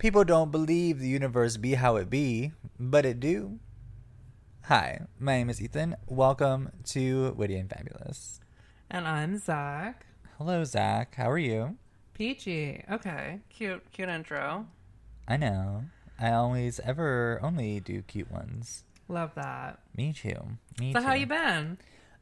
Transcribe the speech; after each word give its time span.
People 0.00 0.24
don't 0.24 0.50
believe 0.50 0.98
the 0.98 1.08
universe 1.08 1.58
be 1.58 1.74
how 1.74 1.96
it 1.96 2.08
be, 2.08 2.52
but 2.78 3.04
it 3.04 3.20
do. 3.20 3.58
Hi, 4.62 5.02
my 5.18 5.36
name 5.36 5.50
is 5.50 5.60
Ethan. 5.60 5.94
Welcome 6.06 6.70
to 6.84 7.34
Witty 7.36 7.56
and 7.56 7.68
Fabulous. 7.68 8.40
And 8.90 9.06
I'm 9.06 9.36
Zach. 9.36 10.06
Hello, 10.38 10.64
Zach. 10.64 11.16
How 11.16 11.30
are 11.30 11.36
you? 11.36 11.76
Peachy. 12.14 12.82
Okay. 12.90 13.40
Cute, 13.50 13.82
cute 13.92 14.08
intro. 14.08 14.68
I 15.28 15.36
know. 15.36 15.84
I 16.18 16.30
always 16.30 16.80
ever 16.80 17.38
only 17.42 17.80
do 17.80 18.00
cute 18.00 18.32
ones. 18.32 18.84
Love 19.06 19.34
that. 19.34 19.80
Me 19.94 20.14
too. 20.14 20.56
Me 20.80 20.94
too. 20.94 20.98
so 20.98 21.00
too. 21.00 21.06
how 21.06 21.12
you 21.12 21.26
been? 21.26 21.76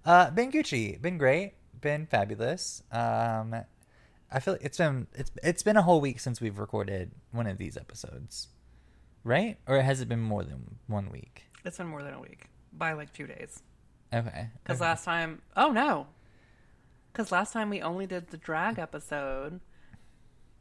Uh, 0.04 0.30
been 0.30 0.50
Gucci. 0.50 1.00
Been 1.00 1.16
great. 1.16 1.52
Been 1.80 2.06
fabulous. 2.06 2.82
Um, 2.90 3.54
I 4.30 4.40
feel 4.40 4.54
like 4.54 4.64
it's 4.64 4.78
been 4.78 5.06
it's 5.14 5.30
it's 5.42 5.62
been 5.62 5.76
a 5.76 5.82
whole 5.82 6.00
week 6.00 6.20
since 6.20 6.40
we've 6.40 6.58
recorded 6.58 7.12
one 7.32 7.46
of 7.46 7.58
these 7.58 7.76
episodes, 7.76 8.48
right? 9.24 9.58
Or 9.66 9.80
has 9.80 10.00
it 10.00 10.08
been 10.08 10.20
more 10.20 10.44
than 10.44 10.76
one 10.86 11.10
week? 11.10 11.44
It's 11.64 11.78
been 11.78 11.86
more 11.86 12.02
than 12.02 12.14
a 12.14 12.20
week. 12.20 12.46
By 12.72 12.92
like 12.92 13.12
two 13.12 13.26
days. 13.26 13.62
Okay. 14.12 14.48
Because 14.62 14.80
okay. 14.80 14.88
last 14.88 15.04
time 15.04 15.42
oh 15.56 15.70
no. 15.70 16.06
Because 17.12 17.32
last 17.32 17.52
time 17.52 17.70
we 17.70 17.80
only 17.80 18.06
did 18.06 18.28
the 18.28 18.36
drag 18.36 18.78
episode 18.78 19.60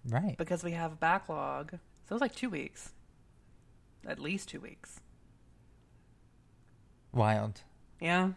right 0.10 0.38
because 0.38 0.64
we 0.64 0.72
have 0.72 0.94
a 0.94 0.96
backlog. 0.96 1.72
So 1.72 2.12
it 2.12 2.14
was 2.14 2.22
like 2.22 2.36
two 2.36 2.50
weeks. 2.50 2.92
At 4.08 4.20
least 4.20 4.48
two 4.48 4.62
weeks. 4.62 5.02
Wild. 7.12 7.62
Yeah. 8.00 8.32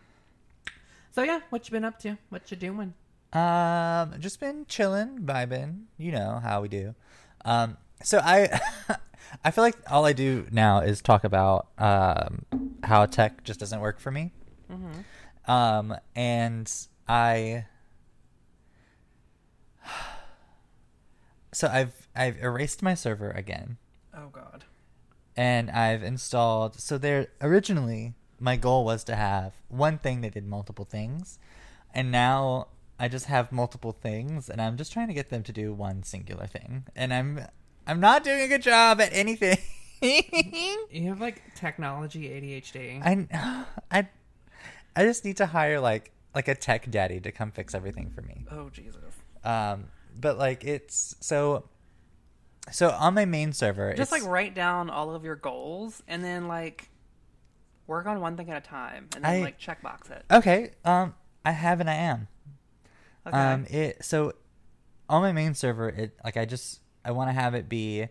So 1.13 1.23
yeah, 1.23 1.41
what 1.51 1.69
you 1.69 1.73
been 1.73 1.85
up 1.85 1.99
to? 2.01 2.19
What 2.31 2.51
you 2.51 2.57
doing? 2.57 2.95
Um, 3.33 4.15
just 4.21 4.41
been 4.41 4.67
chilling, 4.67 5.21
vibing. 5.21 5.85
You 5.99 6.13
know 6.13 6.41
how 6.43 6.61
we 6.63 6.69
do. 6.69 6.95
Um, 7.45 7.77
so 8.03 8.19
I, 8.23 8.61
I 9.45 9.51
feel 9.51 9.63
like 9.65 9.77
all 9.91 10.05
I 10.05 10.13
do 10.13 10.47
now 10.51 10.81
is 10.81 11.01
talk 11.01 11.23
about 11.25 11.69
um 11.79 12.45
how 12.83 13.07
tech 13.07 13.45
just 13.45 13.61
doesn't 13.61 13.81
work 13.81 14.01
for 14.01 14.11
me. 14.11 14.33
Mm-hmm. 14.71 15.51
Um, 15.51 15.97
and 16.17 16.71
I. 17.09 17.67
So 21.53 21.67
I've 21.67 22.07
I've 22.15 22.39
erased 22.41 22.81
my 22.81 22.95
server 22.95 23.31
again, 23.33 23.77
Oh 24.17 24.29
god. 24.29 24.65
and 25.37 25.69
I've 25.69 26.01
installed. 26.05 26.79
So 26.79 26.97
there 26.97 27.27
originally 27.41 28.15
my 28.39 28.55
goal 28.55 28.85
was 28.85 29.03
to 29.05 29.17
have 29.17 29.55
one 29.69 29.99
thing 29.99 30.21
that 30.21 30.35
did 30.35 30.47
multiple 30.47 30.85
things, 30.85 31.41
and 31.93 32.13
now 32.13 32.69
I 33.01 33.09
just 33.09 33.27
have 33.27 33.51
multiple 33.51 33.93
things, 33.93 34.49
and 34.51 34.61
I'm 34.61 34.77
just 34.77 34.93
trying 34.93 35.09
to 35.09 35.15
get 35.15 35.31
them 35.31 35.43
to 35.45 35.53
do 35.53 35.73
one 35.73 36.03
singular 36.03 36.47
thing, 36.47 36.85
and 36.95 37.13
I'm 37.13 37.41
I'm 37.87 37.99
not 37.99 38.23
doing 38.23 38.41
a 38.43 38.49
good 38.49 38.63
job 38.63 39.01
at 39.01 39.09
anything. 39.13 39.59
You 40.03 41.09
have 41.09 41.21
like 41.21 41.43
technology 41.55 42.23
ADHD. 42.31 43.03
I 43.05 43.67
I 43.91 44.09
I 44.97 45.05
just 45.05 45.27
need 45.27 45.37
to 45.37 45.47
hire 45.47 45.79
like 45.79 46.11
like 46.35 46.49
a 46.49 46.55
tech 46.55 46.91
daddy 46.91 47.21
to 47.21 47.31
come 47.33 47.51
fix 47.51 47.75
everything 47.75 48.11
for 48.11 48.23
me. 48.23 48.47
oh 48.51 48.71
Jesus. 48.71 49.03
Um, 49.45 49.89
but 50.19 50.39
like 50.39 50.65
it's 50.65 51.17
so 51.21 51.65
so 52.71 52.91
on 52.91 53.13
my 53.13 53.27
main 53.27 53.53
server, 53.53 53.93
Just 53.95 54.11
like 54.13 54.25
write 54.25 54.55
down 54.55 54.89
all 54.89 55.15
of 55.15 55.23
your 55.25 55.37
goals 55.37 56.03
and 56.09 56.25
then 56.25 56.49
like 56.49 56.89
work 57.87 58.07
on 58.07 58.21
one 58.21 58.37
thing 58.39 58.51
at 58.51 58.57
a 58.57 58.67
time 58.67 59.09
and 59.15 59.23
then 59.25 59.31
I- 59.31 59.41
like 59.41 59.61
checkbox 59.61 60.11
it. 60.11 60.25
okay. 60.31 60.71
Um, 60.85 61.15
I 61.45 61.51
have 61.53 61.81
and 61.81 61.91
I 61.91 61.95
am. 61.95 62.29
Okay. 63.27 63.37
Um, 63.37 63.67
it 63.69 64.05
so 64.05 64.33
on 65.09 65.23
my 65.23 65.33
main 65.33 65.55
server, 65.55 65.89
it 65.89 66.17
like 66.25 66.37
I 66.37 66.45
just 66.45 66.81
I 67.05 67.11
want 67.13 67.29
to 67.29 67.33
have 67.33 67.55
it 67.55 67.69
be, 67.69 68.07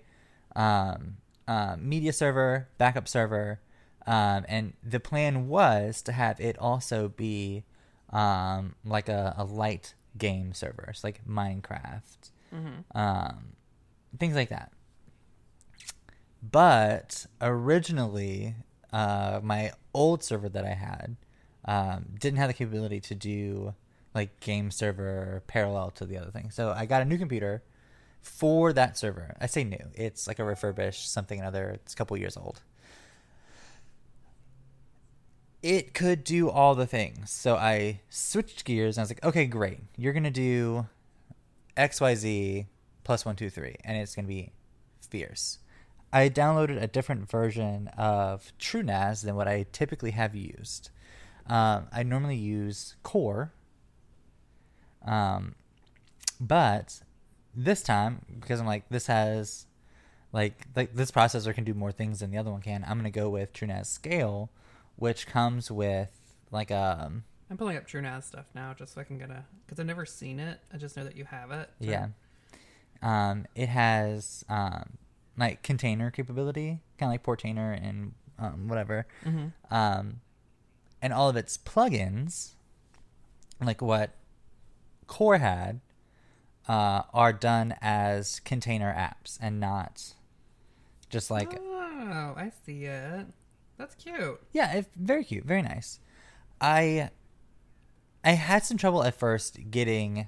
um, 0.55 1.17
uh, 1.47 1.75
media 1.79 2.13
server, 2.13 2.67
backup 2.77 3.07
server, 3.07 3.59
um, 4.05 4.45
and 4.47 4.73
the 4.83 4.99
plan 4.99 5.47
was 5.47 6.01
to 6.03 6.11
have 6.11 6.39
it 6.39 6.57
also 6.57 7.09
be, 7.09 7.63
um, 8.11 8.75
like 8.83 9.09
a, 9.09 9.35
a 9.37 9.43
light 9.45 9.93
game 10.17 10.53
server, 10.53 10.91
so 10.93 11.07
like 11.07 11.25
Minecraft, 11.27 12.31
mm-hmm. 12.53 12.97
um, 12.97 13.53
things 14.19 14.35
like 14.35 14.49
that. 14.49 14.71
But 16.41 17.25
originally, 17.41 18.55
uh, 18.91 19.39
my 19.43 19.71
old 19.93 20.23
server 20.23 20.49
that 20.49 20.65
I 20.65 20.73
had 20.73 21.17
um, 21.65 22.05
didn't 22.19 22.37
have 22.37 22.47
the 22.47 22.53
capability 22.53 22.99
to 23.01 23.15
do 23.15 23.75
like 24.13 24.39
game 24.39 24.71
server 24.71 25.43
parallel 25.47 25.91
to 25.91 26.05
the 26.05 26.17
other 26.17 26.31
thing. 26.31 26.51
So 26.51 26.73
I 26.75 26.85
got 26.85 27.01
a 27.01 27.05
new 27.05 27.17
computer 27.17 27.63
for 28.21 28.73
that 28.73 28.97
server. 28.97 29.35
I 29.39 29.45
say 29.45 29.63
new; 29.63 29.89
it's 29.93 30.27
like 30.27 30.39
a 30.39 30.43
refurbished 30.43 31.11
something 31.11 31.39
another. 31.39 31.69
It's 31.69 31.93
a 31.93 31.95
couple 31.95 32.17
years 32.17 32.37
old. 32.37 32.61
It 35.61 35.93
could 35.93 36.23
do 36.23 36.49
all 36.49 36.73
the 36.73 36.87
things. 36.87 37.31
So 37.31 37.55
I 37.55 37.99
switched 38.09 38.63
gears 38.63 38.97
and 38.97 39.01
I 39.01 39.03
was 39.03 39.09
like, 39.09 39.25
okay, 39.25 39.45
great. 39.45 39.79
You're 39.97 40.13
gonna 40.13 40.31
do 40.31 40.87
XYZ 41.75 42.67
plus 43.03 43.25
one, 43.25 43.35
two, 43.35 43.49
three, 43.49 43.75
and 43.83 43.97
it's 43.97 44.15
gonna 44.15 44.27
be 44.27 44.53
fierce. 45.09 45.59
I 46.11 46.29
downloaded 46.29 46.81
a 46.81 46.87
different 46.87 47.29
version 47.29 47.89
of 47.89 48.51
TrueNAS 48.59 49.23
than 49.23 49.35
what 49.35 49.47
I 49.47 49.65
typically 49.71 50.11
have 50.11 50.33
used. 50.33 50.89
Um, 51.45 51.87
I 51.91 52.03
normally 52.03 52.35
use 52.35 52.95
Core, 53.03 53.53
um, 55.05 55.55
but 56.39 57.01
this 57.55 57.81
time 57.81 58.21
because 58.39 58.59
I'm 58.59 58.65
like 58.67 58.87
this 58.89 59.07
has 59.07 59.65
like 60.31 60.65
like 60.75 60.93
this 60.93 61.11
processor 61.11 61.53
can 61.53 61.63
do 61.63 61.73
more 61.73 61.91
things 61.91 62.19
than 62.19 62.31
the 62.31 62.37
other 62.37 62.51
one 62.51 62.61
can. 62.61 62.85
I'm 62.87 62.97
gonna 62.97 63.09
go 63.11 63.29
with 63.29 63.53
TrueNAS 63.53 63.87
Scale, 63.87 64.49
which 64.95 65.27
comes 65.27 65.69
with 65.71 66.11
like 66.51 66.71
um 66.71 67.23
I'm 67.49 67.57
pulling 67.57 67.77
up 67.77 67.87
TrueNAS 67.87 68.23
stuff 68.25 68.45
now 68.53 68.73
just 68.77 68.93
so 68.93 69.01
I 69.01 69.03
can 69.03 69.17
get 69.17 69.29
a 69.31 69.43
because 69.65 69.79
I've 69.79 69.85
never 69.87 70.05
seen 70.05 70.39
it. 70.39 70.59
I 70.73 70.77
just 70.77 70.95
know 70.95 71.03
that 71.03 71.15
you 71.15 71.25
have 71.25 71.51
it. 71.51 71.69
so- 71.81 71.89
Yeah. 71.89 72.07
Um, 73.01 73.45
it 73.55 73.69
has 73.69 74.43
um, 74.49 74.97
like 75.37 75.63
container 75.63 76.11
capability, 76.11 76.81
kind 76.97 77.09
of 77.09 77.13
like 77.13 77.23
Portainer 77.23 77.73
and 77.81 78.13
um, 78.37 78.67
whatever. 78.67 79.07
Mhm. 79.25 79.53
Um, 79.71 80.19
and 81.01 81.13
all 81.13 81.29
of 81.29 81.37
its 81.37 81.57
plugins, 81.57 82.51
like 83.61 83.81
what 83.81 84.11
Core 85.09 85.39
had, 85.39 85.81
uh, 86.69 87.01
are 87.13 87.33
done 87.33 87.75
as 87.81 88.39
container 88.41 88.93
apps 88.93 89.37
and 89.41 89.59
not 89.59 90.13
just 91.09 91.29
like 91.29 91.59
oh, 91.59 92.33
I 92.37 92.51
see 92.65 92.85
it. 92.85 93.25
That's 93.77 93.95
cute. 93.95 94.39
yeah, 94.53 94.73
it, 94.75 94.85
very 94.95 95.23
cute, 95.23 95.43
very 95.43 95.63
nice. 95.63 95.99
I 96.61 97.09
I 98.23 98.31
had 98.31 98.63
some 98.63 98.77
trouble 98.77 99.03
at 99.03 99.15
first 99.15 99.71
getting 99.71 100.27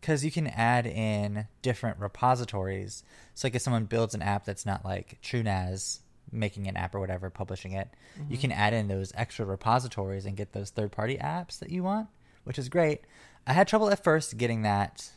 because 0.00 0.24
you 0.24 0.30
can 0.30 0.46
add 0.46 0.86
in 0.86 1.46
different 1.62 1.98
repositories. 1.98 3.02
So 3.34 3.46
like 3.46 3.54
if 3.54 3.62
someone 3.62 3.84
builds 3.84 4.14
an 4.14 4.22
app 4.22 4.44
that's 4.44 4.64
not 4.64 4.84
like 4.84 5.18
TrueNAS 5.22 6.00
making 6.32 6.66
an 6.66 6.76
app 6.76 6.94
or 6.94 7.00
whatever, 7.00 7.30
publishing 7.30 7.72
it, 7.72 7.88
you 8.28 8.38
can 8.38 8.52
add 8.52 8.72
in 8.72 8.88
those 8.88 9.12
extra 9.14 9.44
repositories 9.44 10.24
and 10.24 10.36
get 10.36 10.52
those 10.52 10.70
third 10.70 10.92
party 10.92 11.18
apps 11.18 11.58
that 11.58 11.70
you 11.70 11.82
want, 11.82 12.08
which 12.44 12.58
is 12.58 12.68
great. 12.68 13.02
I 13.46 13.52
had 13.52 13.68
trouble 13.68 13.90
at 13.90 14.02
first 14.02 14.36
getting 14.38 14.62
that 14.62 15.10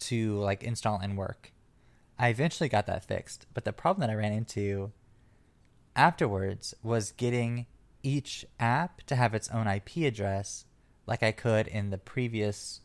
to 0.00 0.38
like 0.38 0.62
install 0.62 0.98
and 0.98 1.16
work. 1.16 1.52
I 2.18 2.28
eventually 2.28 2.68
got 2.68 2.86
that 2.86 3.04
fixed, 3.04 3.46
but 3.54 3.64
the 3.64 3.72
problem 3.72 4.00
that 4.06 4.10
I 4.12 4.16
ran 4.16 4.32
into 4.32 4.92
afterwards 5.96 6.74
was 6.82 7.12
getting 7.12 7.66
each 8.02 8.44
app 8.60 9.02
to 9.02 9.16
have 9.16 9.34
its 9.34 9.48
own 9.50 9.66
IP 9.66 9.98
address 9.98 10.64
like 11.06 11.22
I 11.22 11.32
could 11.32 11.66
in 11.66 11.90
the 11.90 11.98
previous 11.98 12.80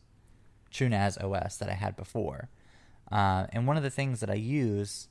TrueNAS 0.71 1.21
OS 1.23 1.57
that 1.57 1.69
I 1.69 1.73
had 1.73 1.95
before. 1.95 2.49
Uh, 3.11 3.45
and 3.51 3.67
one 3.67 3.77
of 3.77 3.83
the 3.83 3.89
things 3.89 4.21
that 4.21 4.29
I 4.29 4.35
use 4.35 5.07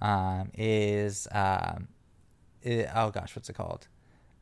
um, 0.00 0.50
is 0.54 1.28
um, 1.30 1.88
i- 2.66 2.88
oh 2.94 3.10
gosh, 3.10 3.36
what's 3.36 3.48
it 3.48 3.52
called? 3.54 3.86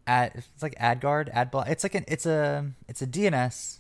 Ad, 0.07 0.33
it's 0.35 0.63
like 0.63 0.75
AdGuard, 0.79 1.33
AdBlock. 1.33 1.69
It's 1.69 1.85
like 1.85 1.95
an 1.95 2.05
it's 2.09 2.27
a 2.27 2.73
it's 2.89 3.03
a 3.03 3.07
DNS 3.07 3.79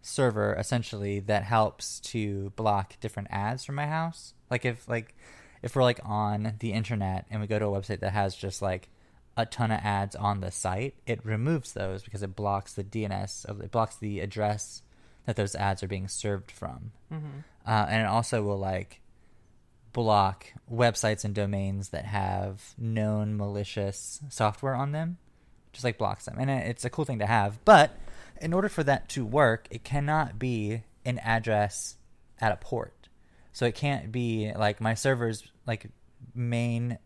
server 0.00 0.54
essentially 0.54 1.20
that 1.20 1.42
helps 1.42 2.00
to 2.00 2.50
block 2.56 2.94
different 3.00 3.28
ads 3.30 3.64
from 3.64 3.74
my 3.74 3.86
house. 3.86 4.34
Like 4.50 4.64
if 4.64 4.88
like 4.88 5.14
if 5.62 5.76
we're 5.76 5.82
like 5.82 6.00
on 6.04 6.54
the 6.60 6.72
internet 6.72 7.26
and 7.30 7.40
we 7.40 7.46
go 7.46 7.58
to 7.58 7.66
a 7.66 7.68
website 7.80 8.00
that 8.00 8.12
has 8.12 8.34
just 8.34 8.62
like 8.62 8.88
a 9.36 9.46
ton 9.46 9.70
of 9.70 9.80
ads 9.82 10.16
on 10.16 10.40
the 10.40 10.50
site, 10.50 10.94
it 11.06 11.24
removes 11.24 11.72
those 11.72 12.02
because 12.02 12.22
it 12.22 12.34
blocks 12.34 12.72
the 12.74 12.84
DNS 12.84 13.44
of 13.46 13.60
it 13.60 13.70
blocks 13.70 13.96
the 13.96 14.20
address 14.20 14.82
that 15.26 15.36
those 15.36 15.54
ads 15.54 15.82
are 15.82 15.88
being 15.88 16.08
served 16.08 16.50
from. 16.50 16.92
Mm-hmm. 17.12 17.40
Uh, 17.66 17.86
and 17.88 18.02
it 18.02 18.08
also 18.08 18.42
will 18.42 18.58
like 18.58 19.00
block 19.98 20.46
websites 20.72 21.24
and 21.24 21.34
domains 21.34 21.88
that 21.88 22.04
have 22.04 22.72
known 22.78 23.36
malicious 23.36 24.20
software 24.28 24.76
on 24.76 24.92
them. 24.92 25.18
Just 25.72 25.82
like 25.82 25.98
blocks 25.98 26.24
them, 26.26 26.36
and 26.38 26.48
it's 26.48 26.84
a 26.84 26.90
cool 26.90 27.04
thing 27.04 27.18
to 27.18 27.26
have. 27.26 27.64
But 27.64 27.90
in 28.40 28.52
order 28.52 28.68
for 28.68 28.84
that 28.84 29.08
to 29.10 29.26
work, 29.26 29.66
it 29.72 29.82
cannot 29.82 30.38
be 30.38 30.84
an 31.04 31.18
address 31.18 31.96
at 32.40 32.52
a 32.52 32.56
port. 32.56 33.08
So 33.52 33.66
it 33.66 33.74
can't 33.74 34.12
be 34.12 34.52
like 34.56 34.80
my 34.80 34.94
server's 34.94 35.42
like 35.66 35.90
main 36.32 36.98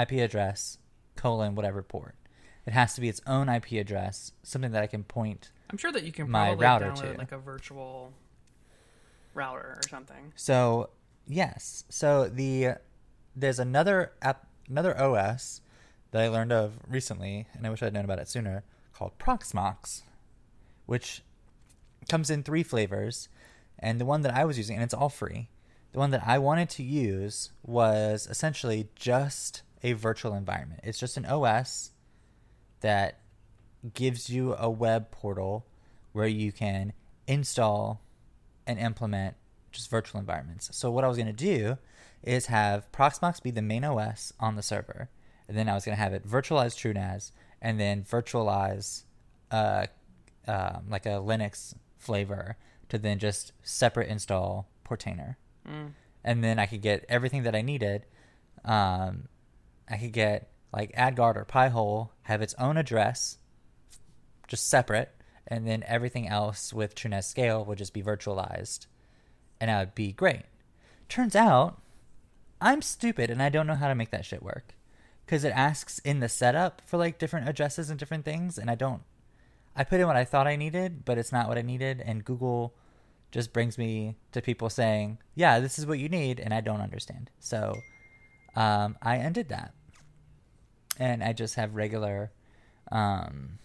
IP 0.00 0.12
address 0.12 0.78
colon 1.16 1.56
whatever 1.56 1.82
port. 1.82 2.14
It 2.66 2.72
has 2.72 2.94
to 2.94 3.00
be 3.00 3.08
its 3.08 3.20
own 3.26 3.48
IP 3.48 3.72
address, 3.72 4.30
something 4.44 4.70
that 4.70 4.82
I 4.84 4.86
can 4.86 5.02
point. 5.02 5.50
I'm 5.70 5.76
sure 5.76 5.90
that 5.90 6.04
you 6.04 6.12
can 6.12 6.30
My 6.30 6.50
probably 6.50 6.64
router, 6.64 6.90
download 6.92 7.12
too. 7.14 7.18
like 7.18 7.32
a 7.32 7.38
virtual 7.38 8.12
router 9.34 9.76
or 9.76 9.80
something. 9.90 10.32
So 10.36 10.90
yes, 11.26 11.84
so 11.88 12.28
the 12.28 12.74
there's 13.34 13.58
another 13.58 14.12
app, 14.20 14.46
another 14.68 14.98
OS 14.98 15.60
that 16.10 16.22
I 16.22 16.28
learned 16.28 16.52
of 16.52 16.74
recently, 16.88 17.46
and 17.54 17.66
I 17.66 17.70
wish 17.70 17.82
I'd 17.82 17.94
known 17.94 18.04
about 18.04 18.18
it 18.18 18.28
sooner, 18.28 18.64
called 18.92 19.18
Proxmox, 19.18 20.02
which 20.86 21.22
comes 22.08 22.30
in 22.30 22.42
three 22.42 22.62
flavors, 22.62 23.28
and 23.78 24.00
the 24.00 24.04
one 24.04 24.22
that 24.22 24.34
I 24.34 24.44
was 24.44 24.58
using, 24.58 24.76
and 24.76 24.84
it's 24.84 24.94
all 24.94 25.08
free. 25.08 25.48
The 25.92 25.98
one 25.98 26.10
that 26.10 26.26
I 26.26 26.38
wanted 26.38 26.70
to 26.70 26.82
use 26.82 27.50
was 27.62 28.26
essentially 28.30 28.88
just 28.94 29.62
a 29.82 29.92
virtual 29.92 30.34
environment. 30.34 30.80
It's 30.84 30.98
just 30.98 31.16
an 31.16 31.26
OS 31.26 31.92
that 32.80 33.18
gives 33.94 34.30
you 34.30 34.54
a 34.54 34.70
web 34.70 35.10
portal 35.10 35.66
where 36.12 36.26
you 36.26 36.52
can 36.52 36.92
install 37.26 38.00
and 38.66 38.78
implement 38.78 39.36
just 39.72 39.90
virtual 39.90 40.20
environments. 40.20 40.68
So 40.76 40.90
what 40.90 41.04
I 41.04 41.08
was 41.08 41.16
going 41.16 41.26
to 41.26 41.32
do 41.32 41.78
is 42.22 42.46
have 42.46 42.90
Proxmox 42.92 43.42
be 43.42 43.50
the 43.50 43.62
main 43.62 43.84
OS 43.84 44.32
on 44.38 44.54
the 44.56 44.62
server, 44.62 45.08
and 45.48 45.56
then 45.56 45.68
I 45.68 45.74
was 45.74 45.84
going 45.84 45.96
to 45.96 46.02
have 46.02 46.12
it 46.12 46.26
virtualize 46.26 46.74
TrueNAS, 46.76 47.32
and 47.60 47.80
then 47.80 48.04
virtualize 48.04 49.04
uh, 49.50 49.86
um, 50.46 50.84
like 50.88 51.06
a 51.06 51.10
Linux 51.20 51.74
flavor 51.98 52.56
to 52.88 52.98
then 52.98 53.18
just 53.18 53.52
separate 53.62 54.08
install 54.08 54.68
Portainer, 54.84 55.36
Mm. 55.66 55.92
and 56.24 56.42
then 56.42 56.58
I 56.58 56.66
could 56.66 56.82
get 56.82 57.04
everything 57.08 57.44
that 57.44 57.54
I 57.54 57.62
needed. 57.62 58.04
Um, 58.64 59.28
I 59.88 59.96
could 59.96 60.12
get 60.12 60.50
like 60.72 60.92
AdGuard 60.96 61.36
or 61.36 61.44
Pi-hole 61.44 62.12
have 62.22 62.42
its 62.42 62.54
own 62.58 62.76
address, 62.76 63.38
just 64.48 64.68
separate, 64.68 65.14
and 65.46 65.66
then 65.66 65.82
everything 65.86 66.28
else 66.28 66.72
with 66.72 66.94
TrueNAS 66.94 67.24
Scale 67.24 67.64
would 67.64 67.78
just 67.78 67.92
be 67.94 68.02
virtualized, 68.02 68.86
and 69.62 69.68
that 69.68 69.78
would 69.78 69.94
be 69.94 70.10
great. 70.10 70.42
Turns 71.08 71.36
out, 71.36 71.80
I'm 72.60 72.82
stupid 72.82 73.30
and 73.30 73.40
I 73.40 73.48
don't 73.48 73.68
know 73.68 73.76
how 73.76 73.86
to 73.86 73.94
make 73.94 74.10
that 74.10 74.24
shit 74.24 74.42
work, 74.42 74.74
because 75.24 75.44
it 75.44 75.52
asks 75.54 76.00
in 76.00 76.18
the 76.18 76.28
setup 76.28 76.82
for 76.84 76.96
like 76.96 77.16
different 77.16 77.48
addresses 77.48 77.88
and 77.88 77.96
different 77.96 78.24
things, 78.24 78.58
and 78.58 78.68
I 78.68 78.74
don't. 78.74 79.02
I 79.76 79.84
put 79.84 80.00
in 80.00 80.08
what 80.08 80.16
I 80.16 80.24
thought 80.24 80.48
I 80.48 80.56
needed, 80.56 81.04
but 81.04 81.16
it's 81.16 81.30
not 81.30 81.46
what 81.46 81.58
I 81.58 81.62
needed, 81.62 82.02
and 82.04 82.24
Google 82.24 82.74
just 83.30 83.52
brings 83.52 83.78
me 83.78 84.16
to 84.32 84.42
people 84.42 84.68
saying, 84.68 85.18
"Yeah, 85.36 85.60
this 85.60 85.78
is 85.78 85.86
what 85.86 86.00
you 86.00 86.08
need," 86.08 86.40
and 86.40 86.52
I 86.52 86.60
don't 86.60 86.80
understand. 86.80 87.30
So, 87.38 87.76
um, 88.56 88.98
I 89.00 89.14
undid 89.14 89.48
that, 89.50 89.74
and 90.98 91.22
I 91.22 91.32
just 91.32 91.54
have 91.54 91.76
regular, 91.76 92.32
um, 92.90 93.60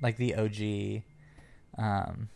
like 0.00 0.16
the 0.16 0.34
OG, 0.34 1.04
um, 1.76 2.30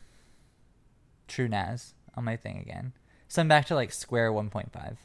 TrueNAS 1.28 1.94
on 2.14 2.24
my 2.24 2.36
thing 2.36 2.58
again. 2.58 2.92
So 3.28 3.42
I'm 3.42 3.48
back 3.48 3.66
to 3.66 3.74
like 3.74 3.92
square 3.92 4.32
1.5. 4.32 4.96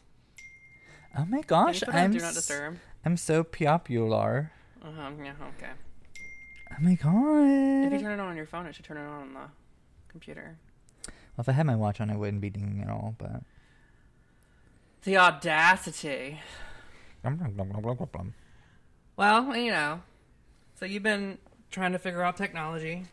Oh 1.17 1.25
my 1.25 1.41
gosh, 1.41 1.81
you 1.81 1.85
put 1.85 1.95
on 1.95 2.01
I'm 2.01 2.11
do 2.11 2.19
not 2.19 2.33
disturb? 2.33 2.77
I'm 3.05 3.17
so 3.17 3.43
popular. 3.43 4.51
Uh-huh, 4.83 5.11
yeah, 5.23 5.33
okay. 5.57 5.71
Oh 6.71 6.75
my 6.81 6.95
god. 6.95 7.87
If 7.87 7.93
you 7.93 7.99
turn 7.99 8.19
it 8.19 8.21
on 8.21 8.29
on 8.29 8.37
your 8.37 8.45
phone, 8.45 8.65
it 8.65 8.75
should 8.75 8.85
turn 8.85 8.97
it 8.97 9.01
on 9.01 9.21
on 9.21 9.33
the 9.33 9.49
computer. 10.09 10.57
Well, 11.07 11.43
if 11.43 11.49
I 11.49 11.51
had 11.53 11.65
my 11.65 11.75
watch 11.75 12.01
on, 12.01 12.09
I 12.09 12.15
wouldn't 12.15 12.41
be 12.41 12.49
dinging 12.49 12.81
at 12.81 12.89
all. 12.89 13.15
But 13.17 13.43
The 15.03 15.17
audacity. 15.17 16.41
Well, 19.17 19.55
you 19.55 19.71
know. 19.71 20.01
So 20.79 20.85
you've 20.85 21.03
been 21.03 21.37
trying 21.71 21.91
to 21.91 21.99
figure 21.99 22.23
out 22.23 22.37
technology. 22.37 23.05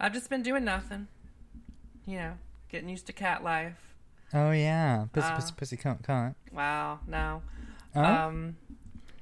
I've 0.00 0.12
just 0.12 0.30
been 0.30 0.42
doing 0.42 0.64
nothing. 0.64 1.08
You 2.10 2.16
know, 2.18 2.32
getting 2.68 2.88
used 2.88 3.06
to 3.06 3.12
cat 3.12 3.44
life. 3.44 3.94
oh 4.34 4.50
yeah, 4.50 5.06
pussy, 5.12 5.26
Uh, 5.28 5.34
pussy, 5.36 5.52
pussy, 5.56 5.76
cunt, 5.76 6.02
cunt. 6.02 6.34
Wow, 6.52 6.98
no. 7.06 7.42
Um, 7.94 8.56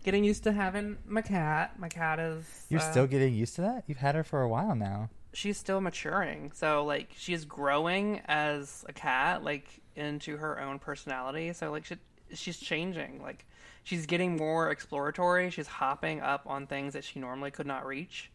getting 0.05 0.25
used 0.25 0.43
to 0.45 0.53
having 0.53 0.97
my 1.07 1.21
cat. 1.21 1.79
My 1.79 1.89
cat 1.91 2.19
is. 2.19 2.45
You're 2.71 2.81
uh, 2.81 2.91
still 2.91 3.07
getting 3.07 3.35
used 3.35 3.55
to 3.57 3.61
that. 3.61 3.85
You've 3.87 3.99
had 3.99 4.15
her 4.15 4.25
for 4.25 4.41
a 4.41 4.49
while 4.49 4.75
now. 4.75 5.11
she's 5.35 5.59
still 5.59 5.81
maturing. 5.83 6.53
So 6.55 6.85
like 6.85 7.11
she's 7.17 7.45
growing 7.45 8.23
as 8.27 8.85
a 8.89 8.93
cat, 8.95 9.45
like 9.45 9.67
into 9.95 10.39
her 10.39 10.59
own 10.59 10.79
personality. 10.79 11.53
So 11.53 11.71
like 11.71 11.85
she, 11.85 11.97
she's 12.33 12.59
changing. 12.59 13.21
Like 13.23 13.45
she's 13.85 14.07
getting 14.07 14.37
more 14.37 14.71
exploratory. 14.71 15.51
She's 15.51 15.67
hopping 15.67 16.21
up 16.23 16.45
on 16.47 16.67
things 16.67 16.95
that 16.95 17.05
she 17.05 17.21
normally 17.21 17.51
could 17.51 17.67
not 17.67 17.85
reach. 17.85 18.31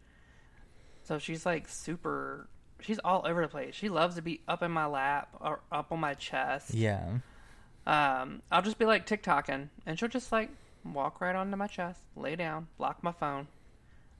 So 1.06 1.18
she's 1.18 1.44
like 1.44 1.68
super. 1.68 2.48
She's 2.84 3.00
all 3.00 3.24
over 3.26 3.42
the 3.42 3.48
place. 3.48 3.76
She 3.76 3.90
loves 3.90 4.16
to 4.16 4.22
be 4.22 4.42
up 4.48 4.62
in 4.62 4.72
my 4.72 4.86
lap 4.86 5.30
or 5.40 5.62
up 5.72 5.92
on 5.92 6.00
my 6.00 6.14
chest. 6.14 6.74
Yeah. 6.74 7.20
Um, 7.86 8.42
I'll 8.52 8.62
just 8.62 8.78
be 8.78 8.86
like 8.86 9.06
TikToking, 9.06 9.70
and 9.86 10.00
she'll 10.00 10.10
just 10.10 10.32
like 10.32 10.50
walk 10.86 11.22
right 11.22 11.36
onto 11.36 11.56
my 11.56 11.68
chest, 11.68 12.02
lay 12.16 12.36
down, 12.36 12.68
block 12.78 13.04
my 13.04 13.12
phone. 13.12 13.48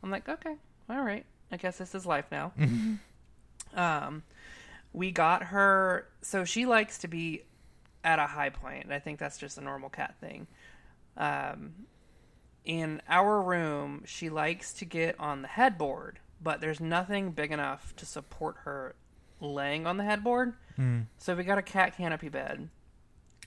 I'm 0.02 0.12
like, 0.12 0.28
okay, 0.28 0.56
all 0.90 1.02
right. 1.02 1.26
I 1.52 1.58
guess 1.58 1.78
this 1.78 1.94
is 1.94 2.06
life 2.06 2.26
now. 2.32 2.52
um, 3.76 4.24
we 4.92 5.12
got 5.12 5.44
her, 5.44 6.08
so 6.22 6.44
she 6.44 6.66
likes 6.66 6.98
to 7.00 7.08
be 7.08 7.44
at 8.04 8.20
a 8.20 8.28
high 8.28 8.50
point. 8.50 8.92
I 8.92 9.00
think 9.00 9.20
that's 9.20 9.38
just 9.38 9.58
a 9.58 9.62
normal 9.62 9.90
cat 9.90 10.16
thing. 10.20 10.48
Um, 11.16 11.74
in 12.66 13.02
our 13.08 13.42
room, 13.42 14.04
she 14.06 14.30
likes 14.30 14.74
to 14.74 14.86
get 14.86 15.20
on 15.20 15.42
the 15.42 15.48
headboard, 15.48 16.20
but 16.44 16.60
there's 16.62 16.80
nothing 16.80 17.32
big 17.32 17.52
enough 17.52 17.96
to 17.96 18.06
support 18.06 18.58
her 18.66 18.96
laying 19.40 19.88
on 19.88 19.98
the 19.98 20.04
headboard. 20.04 20.54
Mm. 20.78 21.06
So 21.18 21.36
we 21.36 21.44
got 21.44 21.58
a 21.58 21.64
cat 21.64 21.96
canopy 21.96 22.30
bed. 22.30 22.70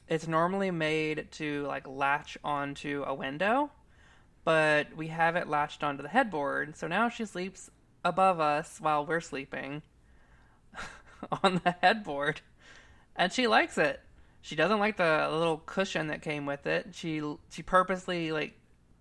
It's 0.09 0.27
normally 0.27 0.71
made 0.71 1.29
to 1.33 1.65
like 1.67 1.87
latch 1.87 2.39
onto 2.43 3.05
a 3.07 3.15
window, 3.15 3.71
but 4.45 4.97
we 4.97 5.09
have 5.09 5.37
it 5.37 5.49
latched 5.49 5.83
onto 5.83 6.03
the 6.03 6.09
headboard. 6.09 6.77
So 6.77 6.87
now 6.87 7.09
she 7.09 7.25
sleeps 7.25 7.71
above 8.05 8.39
us 8.41 8.79
while 8.81 9.05
we're 9.05 9.21
sleeping 9.21 9.83
on 11.43 11.61
the 11.65 11.75
headboard, 11.83 12.41
and 13.17 13.33
she 13.33 13.47
likes 13.47 13.79
it. 13.79 14.01
She 14.43 14.55
doesn't 14.55 14.79
like 14.79 14.97
the 14.97 15.29
little 15.33 15.59
cushion 15.59 16.07
that 16.07 16.23
came 16.23 16.47
with 16.47 16.67
it. 16.67 16.95
She 16.95 17.21
she 17.51 17.63
purposely 17.63 18.31
like 18.31 18.55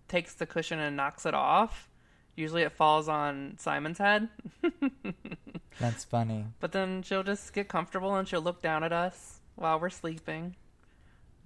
takes 0.08 0.34
the 0.34 0.46
cushion 0.46 0.80
and 0.80 0.96
knocks 0.96 1.24
it 1.24 1.34
off. 1.34 1.88
Usually 2.36 2.62
it 2.62 2.72
falls 2.72 3.08
on 3.08 3.56
Simon's 3.58 3.98
head. 3.98 4.28
That's 5.80 6.04
funny. 6.04 6.44
But 6.60 6.72
then 6.72 7.02
she'll 7.02 7.22
just 7.22 7.52
get 7.52 7.68
comfortable 7.68 8.14
and 8.14 8.28
she'll 8.28 8.42
look 8.42 8.62
down 8.62 8.84
at 8.84 8.92
us 8.92 9.40
while 9.56 9.80
we're 9.80 9.90
sleeping. 9.90 10.54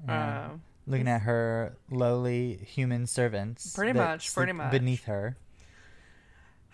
Yeah. 0.06 0.46
Um, 0.50 0.62
Looking 0.86 1.08
at 1.08 1.22
her 1.22 1.76
lowly 1.90 2.56
human 2.66 3.06
servants. 3.06 3.74
Pretty 3.74 3.92
much, 3.92 4.34
pretty 4.34 4.52
much. 4.52 4.72
Beneath 4.72 5.04
her. 5.04 5.36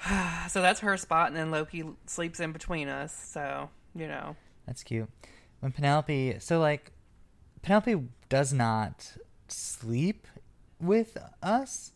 so 0.48 0.62
that's 0.62 0.80
her 0.80 0.96
spot, 0.96 1.28
and 1.28 1.36
then 1.36 1.50
Loki 1.50 1.84
sleeps 2.06 2.40
in 2.40 2.52
between 2.52 2.88
us. 2.88 3.14
So 3.14 3.68
you 3.94 4.08
know, 4.08 4.36
That's 4.66 4.82
cute. 4.82 5.08
When 5.60 5.72
Penelope, 5.72 6.38
so 6.40 6.60
like, 6.60 6.92
Penelope 7.62 8.08
does 8.28 8.52
not 8.52 9.16
sleep 9.48 10.26
with 10.80 11.16
us. 11.42 11.92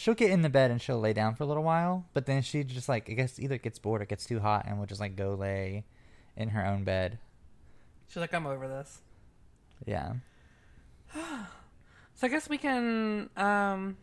She'll 0.00 0.14
get 0.14 0.30
in 0.30 0.40
the 0.40 0.48
bed 0.48 0.70
and 0.70 0.80
she'll 0.80 0.98
lay 0.98 1.12
down 1.12 1.34
for 1.34 1.44
a 1.44 1.46
little 1.46 1.62
while, 1.62 2.06
but 2.14 2.24
then 2.24 2.40
she 2.40 2.64
just 2.64 2.88
like 2.88 3.10
I 3.10 3.12
guess 3.12 3.38
either 3.38 3.58
gets 3.58 3.78
bored 3.78 4.00
or 4.00 4.06
gets 4.06 4.24
too 4.24 4.40
hot 4.40 4.64
and 4.66 4.78
will 4.78 4.86
just 4.86 4.98
like 4.98 5.14
go 5.14 5.34
lay 5.34 5.84
in 6.38 6.48
her 6.48 6.64
own 6.64 6.84
bed. 6.84 7.18
she's 8.08 8.16
like, 8.16 8.32
"I'm 8.32 8.46
over 8.46 8.66
this." 8.66 9.02
Yeah. 9.84 10.14
So 12.14 12.26
I 12.26 12.28
guess 12.28 12.50
we 12.50 12.58
can 12.58 13.30
um, 13.38 13.96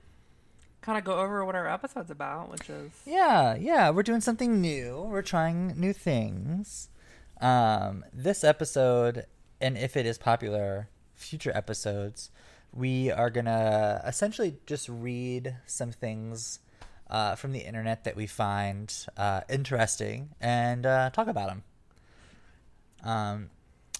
kind 0.82 0.98
of 0.98 1.04
go 1.04 1.20
over 1.20 1.46
what 1.46 1.54
our 1.54 1.68
episode's 1.68 2.10
about, 2.10 2.50
which 2.52 2.68
is 2.68 2.92
Yeah, 3.06 3.56
yeah, 3.56 3.92
we're 3.92 4.02
doing 4.02 4.22
something 4.22 4.60
new. 4.60 5.08
We're 5.08 5.22
trying 5.22 5.80
new 5.80 5.94
things. 5.94 6.90
Um, 7.42 8.06
this 8.12 8.44
episode, 8.44 9.26
and 9.62 9.78
if 9.78 9.96
it 9.96 10.08
is 10.08 10.18
popular, 10.18 10.90
future 11.14 11.52
episodes, 11.56 12.32
we 12.74 13.12
are 13.12 13.30
gonna 13.30 14.02
essentially 14.06 14.58
just 14.66 14.88
read 14.90 15.58
some 15.66 15.92
things 15.92 16.60
uh, 17.10 17.36
from 17.36 17.52
the 17.54 17.60
internet 17.60 18.04
that 18.04 18.16
we 18.16 18.28
find 18.28 18.94
uh, 19.16 19.42
interesting 19.50 20.30
and 20.42 20.86
uh, 20.86 21.10
talk 21.12 21.28
about 21.28 21.50
them. 21.50 21.64
Um, 23.04 23.50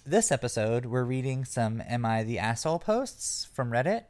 this 0.04 0.30
episode, 0.32 0.86
we're 0.86 1.04
reading 1.04 1.44
some 1.44 1.82
"Am 1.88 2.04
I 2.04 2.22
the 2.22 2.38
Asshole" 2.38 2.78
posts 2.78 3.48
from 3.52 3.70
Reddit. 3.70 4.04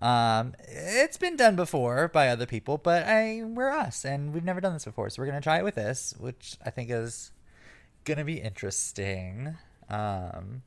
Um, 0.00 0.54
it's 0.66 1.16
been 1.16 1.36
done 1.36 1.54
before 1.54 2.08
by 2.08 2.28
other 2.28 2.46
people, 2.46 2.78
but 2.78 3.04
I 3.04 3.42
we're 3.44 3.70
us, 3.70 4.04
and 4.04 4.32
we've 4.32 4.44
never 4.44 4.60
done 4.60 4.72
this 4.72 4.84
before, 4.84 5.10
so 5.10 5.20
we're 5.22 5.26
gonna 5.26 5.40
try 5.40 5.58
it 5.58 5.64
with 5.64 5.76
this, 5.76 6.14
which 6.18 6.56
I 6.64 6.70
think 6.70 6.90
is 6.90 7.30
gonna 8.04 8.24
be 8.24 8.40
interesting. 8.40 9.56
Um, 9.88 10.62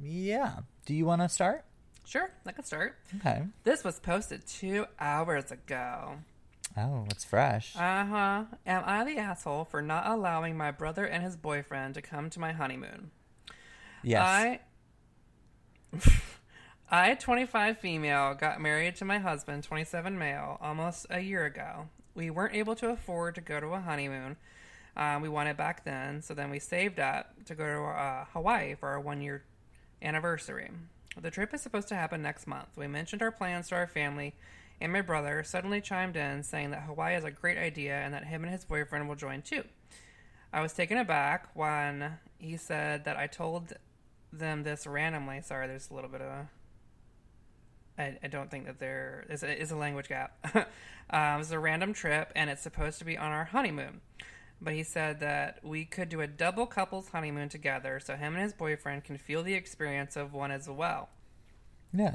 Yeah. 0.00 0.60
Do 0.86 0.94
you 0.94 1.04
want 1.04 1.22
to 1.22 1.28
start? 1.28 1.64
Sure, 2.04 2.30
I 2.46 2.52
can 2.52 2.64
start. 2.64 2.96
Okay. 3.16 3.42
This 3.64 3.84
was 3.84 4.00
posted 4.00 4.46
two 4.46 4.86
hours 4.98 5.50
ago. 5.50 6.16
Oh, 6.76 7.06
it's 7.10 7.24
fresh. 7.24 7.76
Uh 7.76 8.04
huh. 8.04 8.44
Am 8.66 8.82
I 8.86 9.04
the 9.04 9.18
asshole 9.18 9.64
for 9.64 9.82
not 9.82 10.06
allowing 10.06 10.56
my 10.56 10.70
brother 10.70 11.04
and 11.04 11.22
his 11.22 11.36
boyfriend 11.36 11.94
to 11.94 12.02
come 12.02 12.30
to 12.30 12.40
my 12.40 12.52
honeymoon? 12.52 13.10
yes. 14.02 14.22
I, 14.22 14.60
I, 17.10 17.14
25 17.14 17.78
female, 17.78 18.34
got 18.34 18.60
married 18.60 18.96
to 18.96 19.04
my 19.04 19.18
husband, 19.18 19.64
27 19.64 20.18
male, 20.18 20.58
almost 20.60 21.06
a 21.10 21.20
year 21.20 21.44
ago. 21.44 21.88
We 22.14 22.30
weren't 22.30 22.54
able 22.54 22.74
to 22.76 22.90
afford 22.90 23.34
to 23.36 23.40
go 23.40 23.60
to 23.60 23.68
a 23.68 23.80
honeymoon. 23.80 24.36
Um, 24.96 25.22
we 25.22 25.28
wanted 25.28 25.56
back 25.56 25.84
then, 25.84 26.20
so 26.20 26.34
then 26.34 26.50
we 26.50 26.58
saved 26.58 27.00
up 27.00 27.34
to 27.46 27.54
go 27.54 27.64
to 27.64 27.82
uh, 27.84 28.24
Hawaii 28.32 28.74
for 28.74 28.88
our 28.90 29.00
one 29.00 29.22
year 29.22 29.44
anniversary. 30.02 30.70
The 31.20 31.30
trip 31.30 31.52
is 31.52 31.60
supposed 31.60 31.88
to 31.88 31.94
happen 31.94 32.22
next 32.22 32.46
month. 32.46 32.68
We 32.76 32.86
mentioned 32.86 33.22
our 33.22 33.30
plans 33.30 33.68
to 33.68 33.74
our 33.74 33.86
family, 33.86 34.34
and 34.80 34.92
my 34.92 35.02
brother 35.02 35.42
suddenly 35.44 35.80
chimed 35.80 36.16
in 36.16 36.42
saying 36.42 36.70
that 36.70 36.82
Hawaii 36.82 37.16
is 37.16 37.24
a 37.24 37.30
great 37.30 37.58
idea 37.58 37.96
and 37.96 38.14
that 38.14 38.24
him 38.24 38.44
and 38.44 38.52
his 38.52 38.64
boyfriend 38.64 39.08
will 39.08 39.16
join 39.16 39.42
too. 39.42 39.64
I 40.52 40.60
was 40.60 40.72
taken 40.72 40.98
aback 40.98 41.48
when 41.54 42.18
he 42.38 42.56
said 42.56 43.04
that 43.04 43.16
I 43.16 43.26
told 43.26 43.74
them 44.32 44.62
this 44.62 44.86
randomly. 44.86 45.40
Sorry, 45.42 45.66
there's 45.66 45.90
a 45.90 45.94
little 45.94 46.10
bit 46.10 46.22
of 46.22 46.28
a. 46.28 46.48
I, 47.98 48.18
I 48.22 48.26
don't 48.28 48.50
think 48.50 48.66
that 48.66 48.78
there 48.78 49.26
is 49.28 49.42
a, 49.42 49.60
is 49.60 49.70
a 49.70 49.76
language 49.76 50.08
gap. 50.08 50.36
um, 51.10 51.40
it's 51.40 51.50
a 51.50 51.58
random 51.58 51.92
trip, 51.92 52.32
and 52.34 52.48
it's 52.48 52.62
supposed 52.62 52.98
to 53.00 53.04
be 53.04 53.18
on 53.18 53.30
our 53.30 53.44
honeymoon. 53.44 54.00
But 54.62 54.74
he 54.74 54.84
said 54.84 55.18
that 55.20 55.58
we 55.64 55.84
could 55.84 56.08
do 56.08 56.20
a 56.20 56.26
double 56.28 56.66
couples 56.66 57.08
honeymoon 57.08 57.48
together, 57.48 57.98
so 57.98 58.14
him 58.14 58.34
and 58.34 58.42
his 58.42 58.52
boyfriend 58.52 59.02
can 59.02 59.18
feel 59.18 59.42
the 59.42 59.54
experience 59.54 60.16
of 60.16 60.32
one 60.32 60.52
as 60.52 60.68
well. 60.68 61.08
yeah. 61.92 62.14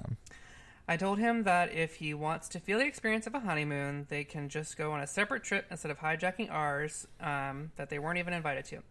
I 0.89 0.95
told 0.95 1.19
him 1.19 1.43
that 1.43 1.73
if 1.73 1.95
he 1.95 2.13
wants 2.13 2.47
to 2.49 2.61
feel 2.61 2.79
the 2.79 2.85
experience 2.85 3.27
of 3.27 3.35
a 3.35 3.41
honeymoon, 3.41 4.07
they 4.09 4.23
can 4.23 4.47
just 4.47 4.77
go 4.77 4.93
on 4.93 5.01
a 5.01 5.07
separate 5.07 5.43
trip 5.43 5.65
instead 5.69 5.91
of 5.91 5.99
hijacking 5.99 6.49
ours 6.49 7.05
um, 7.19 7.71
that 7.75 7.89
they 7.89 7.99
weren't 7.99 8.19
even 8.19 8.33
invited 8.33 8.63
to. 8.65 8.81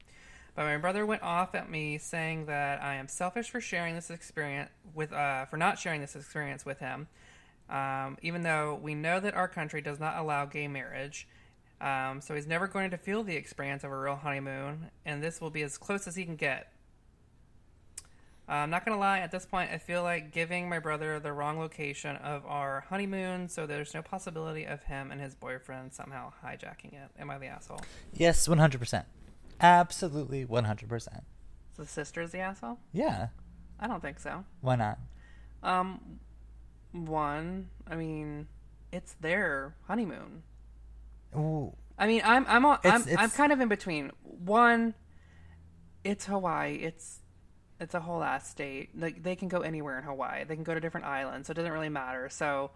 But 0.55 0.65
my 0.65 0.77
brother 0.77 1.07
went 1.07 1.23
off 1.23 1.55
at 1.55 1.71
me 1.71 1.97
saying 1.97 2.47
that 2.47 2.83
I 2.83 2.97
am 2.97 3.09
selfish 3.09 3.49
for 3.49 3.63
sharing 3.63 3.95
this 3.95 4.11
experience 4.11 4.71
with 4.95 5.13
uh, 5.13 5.47
for 5.47 5.57
not 5.57 5.79
sharing 5.79 6.03
this 6.03 6.17
experience 6.17 6.67
with 6.67 6.81
him, 6.81 7.09
um, 7.71 8.19
even 8.23 8.43
though 8.43 8.79
we 8.83 8.95
know 8.95 9.19
that 9.19 9.35
our 9.35 9.49
country 9.49 9.81
does 9.81 9.99
not 9.99 10.19
allow 10.19 10.45
gay 10.45 10.69
marriage. 10.69 11.27
Um, 11.81 12.21
so 12.21 12.35
he's 12.35 12.47
never 12.47 12.67
going 12.67 12.91
to 12.91 12.97
feel 12.97 13.23
the 13.23 13.37
experience 13.37 13.85
of 13.85 13.91
a 13.91 13.99
real 13.99 14.17
honeymoon, 14.17 14.91
and 15.05 15.23
this 15.23 15.41
will 15.41 15.51
be 15.51 15.63
as 15.63 15.77
close 15.77 16.07
as 16.07 16.17
he 16.17 16.25
can 16.25 16.37
get. 16.37 16.73
Uh, 18.49 18.53
I'm 18.53 18.71
not 18.71 18.85
gonna 18.85 18.99
lie. 18.99 19.19
At 19.19 19.33
this 19.33 19.45
point, 19.45 19.71
I 19.73 19.79
feel 19.79 20.03
like 20.05 20.33
giving 20.33 20.69
my 20.69 20.79
brother 20.79 21.19
the 21.19 21.33
wrong 21.33 21.59
location 21.59 22.17
of 22.17 22.47
our 22.47 22.85
honeymoon, 22.89 23.49
so 23.49 23.67
there's 23.67 23.93
no 23.93 24.03
possibility 24.03 24.65
of 24.65 24.85
him 24.85 25.11
and 25.11 25.21
his 25.21 25.35
boyfriend 25.35 25.93
somehow 25.93 26.33
hijacking 26.45 26.93
it. 26.93 27.11
Am 27.19 27.29
I 27.29 27.39
the 27.39 27.47
asshole? 27.47 27.81
Yes, 28.13 28.47
100%. 28.47 29.05
Absolutely 29.61 30.47
100%. 30.47 31.09
So 31.77 31.83
the 31.83 31.87
sister's 31.87 32.31
the 32.31 32.39
asshole? 32.39 32.79
Yeah. 32.93 33.29
I 33.81 33.89
don't 33.89 34.01
think 34.01 34.21
so. 34.21 34.45
Why 34.61 34.77
not? 34.77 34.99
Um, 35.63 36.21
one, 36.93 37.69
I 37.87 37.97
mean, 37.97 38.47
it's 38.93 39.15
their 39.21 39.75
honeymoon. 39.89 40.45
Ooh. 41.37 41.75
I 41.99 42.07
mean, 42.07 42.23
I'm 42.25 42.45
I'm 42.49 42.65
on, 42.67 42.79
I'm, 42.85 43.05
I'm 43.19 43.31
kind 43.31 43.53
of 43.53 43.61
in 43.61 43.69
between. 43.69 44.11
One, 44.23 44.95
it's 46.05 46.27
Hawaii. 46.27 46.75
It's 46.77 47.21
it's 47.81 47.95
a 47.95 48.01
whole 48.01 48.23
ass 48.23 48.49
state. 48.51 48.91
Like 48.99 49.23
they 49.23 49.37
can 49.37 49.49
go 49.49 49.61
anywhere 49.61 49.99
in 49.99 50.05
Hawaii. 50.05 50.45
They 50.45 50.55
can 50.55 50.65
go 50.65 50.75
to 50.75 50.81
different 50.81 51.07
islands. 51.07 51.47
So 51.47 51.53
it 51.53 51.55
doesn't 51.55 51.73
really 51.73 51.89
matter. 51.89 52.29
So 52.29 52.71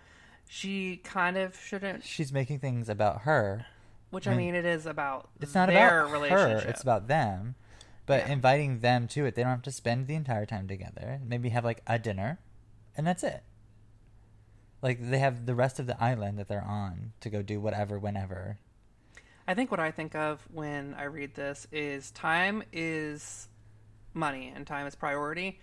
she 0.49 0.97
kind 1.05 1.37
of 1.37 1.57
shouldn't. 1.59 2.05
She's 2.05 2.33
making 2.33 2.59
things 2.61 2.89
about 2.89 3.23
her. 3.23 3.67
Which 4.11 4.27
I 4.27 4.35
mean, 4.35 4.55
it 4.57 4.65
is 4.65 4.87
about 4.87 5.31
It's 5.41 5.55
not 5.55 5.69
their 5.69 6.01
about 6.03 6.13
relationship. 6.13 6.65
her, 6.65 6.69
it's 6.71 6.83
about 6.83 7.07
them. 7.07 7.55
But 8.07 8.27
Yeah. 8.27 8.33
inviting 8.33 8.81
them 8.81 9.07
to 9.09 9.25
it, 9.27 9.37
they 9.37 9.43
don't 9.43 9.53
have 9.53 9.63
to 9.63 9.71
spend 9.71 10.09
the 10.09 10.17
entire 10.17 10.47
time 10.47 10.67
together. 10.67 11.21
Maybe 11.25 11.51
have 11.51 11.65
like 11.65 11.83
a 11.87 11.97
dinner, 11.99 12.41
and 12.97 13.07
that's 13.07 13.23
it. 13.23 13.45
Like 14.83 14.99
they 15.11 15.19
have 15.19 15.47
the 15.47 15.55
rest 15.55 15.79
of 15.79 15.87
the 15.87 16.03
island 16.03 16.39
that 16.39 16.49
they're 16.49 16.65
on 16.65 17.13
to 17.21 17.31
go 17.31 17.43
do 17.43 17.61
whatever, 17.61 17.99
whenever. 17.99 18.59
I 19.47 19.55
think 19.55 19.71
what 19.71 19.81
I 19.81 19.91
think 19.91 20.15
of 20.15 20.47
when 20.53 20.95
I 20.95 21.05
read 21.05 21.35
this 21.35 21.67
is 21.73 22.11
time 22.13 22.63
is 22.73 23.49
money 24.15 24.53
and 24.55 24.67
time 24.67 24.87
is 24.87 24.95
priority. 24.95 25.59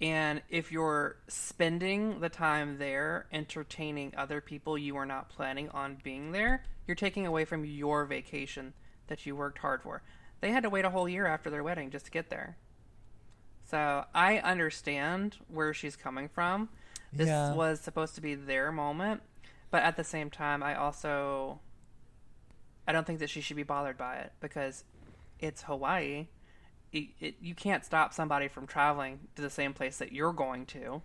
And 0.00 0.42
if 0.48 0.72
you're 0.72 1.16
spending 1.28 2.20
the 2.20 2.28
time 2.28 2.78
there 2.78 3.26
entertaining 3.32 4.12
other 4.16 4.40
people 4.40 4.76
you 4.76 4.96
are 4.96 5.06
not 5.06 5.28
planning 5.28 5.68
on 5.70 5.98
being 6.02 6.32
there, 6.32 6.64
you're 6.86 6.94
taking 6.94 7.26
away 7.26 7.44
from 7.44 7.64
your 7.64 8.04
vacation 8.04 8.74
that 9.06 9.26
you 9.26 9.36
worked 9.36 9.58
hard 9.58 9.82
for. 9.82 10.02
They 10.40 10.50
had 10.50 10.64
to 10.64 10.70
wait 10.70 10.84
a 10.84 10.90
whole 10.90 11.08
year 11.08 11.26
after 11.26 11.50
their 11.50 11.62
wedding 11.62 11.90
just 11.90 12.06
to 12.06 12.10
get 12.10 12.30
there. 12.30 12.56
So 13.64 14.04
I 14.14 14.38
understand 14.38 15.36
where 15.48 15.72
she's 15.72 15.96
coming 15.96 16.28
from. 16.28 16.68
This 17.12 17.28
Yeah. 17.28 17.54
was 17.54 17.80
supposed 17.80 18.14
to 18.14 18.20
be 18.20 18.34
their 18.34 18.72
moment, 18.72 19.22
but 19.70 19.82
at 19.82 19.96
the 19.96 20.04
same 20.04 20.30
time, 20.30 20.62
I 20.62 20.74
also 20.74 21.60
I 22.86 22.92
don't 22.92 23.06
think 23.06 23.20
that 23.20 23.30
she 23.30 23.40
should 23.40 23.56
be 23.56 23.62
bothered 23.62 23.96
by 23.96 24.16
it 24.16 24.32
because 24.40 24.84
it's 25.38 25.62
Hawaii. 25.62 26.26
It, 26.92 27.08
it, 27.20 27.34
you 27.40 27.54
can't 27.54 27.84
stop 27.84 28.12
somebody 28.12 28.48
from 28.48 28.66
traveling 28.66 29.20
to 29.36 29.42
the 29.42 29.48
same 29.50 29.72
place 29.72 29.96
that 29.98 30.12
you're 30.12 30.32
going 30.32 30.66
to 30.66 31.00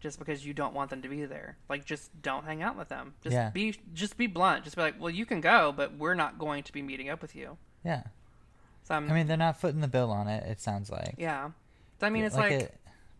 just 0.00 0.18
because 0.18 0.44
you 0.46 0.54
don't 0.54 0.74
want 0.74 0.90
them 0.90 1.02
to 1.02 1.08
be 1.08 1.24
there. 1.26 1.56
Like 1.68 1.84
just 1.84 2.22
don't 2.22 2.44
hang 2.44 2.62
out 2.62 2.76
with 2.78 2.88
them. 2.88 3.14
Just 3.22 3.34
Yeah. 3.34 3.50
be 3.50 3.76
just 3.92 4.16
be 4.16 4.26
blunt. 4.26 4.64
Just 4.64 4.76
be 4.76 4.82
like, 4.82 5.00
"Well, 5.00 5.10
you 5.10 5.26
can 5.26 5.40
go, 5.40 5.72
but 5.72 5.96
we're 5.96 6.14
not 6.14 6.38
going 6.38 6.62
to 6.64 6.72
be 6.72 6.82
meeting 6.82 7.08
up 7.08 7.20
with 7.22 7.36
you." 7.36 7.56
Yeah. 7.84 8.04
So 8.84 8.94
I'm, 8.94 9.10
I 9.10 9.14
mean, 9.14 9.26
they're 9.26 9.36
not 9.36 9.60
footing 9.60 9.80
the 9.80 9.88
bill 9.88 10.10
on 10.10 10.28
it. 10.28 10.44
It 10.44 10.60
sounds 10.60 10.90
like. 10.90 11.14
yeah. 11.18 11.50
So 12.00 12.06
I 12.06 12.10
mean, 12.10 12.24
it's 12.24 12.36
like, 12.36 12.52
it- 12.52 12.74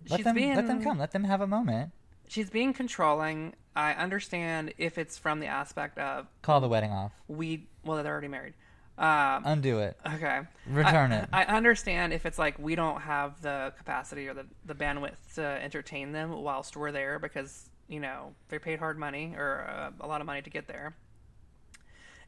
let 0.09 0.19
she's 0.19 0.25
them 0.25 0.35
being 0.37 0.55
let 0.55 0.67
them 0.67 0.83
come. 0.83 0.99
Let 0.99 1.11
them 1.11 1.25
have 1.25 1.41
a 1.41 1.47
moment. 1.47 1.93
She's 2.29 2.51
being 2.51 2.73
controlling. 2.73 3.55
I 3.75 3.93
understand 3.93 4.75
if 4.79 4.99
it's 4.99 5.17
from 5.19 5.41
the 5.41 5.47
aspect 5.47 5.99
of 5.99 6.27
Call 6.43 6.61
the 6.61 6.69
wedding 6.69 6.91
off. 6.91 7.13
we 7.29 7.67
well 7.85 8.03
they're 8.03 8.13
already 8.13 8.29
married. 8.29 8.55
Um, 8.99 9.43
Undo 9.45 9.79
it. 9.79 9.97
Okay. 10.15 10.41
Return 10.67 11.13
I, 11.13 11.19
it. 11.19 11.29
I 11.33 11.45
understand 11.45 12.13
if 12.13 12.27
it's 12.27 12.39
like 12.39 12.59
we 12.59 12.75
don't 12.75 13.01
have 13.03 13.41
the 13.43 13.73
capacity 13.79 14.27
or 14.27 14.35
the, 14.35 14.45
the 14.67 14.75
bandwidth 14.75 15.35
to 15.37 15.43
entertain 15.43 16.11
them 16.11 16.33
whilst 16.43 16.77
we're 16.77 16.91
there 16.91 17.21
because, 17.21 17.71
you 17.87 18.01
know, 18.01 18.35
they 18.49 18.59
paid 18.59 18.81
hard 18.81 18.99
money 18.99 19.35
or 19.37 19.65
uh, 19.69 19.91
a 20.01 20.07
lot 20.09 20.21
of 20.21 20.27
money 20.27 20.43
to 20.43 20.51
get 20.51 20.67
there. 20.67 20.97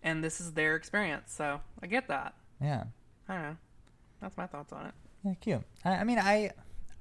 And 0.05 0.23
this 0.23 0.41
is 0.41 0.53
their 0.53 0.77
experience. 0.77 1.33
So 1.33 1.61
I 1.83 1.89
get 1.89 2.07
that. 2.07 2.35
Yeah. 2.63 2.85
I 3.29 3.35
don't 3.35 3.43
know. 3.43 3.57
That's 4.21 4.37
my 4.37 4.47
thoughts 4.47 4.73
on 4.73 4.87
it. 4.87 4.95
Yeah, 5.25 5.35
cute. 5.41 5.63
I, 5.85 5.91
I 5.97 6.05
mean, 6.05 6.21
I 6.21 6.53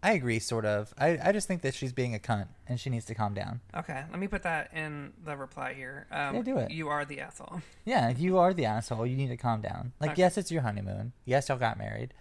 I 0.01 0.13
agree, 0.13 0.39
sort 0.39 0.65
of. 0.65 0.93
I, 0.97 1.17
I 1.21 1.31
just 1.33 1.47
think 1.47 1.61
that 1.63 1.73
she's 1.75 1.91
being 1.91 2.15
a 2.15 2.19
cunt 2.19 2.47
and 2.67 2.79
she 2.79 2.89
needs 2.89 3.03
to 3.05 3.15
calm 3.15 3.33
down. 3.33 3.59
Okay. 3.75 4.03
Let 4.09 4.17
me 4.19 4.27
put 4.27 4.43
that 4.43 4.71
in 4.73 5.11
the 5.25 5.35
reply 5.35 5.73
here. 5.73 6.07
Um, 6.09 6.35
Yeah, 6.35 6.41
do 6.41 6.57
it. 6.57 6.71
You 6.71 6.87
are 6.87 7.03
the 7.03 7.19
asshole. 7.19 7.61
Yeah, 7.85 8.09
you 8.11 8.37
are 8.37 8.53
the 8.53 8.65
asshole. 8.65 9.05
You 9.05 9.17
need 9.17 9.27
to 9.27 9.35
calm 9.37 9.61
down. 9.61 9.91
Like, 9.99 10.11
Okay. 10.11 10.21
yes, 10.21 10.37
it's 10.37 10.51
your 10.51 10.61
honeymoon. 10.61 11.11
Yes, 11.25 11.49
y'all 11.49 11.57
got 11.57 11.77
married. 11.77 12.13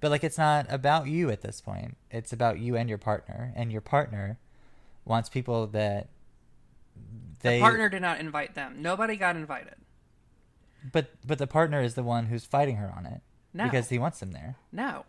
But, 0.00 0.10
like, 0.10 0.24
it's 0.24 0.38
not 0.38 0.66
about 0.70 1.08
you 1.08 1.30
at 1.30 1.42
this 1.42 1.60
point. 1.60 1.96
It's 2.10 2.32
about 2.32 2.58
you 2.58 2.74
and 2.76 2.88
your 2.88 2.98
partner. 2.98 3.52
And 3.54 3.70
your 3.72 3.80
partner 3.82 4.38
wants 5.04 5.28
people 5.28 5.66
that 5.68 6.08
they. 7.42 7.56
the 7.58 7.60
partner 7.60 7.88
did 7.90 8.00
not 8.02 8.18
invite 8.20 8.54
them. 8.54 8.76
Nobody 8.80 9.16
got 9.16 9.36
invited. 9.36 9.74
But, 10.92 11.10
but 11.26 11.38
the 11.38 11.46
partner 11.46 11.82
is 11.82 11.94
the 11.94 12.02
one 12.02 12.26
who's 12.26 12.44
fighting 12.46 12.76
her 12.76 12.92
on 12.96 13.04
it. 13.06 13.20
No. 13.52 13.64
Because 13.64 13.88
he 13.90 13.98
wants 13.98 14.20
them 14.20 14.32
there. 14.32 14.56
No. 14.72 15.04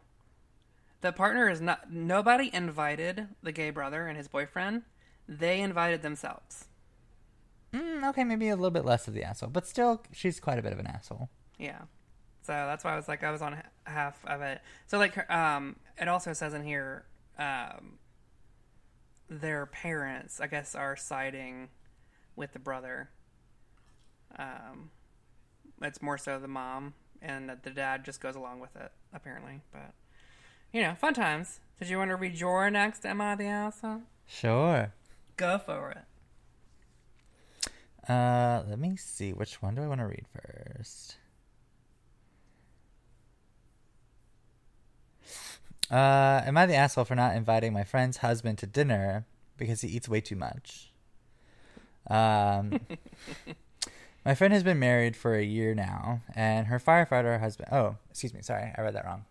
The 1.01 1.11
partner 1.11 1.49
is 1.49 1.61
not. 1.61 1.91
Nobody 1.91 2.49
invited 2.53 3.27
the 3.43 3.51
gay 3.51 3.69
brother 3.69 4.07
and 4.07 4.17
his 4.17 4.27
boyfriend. 4.27 4.83
They 5.27 5.61
invited 5.61 6.01
themselves. 6.01 6.65
Mm, 7.73 8.07
okay, 8.09 8.23
maybe 8.23 8.49
a 8.49 8.55
little 8.55 8.71
bit 8.71 8.85
less 8.85 9.07
of 9.07 9.13
the 9.13 9.23
asshole. 9.23 9.49
But 9.49 9.67
still, 9.67 10.03
she's 10.11 10.39
quite 10.39 10.57
a 10.57 10.61
bit 10.61 10.73
of 10.73 10.79
an 10.79 10.87
asshole. 10.87 11.29
Yeah. 11.57 11.81
So 12.41 12.53
that's 12.53 12.83
why 12.83 12.93
I 12.93 12.95
was 12.95 13.07
like, 13.07 13.23
I 13.23 13.31
was 13.31 13.41
on 13.41 13.61
half 13.83 14.23
of 14.25 14.41
it. 14.41 14.61
So 14.87 14.97
like, 14.97 15.29
um, 15.29 15.75
it 15.99 16.07
also 16.07 16.31
says 16.31 16.53
in 16.53 16.63
here, 16.63 17.05
um, 17.37 17.99
their 19.29 19.65
parents, 19.65 20.39
I 20.39 20.47
guess, 20.47 20.73
are 20.73 20.95
siding 20.95 21.67
with 22.37 22.53
the 22.53 22.59
brother. 22.59 23.09
Um, 24.39 24.91
it's 25.81 26.01
more 26.01 26.17
so 26.17 26.39
the 26.39 26.47
mom, 26.47 26.93
and 27.21 27.51
the 27.63 27.69
dad 27.69 28.05
just 28.05 28.21
goes 28.21 28.35
along 28.35 28.61
with 28.61 28.75
it, 28.75 28.91
apparently. 29.13 29.61
But 29.73 29.93
you 30.71 30.81
know, 30.81 30.95
fun 30.95 31.13
times. 31.13 31.59
Did 31.79 31.89
you 31.89 31.97
want 31.97 32.09
to 32.09 32.15
read 32.15 32.39
your 32.39 32.69
next? 32.69 33.05
Am 33.05 33.21
I 33.21 33.35
the 33.35 33.45
asshole? 33.45 34.01
Sure. 34.25 34.93
Go 35.35 35.59
for 35.59 35.91
it. 35.91 36.03
Uh, 38.09 38.63
let 38.67 38.79
me 38.79 38.95
see. 38.95 39.33
Which 39.33 39.61
one 39.61 39.75
do 39.75 39.83
I 39.83 39.87
want 39.87 39.99
to 39.99 40.07
read 40.07 40.25
first? 40.33 41.17
Uh, 45.89 46.41
am 46.45 46.57
I 46.57 46.65
the 46.65 46.75
asshole 46.75 47.05
for 47.05 47.15
not 47.15 47.35
inviting 47.35 47.71
my 47.73 47.83
friend's 47.83 48.17
husband 48.17 48.57
to 48.57 48.67
dinner 48.67 49.25
because 49.57 49.81
he 49.81 49.89
eats 49.89 50.09
way 50.09 50.19
too 50.19 50.35
much? 50.35 50.91
Um, 52.09 52.79
my 54.25 54.35
friend 54.35 54.53
has 54.53 54.63
been 54.63 54.79
married 54.79 55.15
for 55.15 55.35
a 55.35 55.43
year 55.43 55.73
now, 55.73 56.21
and 56.35 56.67
her 56.67 56.79
firefighter 56.79 57.39
husband. 57.39 57.69
Oh, 57.71 57.95
excuse 58.09 58.33
me. 58.33 58.41
Sorry, 58.41 58.73
I 58.77 58.81
read 58.81 58.95
that 58.95 59.05
wrong. 59.05 59.25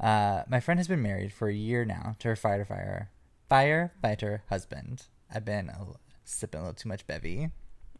Uh, 0.00 0.42
my 0.48 0.60
friend 0.60 0.78
has 0.80 0.88
been 0.88 1.02
married 1.02 1.32
for 1.32 1.48
a 1.48 1.54
year 1.54 1.84
now 1.84 2.16
to 2.20 2.28
her 2.28 2.34
firefighter 2.36 3.08
firefighter 3.50 4.40
husband. 4.48 5.06
I've 5.32 5.44
been 5.44 5.68
a, 5.68 5.86
sipping 6.24 6.60
a 6.60 6.62
little 6.64 6.74
too 6.74 6.88
much 6.88 7.06
bevy. 7.06 7.50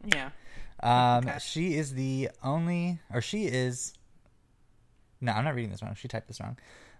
Yeah. 0.05 0.31
Um, 0.81 1.27
Okay. 1.27 1.37
she 1.39 1.75
is 1.75 1.93
the 1.93 2.29
only, 2.43 2.99
or 3.13 3.21
she 3.21 3.45
is. 3.45 3.93
No, 5.19 5.33
I'm 5.33 5.43
not 5.43 5.53
reading 5.53 5.69
this 5.69 5.83
wrong. 5.83 5.93
She 5.95 6.07
typed 6.07 6.27
this 6.27 6.39
wrong. 6.39 6.57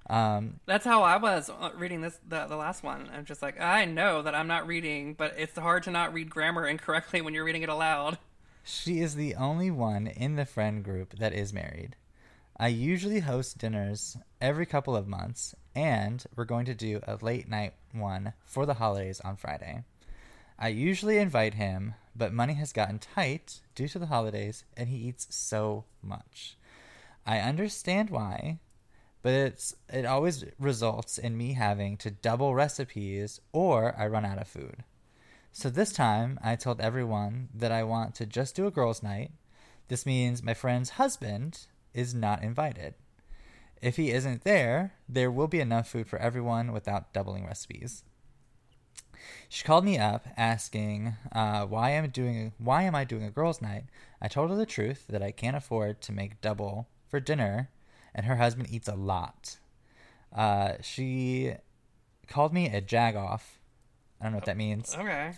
Um, 0.10 0.60
That's 0.66 0.86
how 0.86 1.02
I 1.04 1.18
was 1.18 1.50
uh, 1.50 1.72
reading 1.76 2.02
this 2.02 2.20
the, 2.28 2.46
the 2.46 2.56
last 2.56 2.84
one. 2.84 3.10
I'm 3.16 3.26
just 3.26 3.42
like, 3.42 3.60
I 3.60 3.86
know 3.86 4.22
that 4.22 4.36
I'm 4.36 4.48
not 4.48 4.68
reading, 4.68 5.14
but 5.16 5.34
it's 5.38 5.58
hard 5.58 5.84
to 5.84 5.92
not 5.92 6.14
read 6.14 6.30
grammar 6.30 6.68
incorrectly 6.68 7.22
when 7.22 7.34
you're 7.34 7.44
reading 7.46 7.64
it 7.64 7.70
aloud. 7.70 8.18
She 8.64 9.00
is 9.00 9.16
the 9.16 9.34
only 9.36 9.72
one 9.72 10.06
in 10.06 10.36
the 10.36 10.46
friend 10.46 10.84
group 10.84 11.18
that 11.18 11.34
is 11.34 11.52
married. 11.54 11.96
I 12.62 12.68
usually 12.68 13.22
host 13.22 13.58
dinners 13.58 14.18
every 14.40 14.68
couple 14.68 14.96
of 14.96 15.08
months, 15.08 15.56
and 15.74 16.24
we're 16.36 16.46
going 16.46 16.66
to 16.66 16.76
do 16.76 17.00
a 17.08 17.18
late 17.20 17.50
night 17.50 17.74
one 17.92 18.34
for 18.46 18.68
the 18.68 18.76
holidays 18.76 19.20
on 19.22 19.36
Friday. 19.36 19.84
I 20.60 20.68
usually 20.68 21.18
invite 21.18 21.56
him, 21.56 21.96
but 22.16 22.34
money 22.34 22.54
has 22.54 22.72
gotten 22.72 23.00
tight 23.00 23.62
due 23.74 23.88
to 23.88 23.98
the 23.98 24.06
holidays, 24.06 24.64
and 24.78 24.90
he 24.90 24.98
eats 24.98 25.26
so 25.32 25.86
much. 26.04 26.56
I 27.26 27.40
understand 27.40 28.12
why, 28.12 28.60
but 29.24 29.34
it's 29.34 29.76
it 29.92 30.06
always 30.06 30.46
results 30.60 31.18
in 31.18 31.36
me 31.36 31.54
having 31.54 31.98
to 31.98 32.12
double 32.12 32.54
recipes 32.54 33.42
or 33.52 33.96
I 33.98 34.06
run 34.06 34.24
out 34.24 34.38
of 34.38 34.48
food. 34.48 34.84
So 35.52 35.72
this 35.72 35.92
time, 35.92 36.40
I 36.44 36.58
told 36.58 36.80
everyone 36.80 37.50
that 37.56 37.72
I 37.72 37.82
want 37.82 38.14
to 38.16 38.28
just 38.28 38.56
do 38.56 38.68
a 38.68 38.72
girls' 38.72 39.02
night. 39.02 39.32
This 39.88 40.06
means 40.06 40.44
my 40.44 40.54
friend's 40.54 40.92
husband 40.92 41.66
is 41.94 42.14
not 42.14 42.44
invited. 42.44 42.94
If 43.82 43.96
he 43.98 44.12
isn't 44.12 44.44
there, 44.44 44.94
there 45.10 45.32
will 45.32 45.48
be 45.48 45.60
enough 45.60 45.90
food 45.90 46.08
for 46.08 46.20
everyone 46.20 46.72
without 46.72 47.14
doubling 47.14 47.46
recipes. 47.46 48.04
She 49.50 49.64
called 49.64 49.86
me 49.86 49.98
up 49.98 50.28
asking 50.38 51.16
uh, 51.32 51.66
why 51.66 51.92
I'm 51.92 52.10
doing 52.10 52.54
why 52.58 52.84
am 52.84 52.96
I 52.96 53.04
doing 53.04 53.24
a 53.24 53.32
girls' 53.32 53.62
night. 53.62 53.86
I 54.22 54.28
told 54.28 54.50
her 54.50 54.56
the 54.56 54.66
truth 54.66 55.06
that 55.10 55.22
I 55.22 55.32
can't 55.32 55.56
afford 55.58 56.02
to 56.02 56.12
make 56.12 56.42
double 56.42 56.88
for 57.08 57.20
dinner, 57.20 57.70
and 58.16 58.26
her 58.26 58.38
husband 58.38 58.70
eats 58.72 58.88
a 58.88 58.96
lot. 58.96 59.58
Uh, 60.34 60.74
she 60.82 61.54
called 62.28 62.54
me 62.54 62.68
a 62.68 62.82
jagoff. 62.82 63.42
I 64.20 64.24
don't 64.26 64.32
know 64.34 64.38
what 64.38 64.46
that 64.46 64.58
means. 64.58 64.96
Okay. 64.96 65.04
Are 65.04 65.28
you 65.28 65.34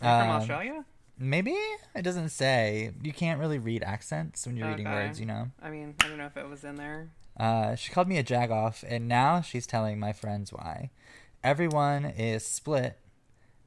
from 0.00 0.06
Um, 0.06 0.30
Australia? 0.30 0.84
Maybe 1.18 1.56
it 1.94 2.02
doesn't 2.02 2.28
say. 2.28 2.92
You 3.02 3.12
can't 3.12 3.40
really 3.40 3.58
read 3.58 3.82
accents 3.82 4.46
when 4.46 4.56
you're 4.56 4.68
reading 4.68 4.86
words, 4.86 5.18
you 5.18 5.26
know. 5.26 5.50
I 5.60 5.70
mean, 5.70 5.94
I 6.00 6.08
don't 6.08 6.18
know 6.18 6.26
if 6.26 6.36
it 6.36 6.48
was 6.48 6.62
in 6.62 6.76
there. 6.76 7.08
Uh, 7.38 7.74
she 7.74 7.92
called 7.92 8.08
me 8.08 8.18
a 8.18 8.24
jagoff, 8.24 8.84
and 8.86 9.08
now 9.08 9.40
she's 9.40 9.66
telling 9.66 9.98
my 9.98 10.12
friends 10.12 10.52
why. 10.52 10.90
Everyone 11.42 12.04
is 12.04 12.44
split, 12.44 12.98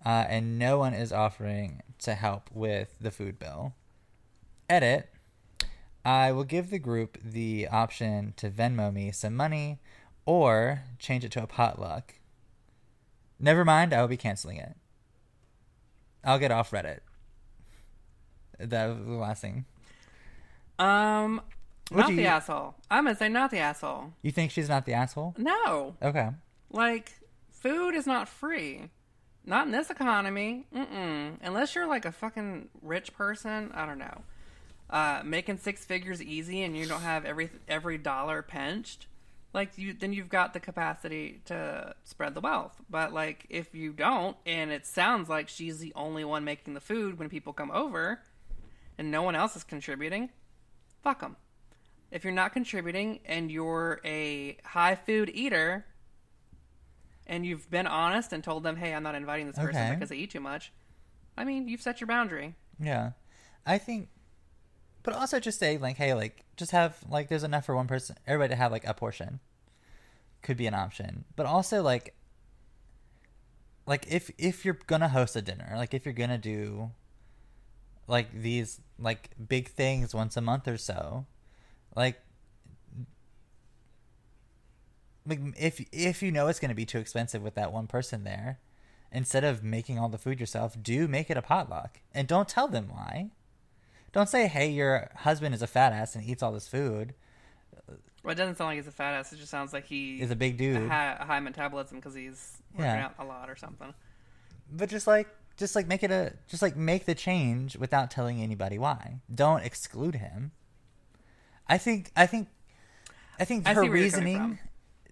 uh, 0.06 0.26
and 0.30 0.58
no 0.58 0.78
one 0.78 0.94
is 0.94 1.12
offering 1.12 1.82
to 2.00 2.16
help 2.16 2.50
with 2.54 2.96
the 3.00 3.12
food 3.12 3.38
bill. 3.38 3.74
Edit. 4.70 5.10
I 6.04 6.32
will 6.32 6.46
give 6.46 6.70
the 6.72 6.80
group 6.80 7.18
the 7.24 7.68
option 7.68 8.34
to 8.38 8.50
Venmo 8.50 8.92
me 8.92 9.12
some 9.12 9.36
money 9.36 9.80
or 10.26 10.84
change 10.98 11.24
it 11.24 11.32
to 11.34 11.44
a 11.44 11.48
potluck. 11.48 12.16
Never 13.40 13.64
mind, 13.64 13.94
I 13.94 14.02
will 14.02 14.08
be 14.08 14.18
canceling 14.18 14.58
it. 14.58 14.76
I'll 16.24 16.40
get 16.40 16.52
off 16.52 16.72
Reddit. 16.72 17.00
That 18.70 18.88
was 18.90 19.06
the 19.06 19.12
last 19.14 19.42
thing. 19.42 19.66
Um, 20.80 21.42
What 21.90 22.02
not 22.02 22.10
do 22.10 22.16
the 22.16 22.22
you- 22.24 22.28
asshole. 22.28 22.76
I'm 22.90 23.06
gonna 23.06 23.16
say 23.16 23.30
not 23.30 23.52
the 23.52 23.60
asshole. 23.60 24.14
You 24.22 24.32
think 24.32 24.52
she's 24.52 24.70
not 24.70 24.86
the 24.86 24.94
asshole? 24.94 25.36
No, 25.38 25.96
Okay. 26.02 26.30
like 26.72 27.12
food 27.52 27.94
is 27.96 28.08
not 28.08 28.28
free. 28.28 28.90
Not 29.46 29.66
in 29.66 29.72
this 29.72 29.90
economy. 29.90 30.66
Mm-mm. 30.74 31.38
Unless 31.42 31.74
you're 31.76 31.88
like 31.88 32.06
a 32.06 32.12
fucking 32.12 32.70
rich 32.82 33.14
person. 33.14 33.72
I 33.74 33.86
don't 33.86 33.98
know. 33.98 34.22
Uh, 34.90 35.22
making 35.24 35.58
six 35.58 35.84
figures 35.86 36.22
easy 36.22 36.62
and 36.64 36.78
you 36.78 36.86
don't 36.86 37.02
have 37.02 37.26
every 37.26 37.50
every 37.68 37.98
dollar 37.98 38.42
pinched. 38.42 39.08
Like 39.54 39.78
you, 39.78 39.94
then 39.94 40.14
you've 40.14 40.30
got 40.30 40.54
the 40.54 40.60
capacity 40.62 41.42
to 41.46 41.94
spread 42.04 42.36
the 42.36 42.42
wealth. 42.42 42.82
But 42.90 43.12
like 43.14 43.46
if 43.50 43.74
you 43.76 43.92
don't, 43.94 44.38
and 44.46 44.72
it 44.72 44.86
sounds 44.86 45.28
like 45.28 45.50
she's 45.50 45.80
the 45.80 45.92
only 45.96 46.24
one 46.24 46.44
making 46.46 46.74
the 46.74 46.80
food 46.80 47.18
when 47.20 47.28
people 47.30 47.52
come 47.52 47.72
over, 47.72 48.22
and 49.02 49.10
no 49.10 49.24
one 49.24 49.34
else 49.34 49.56
is 49.56 49.64
contributing, 49.64 50.30
fuck 51.02 51.22
them. 51.22 51.36
If 52.12 52.24
you're 52.24 52.32
not 52.32 52.54
contributing 52.54 53.20
and 53.26 53.50
you're 53.50 54.00
a 54.06 54.58
high 54.64 54.94
food 54.94 55.32
eater, 55.34 55.88
and 57.26 57.44
you've 57.44 57.68
been 57.72 57.88
honest 57.88 58.32
and 58.32 58.44
told 58.44 58.62
them, 58.62 58.76
"Hey, 58.76 58.94
I'm 58.94 59.02
not 59.02 59.16
inviting 59.16 59.48
this 59.48 59.56
person 59.56 59.82
Okay. 59.82 59.94
because 59.96 60.10
they 60.10 60.18
eat 60.18 60.30
too 60.30 60.40
much," 60.40 60.72
I 61.36 61.44
mean, 61.46 61.68
you've 61.68 61.82
set 61.82 62.00
your 62.00 62.08
boundary. 62.08 62.54
Yeah, 62.80 63.14
I 63.66 63.80
think, 63.80 64.10
but 65.02 65.16
also 65.16 65.40
just 65.40 65.58
say 65.58 65.80
like, 65.80 65.98
hey, 65.98 66.14
like, 66.14 66.46
just 66.56 66.70
have 66.72 67.04
like, 67.10 67.28
there's 67.28 67.44
enough 67.44 67.66
for 67.66 67.76
one 67.76 67.88
person, 67.88 68.18
everybody 68.28 68.50
to 68.50 68.56
have 68.58 68.72
like 68.72 68.86
a 68.86 68.94
portion. 68.94 69.40
Could 70.44 70.58
be 70.58 70.68
an 70.68 70.76
option, 70.76 71.26
but 71.36 71.48
also 71.48 71.82
like, 71.82 72.14
like 73.88 74.06
if 74.12 74.30
if 74.38 74.64
you're 74.64 74.78
gonna 74.86 75.10
host 75.10 75.36
a 75.36 75.42
dinner, 75.42 75.74
like 75.76 75.96
if 75.96 76.06
you're 76.06 76.14
gonna 76.14 76.38
do, 76.38 76.92
like 78.12 78.28
these 78.34 78.80
like 79.00 79.30
big 79.48 79.70
things 79.70 80.14
once 80.14 80.36
a 80.38 80.42
month 80.42 80.68
or 80.68 80.78
so, 80.78 81.26
like. 81.96 82.20
Like 85.26 85.40
if 85.58 85.80
if 85.92 86.24
you 86.24 86.32
know 86.32 86.48
it's 86.48 86.60
going 86.60 86.70
to 86.70 86.76
be 86.76 86.86
too 86.86 86.98
expensive 86.98 87.44
with 87.44 87.54
that 87.56 87.72
one 87.72 87.86
person 87.86 88.24
there, 88.24 88.60
instead 89.12 89.44
of 89.44 89.64
making 89.64 90.00
all 90.00 90.10
the 90.10 90.18
food 90.18 90.40
yourself, 90.40 90.76
do 90.82 91.08
make 91.08 91.30
it 91.30 91.38
a 91.38 91.44
potluck. 91.44 92.00
And 92.14 92.28
don't 92.28 92.50
tell 92.50 92.68
them 92.68 92.88
why. 92.90 93.30
Don't 94.14 94.28
say, 94.28 94.48
hey, 94.48 94.70
your 94.72 95.10
husband 95.18 95.54
is 95.54 95.62
a 95.62 95.68
fat 95.68 95.94
ass 95.94 96.16
and 96.16 96.26
eats 96.28 96.42
all 96.42 96.52
this 96.52 96.68
food. 96.68 97.14
Well, 98.24 98.32
it 98.32 98.36
doesn't 98.36 98.58
sound 98.58 98.70
like 98.70 98.78
he's 98.78 98.88
a 98.88 98.92
fat 98.92 99.14
ass. 99.14 99.32
It 99.32 99.38
just 99.38 99.52
sounds 99.52 99.74
like 99.74 99.86
he 99.86 100.20
is 100.20 100.32
a 100.32 100.36
big 100.36 100.58
dude. 100.58 100.90
high, 100.90 101.16
high 101.20 101.40
metabolism 101.40 101.98
because 102.00 102.16
he's 102.16 102.58
working 102.74 102.86
Yeah. 102.86 103.06
out 103.06 103.16
a 103.20 103.24
lot 103.24 103.48
or 103.48 103.56
something. 103.56 103.94
But 104.72 104.90
just 104.90 105.06
like 105.06 105.28
just 105.62 105.76
like 105.76 105.88
make 105.88 106.04
it 106.04 106.12
a 106.12 106.34
just 106.48 106.62
like 106.62 106.76
make 106.76 107.06
the 107.06 107.16
change 107.16 107.78
without 107.78 108.12
telling 108.12 108.42
anybody 108.42 108.78
why. 108.78 109.22
Don't 109.34 109.64
exclude 109.64 110.16
him. 110.16 110.52
I 111.68 111.78
think 111.78 112.12
I 112.18 112.26
think 112.26 112.50
I 113.40 113.46
think 113.46 113.68
I 113.68 113.74
her 113.74 113.84
see 113.84 113.90
where 113.90 113.98
you're 113.98 114.10
coming 114.10 114.26
reasoning 114.34 114.60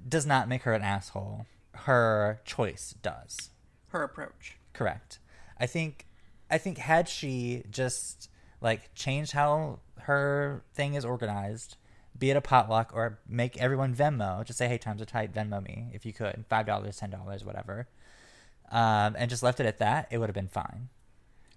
does 0.07 0.25
not 0.25 0.49
make 0.49 0.63
her 0.63 0.73
an 0.73 0.81
asshole. 0.81 1.45
Her 1.73 2.41
choice 2.45 2.95
does. 3.01 3.51
Her 3.89 4.03
approach. 4.03 4.57
Correct. 4.73 5.19
I 5.57 5.67
think 5.67 6.07
I 6.49 6.57
think 6.57 6.79
had 6.79 7.07
she 7.07 7.63
just 7.69 8.29
like 8.59 8.93
changed 8.95 9.33
how 9.33 9.79
her 10.01 10.63
thing 10.73 10.95
is 10.95 11.05
organized, 11.05 11.77
be 12.17 12.31
it 12.31 12.37
a 12.37 12.41
potluck 12.41 12.91
or 12.91 13.19
make 13.27 13.55
everyone 13.61 13.93
Venmo, 13.95 14.43
just 14.43 14.57
say, 14.57 14.67
Hey, 14.67 14.79
times 14.79 14.99
are 14.99 15.05
tight, 15.05 15.31
Venmo 15.31 15.63
me 15.63 15.89
if 15.93 16.07
you 16.07 16.11
could. 16.11 16.43
Five 16.49 16.65
dollars, 16.65 16.97
ten 16.97 17.11
dollars, 17.11 17.45
whatever. 17.45 17.87
Um, 18.71 19.15
and 19.17 19.29
just 19.29 19.41
left 19.41 19.59
it 19.59 19.65
at 19.65 19.79
that, 19.79 20.07
it 20.11 20.19
would 20.19 20.29
have 20.29 20.35
been 20.35 20.47
fine. 20.47 20.89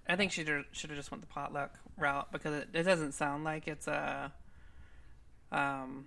I 0.08 0.16
think 0.16 0.32
she 0.32 0.44
should 0.44 0.90
have 0.90 0.96
just 0.96 1.10
went 1.10 1.20
the 1.20 1.26
potluck 1.26 1.78
route 1.96 2.32
because 2.32 2.54
it, 2.54 2.68
it 2.72 2.82
doesn't 2.84 3.12
sound 3.12 3.44
like 3.44 3.68
it's 3.68 3.86
a. 3.86 4.32
Um, 5.50 6.06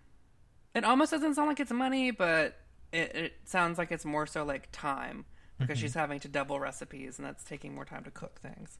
it 0.73 0.83
almost 0.83 1.11
doesn't 1.11 1.35
sound 1.35 1.47
like 1.47 1.59
it's 1.59 1.71
money, 1.71 2.11
but 2.11 2.57
it, 2.91 3.15
it 3.15 3.33
sounds 3.45 3.77
like 3.77 3.91
it's 3.91 4.05
more 4.05 4.25
so 4.25 4.43
like 4.43 4.69
time 4.71 5.25
because 5.59 5.77
she's 5.77 5.93
having 5.93 6.19
to 6.19 6.27
double 6.27 6.59
recipes 6.59 7.17
and 7.17 7.25
that's 7.25 7.43
taking 7.43 7.73
more 7.73 7.85
time 7.85 8.03
to 8.03 8.11
cook 8.11 8.39
things. 8.39 8.77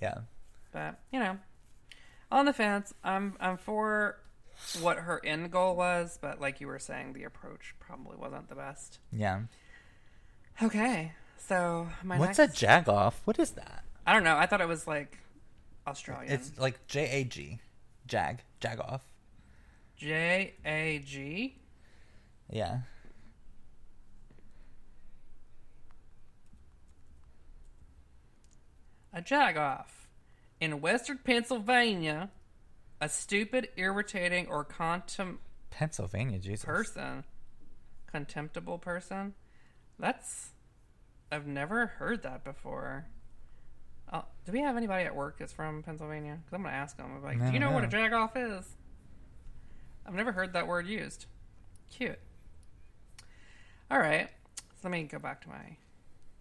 Yeah. 0.00 0.18
But 0.72 0.98
you 1.12 1.20
know, 1.20 1.38
on 2.30 2.44
the 2.44 2.52
fence, 2.52 2.92
I'm 3.02 3.36
I'm 3.40 3.56
for 3.56 4.18
what 4.80 4.98
her 4.98 5.24
end 5.24 5.50
goal 5.50 5.76
was, 5.76 6.18
but 6.20 6.40
like 6.40 6.60
you 6.60 6.66
were 6.66 6.78
saying, 6.78 7.14
the 7.14 7.24
approach 7.24 7.74
probably 7.78 8.16
wasn't 8.16 8.48
the 8.48 8.54
best. 8.54 8.98
Yeah. 9.12 9.42
Okay, 10.62 11.12
so 11.46 11.88
my 12.02 12.18
What's 12.18 12.38
next, 12.38 12.62
a 12.62 12.66
jagoff? 12.66 13.14
What 13.24 13.38
is 13.38 13.50
that? 13.52 13.84
I 14.06 14.12
don't 14.12 14.24
know. 14.24 14.36
I 14.36 14.46
thought 14.46 14.60
it 14.60 14.68
was 14.68 14.86
like 14.86 15.18
Australian. 15.86 16.32
It's 16.32 16.58
like 16.58 16.86
J 16.86 17.08
A 17.10 17.24
G. 17.24 17.60
Jag. 18.06 18.42
Jagoff. 18.60 19.00
J 19.96 20.54
A 20.64 21.02
G. 21.04 21.56
Yeah. 22.48 22.80
A 29.12 29.20
jagoff. 29.20 29.86
In 30.60 30.80
western 30.80 31.18
Pennsylvania, 31.18 32.30
a 33.00 33.08
stupid, 33.08 33.68
irritating, 33.76 34.46
or 34.46 34.64
contem 34.64 35.38
Pennsylvania, 35.70 36.38
Jesus. 36.38 36.64
person. 36.64 37.24
contemptible 38.10 38.78
person. 38.78 39.34
That's 39.98 40.50
I've 41.32 41.46
never 41.46 41.86
heard 41.86 42.22
that 42.22 42.44
before. 42.44 43.06
Uh, 44.12 44.22
do 44.44 44.52
we 44.52 44.60
have 44.60 44.76
anybody 44.76 45.04
at 45.04 45.14
work 45.14 45.38
that's 45.38 45.52
from 45.52 45.82
Pennsylvania? 45.82 46.38
Because 46.40 46.56
I'm 46.56 46.62
gonna 46.64 46.74
ask 46.74 46.96
them. 46.96 47.06
I'm 47.16 47.22
like, 47.22 47.40
I 47.40 47.48
do 47.48 47.54
you 47.54 47.60
know 47.60 47.66
don't 47.66 47.74
what 47.74 47.84
a 47.84 47.86
know. 47.86 47.90
jag 48.08 48.12
off 48.12 48.36
is? 48.36 48.66
I've 50.06 50.14
never 50.14 50.32
heard 50.32 50.52
that 50.54 50.66
word 50.66 50.86
used. 50.86 51.26
Cute. 51.90 52.18
All 53.90 53.98
right, 53.98 54.28
so 54.56 54.62
let 54.84 54.92
me 54.92 55.04
go 55.04 55.18
back 55.18 55.40
to 55.42 55.48
my 55.48 55.76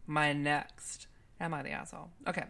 my 0.07 0.33
next. 0.33 1.07
Am 1.39 1.53
I 1.53 1.61
the 1.63 1.71
asshole? 1.71 2.09
Okay. 2.27 2.45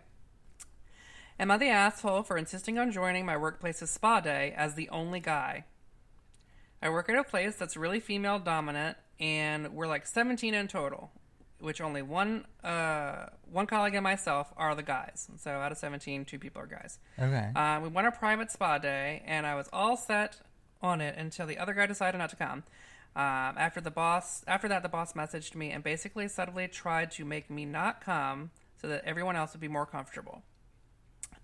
Am 1.40 1.52
I 1.52 1.58
the 1.58 1.70
asshole 1.70 2.24
for 2.24 2.38
insisting 2.38 2.78
on 2.78 2.92
joining 2.92 3.26
my 3.26 3.38
workplace's 3.38 3.90
spa 3.92 4.20
day 4.20 4.54
as 4.58 4.76
the 4.76 4.90
only 4.90 5.20
guy? 5.20 5.66
I 6.82 6.90
work 6.90 7.10
at 7.10 7.16
a 7.16 7.24
place 7.24 7.56
that's 7.56 7.78
really 7.78 8.00
female 8.00 8.40
dominant, 8.40 8.98
and 9.20 9.74
we're 9.74 9.88
like 9.88 10.06
17 10.06 10.54
in 10.54 10.68
total, 10.68 11.12
which 11.60 11.82
only 11.82 12.02
one 12.02 12.46
uh, 12.64 13.28
one 13.52 13.68
colleague 13.68 13.96
and 13.96 14.04
myself 14.04 14.54
are 14.58 14.76
the 14.76 14.84
guys. 14.84 15.30
So 15.38 15.52
out 15.52 15.72
of 15.72 15.78
17, 15.78 16.26
two 16.26 16.40
people 16.40 16.62
are 16.62 16.68
guys. 16.68 17.00
Okay. 17.18 17.52
Uh, 17.56 17.80
we 17.82 17.90
went 17.90 18.08
a 18.08 18.12
private 18.12 18.52
spa 18.52 18.78
day, 18.78 19.24
and 19.26 19.46
I 19.46 19.56
was 19.56 19.70
all 19.74 19.98
set 19.98 20.38
on 20.82 21.02
it 21.02 21.18
until 21.18 21.46
the 21.46 21.58
other 21.58 21.74
guy 21.74 21.86
decided 21.86 22.18
not 22.18 22.30
to 22.30 22.36
come. 22.36 22.64
Um, 23.16 23.58
after 23.58 23.82
the 23.82 23.92
boss, 23.92 24.44
after 24.48 24.68
that, 24.68 24.84
the 24.84 24.90
boss 24.90 25.14
messaged 25.14 25.56
me 25.56 25.72
and 25.72 25.84
basically 25.84 26.28
subtly 26.28 26.68
tried 26.68 27.12
to 27.12 27.26
make 27.26 27.50
me 27.50 27.66
not 27.66 28.02
come 28.02 28.52
so 28.80 28.88
that 28.88 29.04
everyone 29.04 29.36
else 29.36 29.54
would 29.54 29.62
be 29.62 29.68
more 29.68 29.86
comfortable. 29.86 30.44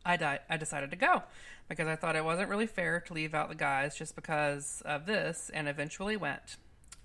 I, 0.06 0.18
di- 0.18 0.40
I 0.50 0.58
decided 0.58 0.92
to 0.92 0.96
go 0.96 1.24
because 1.68 1.88
I 1.88 1.96
thought 1.96 2.16
it 2.16 2.24
wasn't 2.24 2.50
really 2.50 2.68
fair 2.68 3.00
to 3.08 3.14
leave 3.14 3.34
out 3.34 3.50
the 3.50 3.56
guys 3.56 3.96
just 3.98 4.16
because 4.16 4.84
of 4.86 5.08
this, 5.08 5.50
and 5.54 5.68
eventually 5.68 6.16
went. 6.16 6.58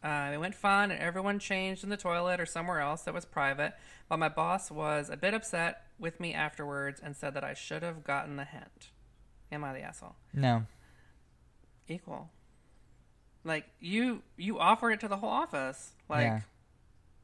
Uh, 0.02 0.30
it 0.32 0.38
went 0.38 0.54
fun, 0.54 0.90
and 0.90 1.00
everyone 1.00 1.38
changed 1.38 1.84
in 1.84 1.90
the 1.90 1.96
toilet 1.96 2.40
or 2.40 2.46
somewhere 2.46 2.80
else 2.80 3.02
that 3.02 3.12
was 3.14 3.24
private. 3.26 3.74
But 4.08 4.18
my 4.18 4.28
boss 4.30 4.70
was 4.70 5.10
a 5.10 5.16
bit 5.16 5.34
upset 5.34 5.82
with 5.98 6.18
me 6.20 6.32
afterwards 6.32 7.00
and 7.04 7.14
said 7.14 7.34
that 7.34 7.44
I 7.44 7.52
should 7.54 7.82
have 7.82 8.02
gotten 8.02 8.36
the 8.36 8.44
hint. 8.44 8.90
Am 9.52 9.62
I 9.64 9.72
the 9.74 9.80
asshole? 9.80 10.16
no. 10.32 10.64
Equal. 11.88 12.30
Like 13.42 13.64
you, 13.80 14.22
you 14.36 14.58
offered 14.58 14.92
it 14.92 15.00
to 15.00 15.08
the 15.08 15.16
whole 15.16 15.30
office. 15.30 15.92
Like, 16.08 16.22
Yeah. 16.24 16.40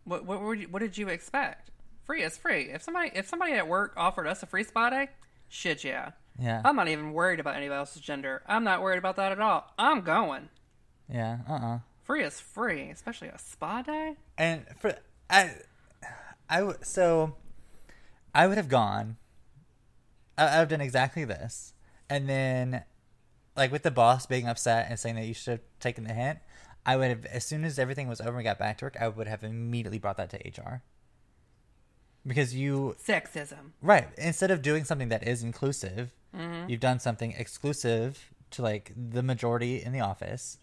what 0.04 0.24
what 0.24 0.40
were 0.40 0.54
you, 0.54 0.66
what 0.68 0.80
did 0.80 0.98
you 0.98 1.08
expect? 1.08 1.70
Free 2.04 2.22
is 2.22 2.36
free. 2.36 2.62
If 2.70 2.82
somebody 2.82 3.10
if 3.14 3.28
somebody 3.28 3.52
at 3.52 3.68
work 3.68 3.92
offered 3.96 4.26
us 4.26 4.42
a 4.42 4.46
free 4.46 4.64
spa 4.64 4.90
day, 4.90 5.08
shit 5.48 5.84
yeah. 5.84 6.10
Yeah. 6.38 6.62
I'm 6.64 6.74
not 6.76 6.88
even 6.88 7.12
worried 7.12 7.38
about 7.38 7.54
anybody 7.56 7.78
else's 7.78 8.02
gender. 8.02 8.42
I'm 8.46 8.64
not 8.64 8.82
worried 8.82 8.98
about 8.98 9.16
that 9.16 9.30
at 9.32 9.40
all. 9.40 9.72
I'm 9.78 10.00
going. 10.00 10.48
yeah. 11.08 11.38
Uh. 11.48 11.52
uh 11.52 11.78
Free 12.06 12.22
is 12.22 12.40
free, 12.40 12.88
especially 12.90 13.28
a 13.28 13.38
spa 13.38 13.82
day. 13.82 14.14
And 14.38 14.64
for 14.78 14.94
I, 15.28 15.54
I 16.48 16.58
w- 16.60 16.78
so 16.82 17.34
I 18.34 18.46
would 18.46 18.56
have 18.56 18.68
gone. 18.68 19.16
I, 20.38 20.44
I 20.44 20.46
would 20.46 20.52
have 20.60 20.68
done 20.68 20.80
exactly 20.80 21.24
this, 21.24 21.72
and 22.08 22.28
then, 22.28 22.84
like 23.56 23.72
with 23.72 23.82
the 23.82 23.90
boss 23.90 24.24
being 24.26 24.46
upset 24.46 24.86
and 24.88 24.98
saying 25.00 25.16
that 25.16 25.26
you 25.26 25.34
should 25.34 25.50
have 25.52 25.60
taken 25.80 26.04
the 26.04 26.12
hint, 26.14 26.38
I 26.84 26.96
would 26.96 27.08
have 27.08 27.24
as 27.26 27.44
soon 27.44 27.64
as 27.64 27.78
everything 27.78 28.06
was 28.08 28.20
over 28.20 28.30
and 28.30 28.38
we 28.38 28.44
got 28.44 28.58
back 28.58 28.78
to 28.78 28.84
work, 28.86 28.96
I 29.00 29.08
would 29.08 29.26
have 29.26 29.42
immediately 29.42 29.98
brought 29.98 30.16
that 30.18 30.30
to 30.30 30.36
HR. 30.36 30.82
Because 32.26 32.54
you 32.54 32.96
Sexism. 33.04 33.70
right 33.82 34.08
instead 34.18 34.50
of 34.50 34.60
doing 34.62 34.84
something 34.84 35.08
that 35.08 35.26
is 35.26 35.42
inclusive, 35.42 36.12
Mm-hmm. 36.36 36.68
you've 36.68 36.80
done 36.80 36.98
something 37.00 37.32
exclusive 37.32 38.30
to 38.50 38.60
like 38.60 38.92
the 38.94 39.22
majority 39.22 39.82
in 39.82 39.92
the 39.92 40.00
office. 40.00 40.58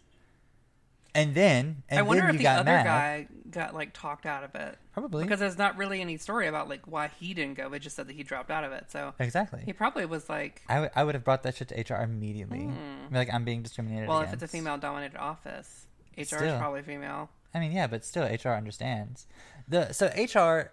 And 1.15 1.35
then, 1.35 1.83
and 1.89 1.99
I 1.99 2.01
wonder 2.01 2.23
then 2.23 2.35
if 2.35 2.41
you 2.41 2.47
the 2.47 2.53
other 2.53 2.63
mad. 2.63 2.85
guy 2.85 3.27
got 3.51 3.73
like 3.75 3.93
talked 3.93 4.25
out 4.25 4.43
of 4.43 4.55
it 4.55 4.77
Probably 4.93 5.23
because 5.23 5.39
there's 5.39 5.57
not 5.57 5.77
really 5.77 6.01
any 6.01 6.17
story 6.17 6.47
about 6.47 6.69
like 6.69 6.81
why 6.85 7.09
he 7.19 7.33
didn't 7.33 7.55
go. 7.55 7.71
It 7.73 7.79
just 7.79 7.95
said 7.95 8.07
that 8.07 8.15
he 8.15 8.21
dropped 8.21 8.51
out 8.51 8.63
of 8.63 8.71
it. 8.71 8.91
So 8.91 9.13
exactly. 9.19 9.61
he 9.65 9.73
probably 9.73 10.05
was 10.05 10.29
like, 10.29 10.61
I 10.69 11.03
would- 11.03 11.15
have 11.15 11.23
brought 11.23 11.43
that 11.43 11.55
shit 11.55 11.69
to 11.69 11.75
HR 11.95 12.01
immediately. 12.01 12.65
Hmm. 12.65 13.07
Be 13.09 13.15
like, 13.15 13.33
I'm 13.33 13.43
being 13.43 13.63
discriminated 13.63 14.07
well, 14.07 14.19
against. 14.19 14.35
if 14.35 14.43
it's 14.43 14.53
a 14.53 14.57
female-dominated 14.57 15.17
office, 15.17 15.87
HR 16.15 16.43
is 16.43 16.57
probably 16.57 16.83
female. 16.83 17.29
I 17.55 17.59
mean, 17.59 17.71
yeah, 17.71 17.87
but 17.87 18.05
still, 18.05 18.23
HR 18.23 18.49
understands. 18.49 19.27
The 19.67 19.93
so 19.93 20.07
HR, 20.07 20.71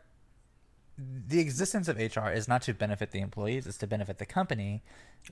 the 1.26 1.40
existence 1.40 1.88
of 1.88 1.96
HR 1.96 2.28
is 2.30 2.46
not 2.48 2.62
to 2.62 2.74
benefit 2.74 3.10
the 3.10 3.20
employees; 3.20 3.66
it's 3.66 3.78
to 3.78 3.86
benefit 3.86 4.18
the 4.18 4.26
company. 4.26 4.82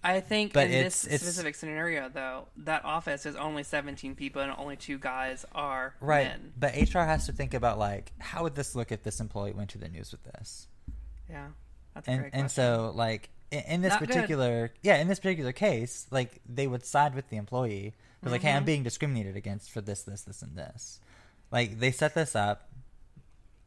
I 0.05 0.21
think 0.21 0.53
But 0.53 0.67
in 0.69 0.73
it's- 0.75 1.03
this 1.03 1.05
it's- 1.15 1.21
specific 1.23 1.55
scenario, 1.55 2.09
though, 2.09 2.49
that 2.59 2.85
office 2.85 3.25
is 3.27 3.35
only 3.37 3.63
17 3.65 4.15
people 4.15 4.43
and 4.43 4.53
only 4.57 4.77
two 4.77 4.99
guys 4.99 5.45
are 5.53 5.95
Right. 6.01 6.27
men. 6.29 6.53
But 6.59 6.75
HR 6.77 7.05
has 7.07 7.27
to 7.27 7.33
think 7.33 7.55
about 7.55 7.79
like, 7.79 8.13
how 8.19 8.43
would 8.43 8.55
this 8.55 8.75
look 8.75 8.93
if 8.93 9.03
this 9.03 9.21
employee 9.21 9.53
went 9.53 9.71
to 9.71 9.79
the 9.79 9.89
news 9.89 10.13
with 10.13 10.23
this? 10.25 10.69
Yeah, 11.29 11.49
that's 11.95 12.07
a 12.09 12.11
And 12.11 12.31
and 12.33 12.51
so 12.51 12.93
like 12.95 13.31
in, 13.51 13.61
in 13.65 13.81
this 13.83 13.91
Not 13.93 14.01
good. 14.01 14.09
particular 14.11 14.71
yeah 14.83 14.97
in 14.97 15.09
this 15.09 15.19
particular 15.21 15.53
case 15.53 16.07
like 16.11 16.41
they 16.47 16.67
would 16.67 16.85
side 16.85 17.15
with 17.15 17.29
the 17.31 17.37
employee. 17.37 17.95
They're 18.23 18.33
like, 18.33 18.43
hey, 18.43 18.53
I'm 18.53 18.65
Mhm. 18.65 18.67
being 18.67 18.83
discriminated 18.83 19.37
against 19.37 19.71
for 19.71 19.81
this, 19.81 20.03
this, 20.03 20.23
this, 20.23 20.43
and 20.43 20.57
this. 20.57 21.01
Like 21.53 21.79
they 21.79 21.93
set 21.93 22.15
this 22.15 22.35
up, 22.35 22.69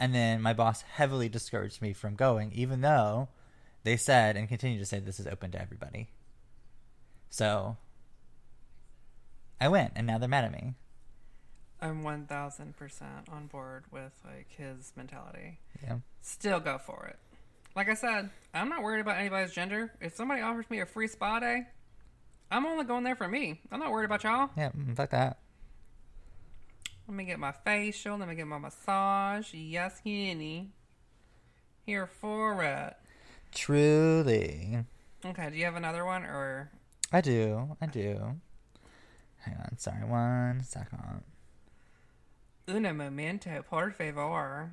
and 0.02 0.16
then 0.16 0.42
my 0.42 0.52
boss 0.52 0.82
heavily 0.82 1.30
discouraged 1.30 1.80
me 1.80 1.94
from 1.94 2.16
going, 2.16 2.52
even 2.54 2.82
though 2.82 3.30
they 3.84 3.96
said 3.96 4.36
and 4.36 4.50
continue 4.50 4.80
to 4.80 4.86
say 4.86 5.00
this 5.00 5.20
is 5.20 5.28
open 5.28 5.52
to 5.52 5.62
everybody. 5.62 6.10
So 7.30 7.78
I 9.62 9.68
went, 9.68 9.94
and 9.96 10.08
now 10.08 10.18
they're 10.18 10.28
mad 10.28 10.44
at 10.46 10.52
me. 10.52 10.74
I'm 11.80 12.04
1000% 12.04 12.74
on 13.32 13.46
board 13.48 13.86
with 13.92 14.12
like 14.26 14.48
his 14.58 14.92
mentality. 14.96 15.60
Yeah, 15.84 15.98
Still 16.22 16.60
go 16.60 16.80
for 16.80 17.06
it. 17.06 17.18
Like 17.76 17.88
I 17.88 17.94
said, 17.94 18.32
I'm 18.56 18.70
not 18.70 18.82
worried 18.82 19.02
about 19.02 19.18
anybody's 19.18 19.54
gender. 19.54 19.92
If 20.02 20.16
somebody 20.16 20.42
offers 20.42 20.70
me 20.72 20.80
a 20.82 20.86
free 20.88 21.08
spa 21.08 21.40
day, 21.40 21.68
I'm 22.50 22.66
only 22.66 22.86
going 22.86 23.04
there 23.04 23.16
for 23.16 23.28
me. 23.28 23.62
I'm 23.72 23.80
not 23.80 23.92
worried 23.92 24.06
about 24.06 24.24
y'all. 24.24 24.50
yeah, 24.58 24.72
mm, 24.72 24.96
fuck 24.96 25.12
that. 25.12 25.38
Let 27.12 27.18
me 27.18 27.26
get 27.26 27.40
my 27.40 27.52
facial. 27.52 28.18
Let 28.18 28.30
me 28.30 28.36
get 28.36 28.48
my 28.48 28.58
massage. 28.58 29.54
Yes, 29.54 30.00
honey. 30.02 30.70
Here 31.86 32.08
for 32.08 32.64
it. 32.64 32.96
Truly, 33.54 34.86
Okay, 35.26 35.50
do 35.50 35.58
you 35.58 35.66
have 35.66 35.76
another 35.76 36.06
one 36.06 36.24
or 36.24 36.72
I 37.12 37.20
do, 37.20 37.76
I 37.82 37.88
do. 37.88 38.40
Hang 39.40 39.58
on, 39.58 39.78
sorry, 39.78 40.06
one 40.06 40.64
second. 40.64 41.24
Una 42.70 42.94
momento, 42.94 43.62
por 43.70 43.92
favor. 43.92 44.72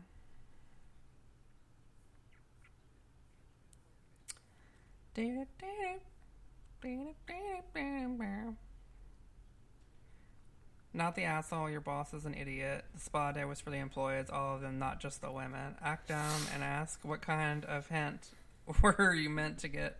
Not 10.95 11.15
the 11.15 11.25
asshole, 11.25 11.71
your 11.71 11.81
boss 11.81 12.15
is 12.15 12.25
an 12.25 12.35
idiot. 12.35 12.85
The 12.95 13.01
spa 13.01 13.33
day 13.33 13.45
was 13.45 13.61
for 13.61 13.71
the 13.71 13.77
employees, 13.77 14.31
all 14.31 14.57
of 14.57 14.63
them, 14.63 14.79
not 14.79 15.01
just 15.01 15.21
the 15.21 15.31
women. 15.31 15.77
Act 15.83 16.09
down 16.09 16.41
and 16.55 16.65
ask 16.65 17.05
what 17.05 17.21
kind 17.21 17.65
of 17.67 17.89
hint 17.89 18.31
were 18.83 19.15
you 19.15 19.29
meant 19.31 19.59
to 19.59 19.69
get 19.69 19.99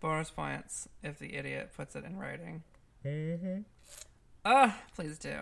bonus 0.00 0.30
points 0.30 0.88
if 1.02 1.18
the 1.18 1.34
idiot 1.34 1.70
puts 1.76 1.94
it 1.94 2.04
in 2.04 2.16
writing. 2.16 2.62
Mm-hmm. 3.04 3.60
Ah, 4.44 4.78
please 4.94 5.18
do. 5.18 5.36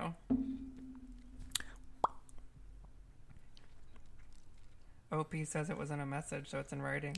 OP 5.13 5.35
says 5.45 5.71
it 5.71 5.79
was 5.79 5.91
in 5.91 6.01
a 6.01 6.07
message, 6.07 6.49
so 6.49 6.59
it's 6.59 6.73
in 6.73 6.83
writing. 6.83 7.17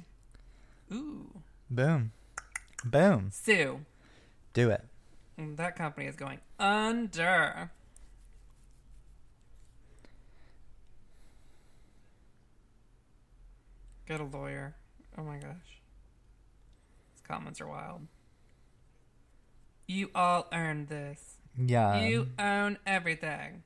Ooh. 0.93 1.31
Boom, 1.71 2.13
boom. 2.85 3.31
Sue, 3.33 3.81
Do 4.53 4.71
it. 4.71 4.85
That 5.39 5.77
company 5.77 6.07
is 6.07 6.17
going 6.17 6.41
under. 6.59 7.71
Get 14.07 14.21
a 14.21 14.25
lawyer. 14.25 14.75
Oh 15.17 15.23
my 15.23 15.37
gosh. 15.37 15.81
These 17.15 17.23
comments 17.27 17.61
are 17.61 17.69
wild. 17.69 18.07
You 19.87 20.11
all 20.15 20.47
earned 20.53 20.89
this. 20.89 21.37
Yeah. 21.57 22.05
you 22.07 22.29
own 22.39 22.79
everything. 22.87 23.63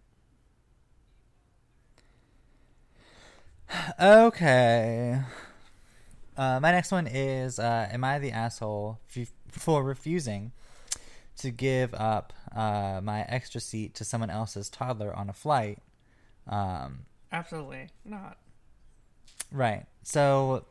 Okay. 4.01 5.21
Uh, 6.37 6.61
my 6.61 6.73
next 6.73 6.91
one 6.93 7.07
is 7.07 7.59
uh, 7.59 7.89
Am 7.91 8.05
I 8.05 8.19
the 8.19 8.31
asshole 8.33 8.99
f- 9.17 9.33
for 9.51 9.83
refusing 9.83 10.53
to 11.39 11.51
give 11.51 11.95
up 11.95 12.33
uh, 12.55 13.01
my 13.03 13.23
extra 13.23 13.61
seat 13.61 13.95
to 13.97 14.05
someone 14.05 14.31
else's 14.31 14.69
toddler 14.69 15.15
on 15.15 15.29
a 15.29 15.33
flight? 15.33 15.79
Um, 16.47 17.01
Absolutely 17.31 17.89
not. 18.05 18.37
right. 19.51 19.87
So 20.03 20.67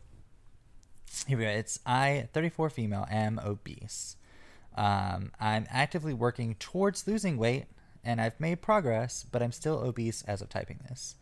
here 1.28 1.38
we 1.38 1.44
go. 1.46 1.50
It's 1.50 1.80
I, 1.86 2.28
34 2.34 2.70
female, 2.70 3.08
am 3.10 3.40
obese. 3.44 4.16
Um, 4.76 5.32
I'm 5.40 5.66
actively 5.70 6.14
working 6.14 6.56
towards 6.56 7.08
losing 7.08 7.38
weight 7.38 7.66
and 8.04 8.20
I've 8.22 8.40
made 8.40 8.62
progress, 8.62 9.26
but 9.30 9.44
I'm 9.44 9.52
still 9.52 9.80
obese 9.80 10.24
as 10.24 10.42
of 10.42 10.50
typing 10.50 10.80
this. 10.90 11.16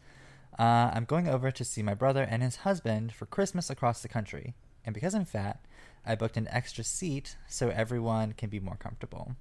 Uh, 0.58 0.92
I'm 0.94 1.06
going 1.06 1.28
over 1.28 1.52
to 1.52 1.66
see 1.66 1.82
my 1.82 1.94
brother 1.94 2.24
and 2.24 2.42
his 2.44 2.58
husband 2.58 3.14
for 3.14 3.26
Christmas 3.26 3.70
across 3.70 4.02
the 4.02 4.08
country, 4.08 4.56
and 4.86 4.94
because 4.94 5.16
I'm 5.16 5.26
fat, 5.26 5.60
I 6.06 6.16
booked 6.16 6.38
an 6.38 6.48
extra 6.50 6.84
seat 6.84 7.36
so 7.48 7.70
everyone 7.70 8.34
can 8.34 8.50
be 8.50 8.60
more 8.60 8.76
comfortable. 8.76 9.36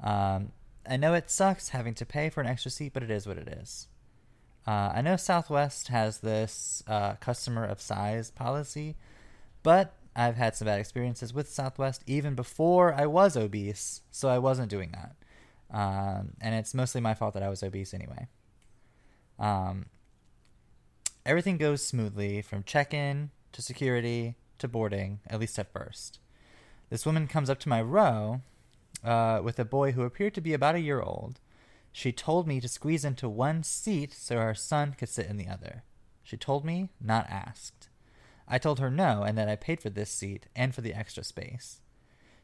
Um, 0.00 0.52
I 0.88 0.96
know 0.96 1.14
it 1.14 1.30
sucks 1.30 1.70
having 1.70 1.94
to 1.94 2.06
pay 2.06 2.30
for 2.30 2.40
an 2.40 2.46
extra 2.46 2.70
seat, 2.70 2.92
but 2.92 3.02
it 3.02 3.10
is 3.10 3.26
what 3.26 3.38
it 3.38 3.48
is. 3.48 3.88
Uh, 4.66 4.92
I 4.94 5.02
know 5.02 5.16
Southwest 5.16 5.88
has 5.88 6.18
this 6.18 6.82
uh, 6.86 7.14
customer 7.14 7.64
of 7.64 7.80
size 7.80 8.30
policy, 8.30 8.96
but 9.62 9.94
I've 10.14 10.36
had 10.36 10.56
some 10.56 10.66
bad 10.66 10.80
experiences 10.80 11.32
with 11.32 11.48
Southwest 11.48 12.02
even 12.06 12.34
before 12.34 12.92
I 12.92 13.06
was 13.06 13.36
obese, 13.36 14.02
so 14.10 14.28
I 14.28 14.38
wasn't 14.38 14.70
doing 14.70 14.92
that. 14.92 15.14
Um, 15.70 16.32
and 16.40 16.54
it's 16.54 16.74
mostly 16.74 17.00
my 17.00 17.14
fault 17.14 17.34
that 17.34 17.42
I 17.42 17.48
was 17.48 17.62
obese 17.62 17.94
anyway. 17.94 18.26
Um, 19.38 19.86
everything 21.24 21.56
goes 21.56 21.86
smoothly 21.86 22.42
from 22.42 22.62
check 22.62 22.92
in 22.92 23.30
to 23.52 23.62
security 23.62 24.36
to 24.58 24.68
boarding, 24.68 25.20
at 25.26 25.40
least 25.40 25.58
at 25.58 25.72
first. 25.72 26.18
This 26.90 27.04
woman 27.04 27.26
comes 27.26 27.50
up 27.50 27.58
to 27.60 27.68
my 27.68 27.82
row 27.82 28.42
uh, 29.04 29.40
with 29.42 29.58
a 29.58 29.64
boy 29.64 29.92
who 29.92 30.02
appeared 30.02 30.34
to 30.34 30.40
be 30.40 30.54
about 30.54 30.74
a 30.74 30.80
year 30.80 31.00
old. 31.00 31.40
She 31.92 32.12
told 32.12 32.46
me 32.46 32.60
to 32.60 32.68
squeeze 32.68 33.04
into 33.04 33.28
one 33.28 33.62
seat 33.62 34.12
so 34.12 34.36
her 34.36 34.54
son 34.54 34.94
could 34.98 35.08
sit 35.08 35.26
in 35.26 35.36
the 35.36 35.48
other. 35.48 35.82
She 36.22 36.36
told 36.36 36.64
me, 36.64 36.90
not 37.00 37.28
asked. 37.28 37.88
I 38.46 38.58
told 38.58 38.78
her 38.78 38.90
no 38.90 39.22
and 39.22 39.36
that 39.36 39.48
I 39.48 39.56
paid 39.56 39.80
for 39.80 39.90
this 39.90 40.10
seat 40.10 40.46
and 40.56 40.74
for 40.74 40.80
the 40.80 40.94
extra 40.94 41.24
space. 41.24 41.80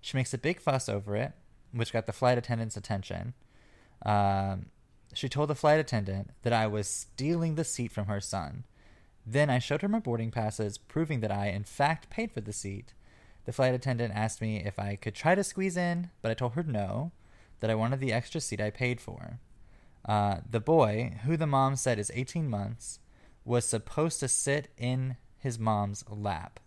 She 0.00 0.16
makes 0.16 0.34
a 0.34 0.38
big 0.38 0.60
fuss 0.60 0.88
over 0.88 1.16
it, 1.16 1.32
which 1.72 1.92
got 1.92 2.06
the 2.06 2.12
flight 2.12 2.36
attendant's 2.36 2.76
attention. 2.76 3.34
Um, 4.04 4.66
she 5.14 5.28
told 5.28 5.48
the 5.48 5.54
flight 5.54 5.80
attendant 5.80 6.30
that 6.42 6.52
I 6.52 6.66
was 6.66 6.88
stealing 6.88 7.54
the 7.54 7.64
seat 7.64 7.92
from 7.92 8.06
her 8.06 8.20
son. 8.20 8.64
Then 9.26 9.50
I 9.50 9.58
showed 9.58 9.82
her 9.82 9.88
my 9.88 10.00
boarding 10.00 10.30
passes, 10.30 10.76
proving 10.78 11.20
that 11.20 11.32
I, 11.32 11.48
in 11.48 11.64
fact, 11.64 12.10
paid 12.10 12.32
for 12.32 12.40
the 12.40 12.52
seat. 12.52 12.92
The 13.46 13.52
flight 13.52 13.74
attendant 13.74 14.14
asked 14.14 14.40
me 14.40 14.62
if 14.64 14.78
I 14.78 14.96
could 14.96 15.14
try 15.14 15.34
to 15.34 15.44
squeeze 15.44 15.76
in, 15.76 16.10
but 16.22 16.30
I 16.30 16.34
told 16.34 16.52
her 16.54 16.62
no, 16.62 17.12
that 17.60 17.70
I 17.70 17.74
wanted 17.74 18.00
the 18.00 18.12
extra 18.12 18.40
seat 18.40 18.60
I 18.60 18.70
paid 18.70 19.00
for. 19.00 19.38
Uh, 20.04 20.38
the 20.48 20.60
boy, 20.60 21.18
who 21.24 21.36
the 21.36 21.46
mom 21.46 21.76
said 21.76 21.98
is 21.98 22.10
18 22.14 22.48
months, 22.48 23.00
was 23.44 23.64
supposed 23.64 24.20
to 24.20 24.28
sit 24.28 24.68
in 24.76 25.16
his 25.38 25.58
mom's 25.58 26.04
lap. 26.08 26.60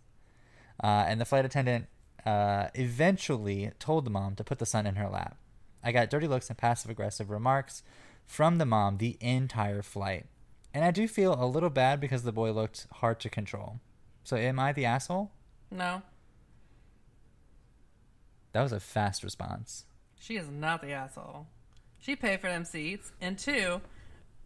Uh, 0.82 1.04
and 1.06 1.20
the 1.20 1.24
flight 1.24 1.44
attendant 1.44 1.86
uh, 2.24 2.68
eventually 2.74 3.70
told 3.78 4.04
the 4.04 4.10
mom 4.10 4.34
to 4.36 4.44
put 4.44 4.58
the 4.58 4.66
son 4.66 4.86
in 4.86 4.96
her 4.96 5.08
lap. 5.08 5.36
I 5.82 5.92
got 5.92 6.10
dirty 6.10 6.26
looks 6.26 6.48
and 6.48 6.58
passive 6.58 6.90
aggressive 6.90 7.30
remarks 7.30 7.82
from 8.26 8.58
the 8.58 8.66
mom 8.66 8.98
the 8.98 9.16
entire 9.20 9.82
flight. 9.82 10.26
And 10.78 10.84
I 10.84 10.92
do 10.92 11.08
feel 11.08 11.34
a 11.34 11.44
little 11.44 11.70
bad 11.70 11.98
because 11.98 12.22
the 12.22 12.30
boy 12.30 12.52
looked 12.52 12.86
hard 12.92 13.18
to 13.20 13.28
control. 13.28 13.80
So 14.22 14.36
am 14.36 14.60
I 14.60 14.72
the 14.72 14.84
asshole? 14.84 15.32
No, 15.72 16.02
That 18.52 18.62
was 18.62 18.70
a 18.70 18.78
fast 18.78 19.24
response. 19.24 19.86
she 20.20 20.36
is 20.36 20.48
not 20.48 20.80
the 20.80 20.92
asshole. 20.92 21.48
She 21.98 22.14
paid 22.14 22.40
for 22.40 22.46
them 22.46 22.64
seats, 22.64 23.10
and 23.20 23.36
two, 23.36 23.80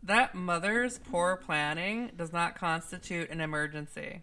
that 0.02 0.34
mother's 0.34 1.00
poor 1.00 1.36
planning 1.36 2.12
does 2.16 2.32
not 2.32 2.54
constitute 2.54 3.28
an 3.28 3.42
emergency 3.42 4.22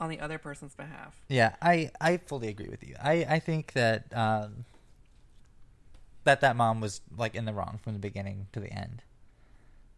on 0.00 0.08
the 0.08 0.18
other 0.18 0.38
person's 0.38 0.74
behalf. 0.74 1.20
Yeah, 1.28 1.56
I, 1.60 1.90
I 2.00 2.16
fully 2.16 2.48
agree 2.48 2.70
with 2.70 2.82
you. 2.82 2.96
I, 2.98 3.26
I 3.28 3.38
think 3.38 3.74
that 3.74 4.06
um, 4.16 4.64
that 6.24 6.40
that 6.40 6.56
mom 6.56 6.80
was 6.80 7.02
like 7.14 7.34
in 7.34 7.44
the 7.44 7.52
wrong 7.52 7.78
from 7.84 7.92
the 7.92 7.98
beginning 7.98 8.46
to 8.54 8.60
the 8.60 8.72
end. 8.72 9.02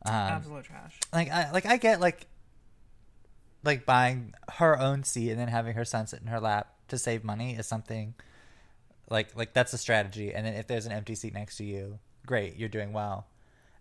Um, 0.08 0.14
Absolute 0.14 0.64
trash. 0.64 0.98
like 1.12 1.30
I 1.30 1.50
like 1.52 1.66
I 1.66 1.76
get 1.76 2.00
like 2.00 2.26
like 3.64 3.84
buying 3.84 4.34
her 4.54 4.78
own 4.78 5.04
seat 5.04 5.30
and 5.30 5.38
then 5.38 5.48
having 5.48 5.74
her 5.74 5.84
son 5.84 6.06
sit 6.06 6.20
in 6.20 6.28
her 6.28 6.40
lap 6.40 6.74
to 6.88 6.98
save 6.98 7.24
money 7.24 7.54
is 7.54 7.66
something 7.66 8.14
like 9.10 9.36
like 9.36 9.52
that's 9.52 9.72
a 9.72 9.78
strategy. 9.78 10.32
And 10.32 10.46
then 10.46 10.54
if 10.54 10.66
there's 10.66 10.86
an 10.86 10.92
empty 10.92 11.14
seat 11.14 11.34
next 11.34 11.56
to 11.58 11.64
you 11.64 11.98
great 12.26 12.56
you're 12.56 12.68
doing 12.68 12.92
well. 12.92 13.26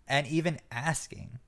And 0.06 0.26
even 0.26 0.58
asking 0.72 1.38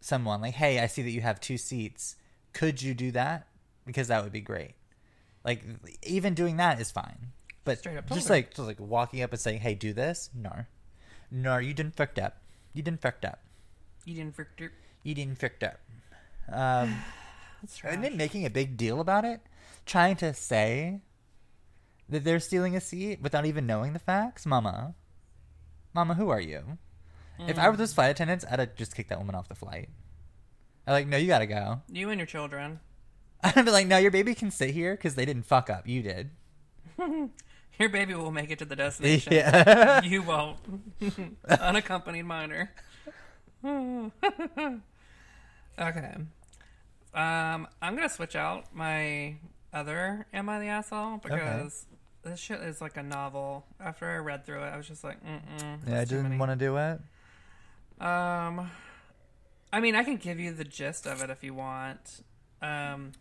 someone 0.00 0.40
like 0.40 0.54
hey 0.54 0.78
i 0.78 0.86
see 0.86 1.02
that 1.02 1.10
you 1.10 1.20
have 1.20 1.40
two 1.40 1.58
seats. 1.58 2.16
Could 2.52 2.82
you 2.82 2.94
do 2.94 3.10
that? 3.12 3.46
Because 3.86 4.08
that 4.08 4.22
would 4.22 4.32
be 4.32 4.40
great. 4.40 4.74
Like 5.44 5.64
even 6.02 6.34
doing 6.34 6.56
that 6.58 6.80
is 6.80 6.90
fine. 6.90 7.32
But 7.64 7.78
Straight 7.78 7.98
up 7.98 8.08
just 8.08 8.30
like 8.30 8.54
just 8.54 8.66
like 8.66 8.80
walking 8.80 9.22
up 9.22 9.32
and 9.32 9.40
saying 9.40 9.60
hey 9.60 9.74
do 9.74 9.92
this? 9.92 10.30
No. 10.34 10.66
No 11.30 11.58
you 11.58 11.74
didn't 11.74 11.96
fucked 11.96 12.18
up. 12.18 12.42
You 12.74 12.82
didn't 12.82 13.00
fucked 13.00 13.24
up 13.24 13.40
You 14.08 14.14
didn't 14.14 14.34
frick 14.34 14.48
you 15.02 15.14
didn't 15.14 15.44
up 15.62 15.80
um 16.50 16.96
That's 17.60 17.76
trash. 17.76 17.92
and 17.94 18.02
then 18.02 18.16
making 18.16 18.46
a 18.46 18.50
big 18.50 18.76
deal 18.76 19.00
about 19.00 19.24
it, 19.24 19.40
trying 19.84 20.16
to 20.16 20.32
say 20.32 21.00
that 22.08 22.24
they're 22.24 22.40
stealing 22.40 22.74
a 22.74 22.80
seat 22.80 23.20
without 23.20 23.44
even 23.44 23.66
knowing 23.66 23.92
the 23.92 23.98
facts. 23.98 24.46
Mama, 24.46 24.94
Mama, 25.92 26.14
who 26.14 26.30
are 26.30 26.40
you? 26.40 26.78
If 27.40 27.58
I 27.58 27.68
were 27.68 27.76
those 27.76 27.92
flight 27.92 28.10
attendants, 28.10 28.44
I'd 28.50 28.60
have 28.60 28.76
just 28.76 28.94
kicked 28.94 29.10
that 29.10 29.18
woman 29.18 29.34
off 29.34 29.48
the 29.48 29.54
flight. 29.56 29.88
I'm 30.86 30.92
like, 30.92 31.06
no, 31.08 31.16
you 31.16 31.26
gotta 31.26 31.46
go. 31.46 31.82
You 31.92 32.10
and 32.10 32.18
your 32.18 32.26
children. 32.26 32.80
I'd 33.42 33.64
be 33.64 33.70
like, 33.70 33.86
no, 33.88 33.98
your 33.98 34.10
baby 34.10 34.34
can 34.34 34.50
sit 34.50 34.70
here 34.70 34.94
because 34.94 35.16
they 35.16 35.26
didn't 35.26 35.44
fuck 35.46 35.68
up. 35.68 35.86
You 35.86 36.02
did. 36.02 36.30
Your 37.78 37.88
baby 37.88 38.14
will 38.14 38.32
make 38.32 38.50
it 38.50 38.58
to 38.58 38.64
the 38.64 38.74
destination. 38.84 39.32
Yeah. 39.32 40.02
You 40.02 40.22
won't. 40.22 40.58
Unaccompanied 41.48 42.24
minor. 42.24 42.72
okay. 45.78 46.14
Um, 47.14 47.68
I'm 47.82 47.94
gonna 47.96 48.08
switch 48.08 48.36
out 48.36 48.74
my 48.74 49.36
other 49.72 50.26
"Am 50.32 50.48
I 50.48 50.60
the 50.60 50.66
Asshole?" 50.66 51.18
because 51.18 51.86
this 52.22 52.38
shit 52.38 52.60
is 52.60 52.80
like 52.80 52.96
a 52.96 53.02
novel. 53.02 53.64
After 53.80 54.08
I 54.08 54.18
read 54.18 54.44
through 54.44 54.62
it, 54.62 54.68
I 54.68 54.76
was 54.76 54.86
just 54.86 55.04
like, 55.04 55.24
mm 55.24 55.40
mm. 55.58 55.78
yeah, 55.86 56.00
I 56.00 56.04
didn't 56.04 56.38
want 56.38 56.50
to 56.50 56.56
do 56.56 56.76
it. 56.76 57.00
Um, 58.00 58.70
I 59.72 59.80
mean, 59.80 59.94
I 59.94 60.04
can 60.04 60.16
give 60.16 60.38
you 60.38 60.52
the 60.52 60.64
gist 60.64 61.06
of 61.06 61.22
it 61.22 61.30
if 61.30 61.42
you 61.42 61.54
want. 61.54 62.22
Um, 62.62 63.12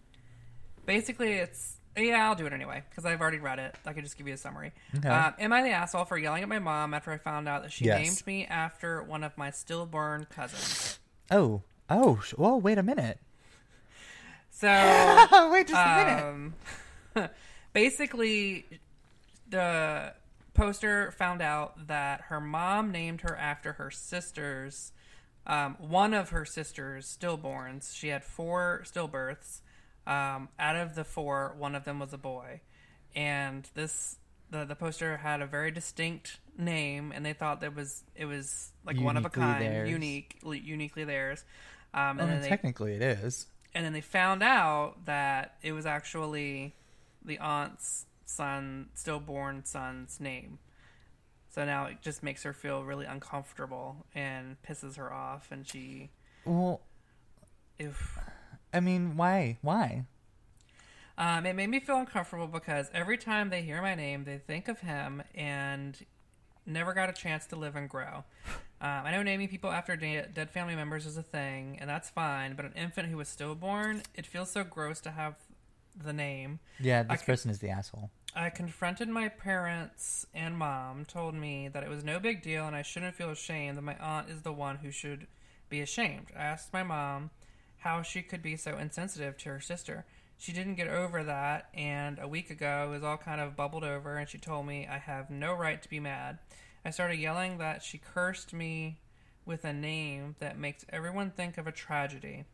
basically, 0.86 1.34
it's 1.34 1.77
yeah, 1.98 2.28
I'll 2.28 2.36
do 2.36 2.46
it 2.46 2.54
anyway 2.54 2.84
because 2.90 3.06
I've 3.06 3.20
already 3.22 3.40
read 3.40 3.60
it. 3.60 3.76
I 3.86 3.94
can 3.94 4.04
just 4.04 4.18
give 4.18 4.28
you 4.28 4.34
a 4.34 4.38
summary. 4.38 4.72
Okay. 4.98 5.10
Um, 5.10 5.34
am 5.40 5.52
I 5.54 5.64
the 5.64 5.70
asshole 5.72 6.06
for 6.06 6.18
yelling 6.18 6.44
at 6.44 6.50
my 6.50 6.60
mom 6.60 6.94
after 6.94 7.12
I 7.12 7.18
found 7.18 7.48
out 7.50 7.64
that 7.64 7.72
she 7.72 7.86
Yes. 7.86 8.00
named 8.00 8.24
me 8.28 8.46
after 8.46 9.02
one 9.04 9.24
of 9.24 9.38
my 9.38 9.50
stillborn 9.52 10.26
cousins? 10.30 11.00
Oh, 11.32 11.64
oh, 11.90 12.20
sh- 12.24 12.34
whoa, 12.34 12.58
wait 12.58 12.78
a 12.78 12.84
minute. 12.84 13.20
So 14.52 14.68
wait 15.52 15.68
just 15.68 15.80
a 15.80 16.54
minute. 17.16 17.26
um, 17.26 17.30
basically, 17.74 18.66
the 19.50 20.14
poster 20.54 21.12
found 21.12 21.42
out 21.42 21.88
that 21.88 22.22
her 22.30 22.40
mom 22.42 22.92
named 22.92 23.22
her 23.22 23.36
after 23.36 23.74
her 23.74 23.92
sisters. 23.92 24.92
Um, 25.46 25.76
one 25.80 26.14
of 26.14 26.30
her 26.32 26.44
sisters, 26.44 27.16
stillborns, 27.20 27.96
she 27.96 28.10
had 28.10 28.24
four 28.24 28.84
stillbirths. 28.86 29.62
Um, 30.08 30.48
out 30.58 30.78
of 30.78 30.96
the 30.96 31.04
four, 31.04 31.54
one 31.58 31.76
of 31.76 31.84
them 31.84 32.00
was 32.00 32.14
a 32.14 32.18
boy, 32.18 32.62
and 33.14 33.68
this 33.74 34.16
the 34.50 34.64
the 34.64 34.76
poster 34.76 35.18
had 35.18 35.42
a 35.42 35.46
very 35.46 35.70
distinct 35.70 36.40
name, 36.58 37.12
and 37.14 37.26
they 37.26 37.34
thought 37.34 37.60
that 37.62 37.76
was 37.76 38.04
it 38.16 38.26
was 38.26 38.72
like 38.86 38.98
one 39.00 39.18
of 39.18 39.26
a 39.26 39.30
kind, 39.30 39.62
theirs. 39.62 39.90
unique, 39.90 40.40
uniquely 40.44 41.04
theirs. 41.04 41.44
Um, 41.94 42.20
and 42.20 42.30
then 42.30 42.42
they 42.42 42.48
technically 42.48 42.94
it 42.94 43.02
is. 43.02 43.48
and 43.76 43.86
then 43.86 43.94
they 43.94 44.02
found 44.02 44.42
out 44.44 45.06
that 45.06 45.56
it 45.62 45.74
was 45.74 45.86
actually 45.86 46.74
the 47.26 47.38
aunt's 47.40 48.06
son, 48.26 48.88
stillborn 48.94 49.66
son's 49.66 50.20
name. 50.20 50.60
So 51.50 51.66
now 51.66 51.86
it 51.86 51.98
just 52.02 52.22
makes 52.24 52.44
her 52.44 52.54
feel 52.54 52.84
really 52.84 53.06
uncomfortable 53.06 54.06
and 54.14 54.58
pisses 54.64 54.96
her 54.98 55.12
off, 55.12 55.48
and 55.52 55.68
she, 55.68 56.12
Well, 56.46 56.82
if 57.80 58.20
I 58.74 58.80
mean, 58.80 59.18
why? 59.18 59.58
Why? 59.62 60.06
um, 61.18 61.46
it 61.46 61.56
made 61.56 61.68
me 61.70 61.80
feel 61.80 61.98
uncomfortable 61.98 62.48
because 62.48 62.90
every 62.94 63.18
time 63.18 63.50
they 63.50 63.62
hear 63.64 63.82
my 63.82 63.96
name, 63.96 64.24
they 64.24 64.38
think 64.38 64.68
of 64.68 64.82
him 64.82 65.24
and 65.34 66.06
never 66.66 66.94
got 66.94 67.10
a 67.10 67.14
chance 67.14 67.48
to 67.48 67.56
live 67.56 67.76
and 67.76 67.90
grow. 67.90 68.24
Um, 68.80 69.06
I 69.06 69.12
know 69.12 69.24
naming 69.24 69.48
people 69.48 69.72
after 69.72 69.96
de- 69.96 70.28
dead 70.32 70.52
family 70.52 70.76
members 70.76 71.08
is 71.08 71.18
a 71.18 71.24
thing, 71.24 71.78
and 71.82 71.90
that's 71.90 72.12
fine. 72.12 72.56
But 72.56 72.66
an 72.66 72.74
infant 72.76 73.10
who 73.10 73.18
was 73.18 73.28
stillborn, 73.28 74.04
it 74.14 74.28
feels 74.28 74.52
so 74.52 74.64
gross 74.64 75.02
to 75.02 75.12
have 75.12 75.36
the 75.96 76.14
name. 76.14 76.60
Yeah, 76.80 77.02
this 77.02 77.22
could- 77.22 77.26
person 77.26 77.50
is 77.50 77.58
the 77.58 77.70
asshole. 77.70 78.12
I 78.36 78.52
confronted 78.52 79.10
my 79.10 79.30
parents 79.30 80.28
and 80.36 80.56
mom, 80.56 81.06
told 81.06 81.34
me 81.34 81.70
that 81.70 81.82
it 81.82 81.90
was 81.90 82.04
no 82.04 82.20
big 82.20 82.44
deal 82.44 82.68
and 82.68 82.76
I 82.76 82.84
shouldn't 82.84 83.16
feel 83.16 83.32
ashamed, 83.32 83.78
that 83.78 83.82
my 83.82 83.98
aunt 83.98 84.30
is 84.30 84.44
the 84.44 84.54
one 84.54 84.76
who 84.78 84.92
should 84.92 85.26
be 85.70 85.82
ashamed. 85.82 86.28
I 86.38 86.44
asked 86.44 86.72
my 86.72 86.84
mom 86.84 87.32
how 87.80 88.02
she 88.02 88.22
could 88.22 88.42
be 88.42 88.58
so 88.58 88.78
insensitive 88.78 89.38
to 89.38 89.50
her 89.50 89.60
sister. 89.60 90.06
She 90.38 90.52
didn't 90.52 90.76
get 90.76 90.88
over 90.88 91.24
that, 91.24 91.70
and 91.74 92.20
a 92.20 92.28
week 92.28 92.50
ago 92.50 92.86
it 92.88 92.92
was 92.92 93.04
all 93.04 93.18
kind 93.18 93.42
of 93.42 93.56
bubbled 93.56 93.84
over, 93.84 94.18
and 94.18 94.30
she 94.30 94.38
told 94.38 94.68
me 94.68 94.88
I 94.90 95.00
have 95.00 95.30
no 95.30 95.54
right 95.54 95.82
to 95.82 95.90
be 95.90 96.00
mad. 96.00 96.40
I 96.86 96.92
started 96.92 97.18
yelling 97.18 97.58
that 97.58 97.82
she 97.82 97.98
cursed 97.98 98.54
me 98.54 99.00
with 99.46 99.66
a 99.66 99.74
name 99.74 100.36
that 100.40 100.60
makes 100.60 100.86
everyone 100.90 101.32
think 101.32 101.58
of 101.58 101.66
a 101.66 101.72
tragedy. 101.72 102.46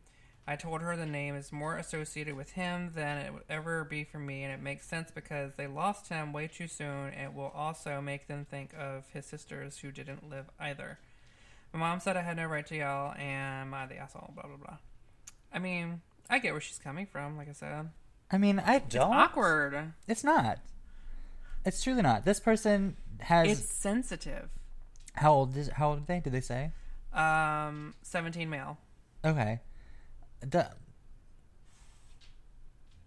I 0.46 0.56
told 0.56 0.82
her 0.82 0.96
the 0.96 1.06
name 1.06 1.34
is 1.34 1.52
more 1.52 1.76
associated 1.78 2.36
with 2.36 2.52
him 2.52 2.92
than 2.94 3.18
it 3.18 3.32
would 3.32 3.44
ever 3.48 3.82
be 3.84 4.04
for 4.04 4.18
me, 4.18 4.42
and 4.42 4.52
it 4.52 4.62
makes 4.62 4.86
sense 4.86 5.10
because 5.10 5.52
they 5.56 5.66
lost 5.66 6.08
him 6.08 6.32
way 6.32 6.48
too 6.48 6.68
soon. 6.68 7.08
And 7.14 7.26
it 7.26 7.34
will 7.34 7.52
also 7.54 8.00
make 8.02 8.28
them 8.28 8.46
think 8.50 8.72
of 8.78 9.08
his 9.12 9.24
sisters 9.24 9.78
who 9.78 9.90
didn't 9.90 10.28
live 10.28 10.50
either. 10.60 10.98
My 11.72 11.80
mom 11.80 12.00
said 12.00 12.16
I 12.16 12.22
had 12.22 12.36
no 12.36 12.46
right 12.46 12.66
to 12.66 12.76
yell, 12.76 13.14
and 13.18 13.62
am 13.62 13.74
I 13.74 13.86
the 13.86 13.96
asshole? 13.96 14.32
Blah 14.34 14.46
blah 14.46 14.56
blah. 14.56 14.76
I 15.54 15.58
mean, 15.60 16.00
I 16.28 16.38
get 16.40 16.52
where 16.52 16.60
she's 16.60 16.78
coming 16.78 17.06
from. 17.06 17.36
Like 17.38 17.48
I 17.48 17.52
said, 17.52 17.88
I 18.30 18.38
mean, 18.38 18.58
I 18.58 18.80
don't. 18.80 19.12
awkward. 19.14 19.92
It's 20.08 20.24
not. 20.24 20.58
It's 21.64 21.82
truly 21.82 22.02
not. 22.02 22.24
This 22.26 22.40
person 22.40 22.96
has 23.20 23.48
It's 23.60 23.70
sensitive. 23.70 24.50
how 25.14 25.32
old 25.32 25.56
is 25.56 25.68
how 25.68 25.90
old 25.90 25.98
are 26.00 26.04
they? 26.06 26.20
Did 26.20 26.32
they 26.32 26.40
say? 26.42 26.72
Um, 27.12 27.94
seventeen 28.02 28.50
male. 28.50 28.76
Okay. 29.24 29.60
The, 30.40 30.70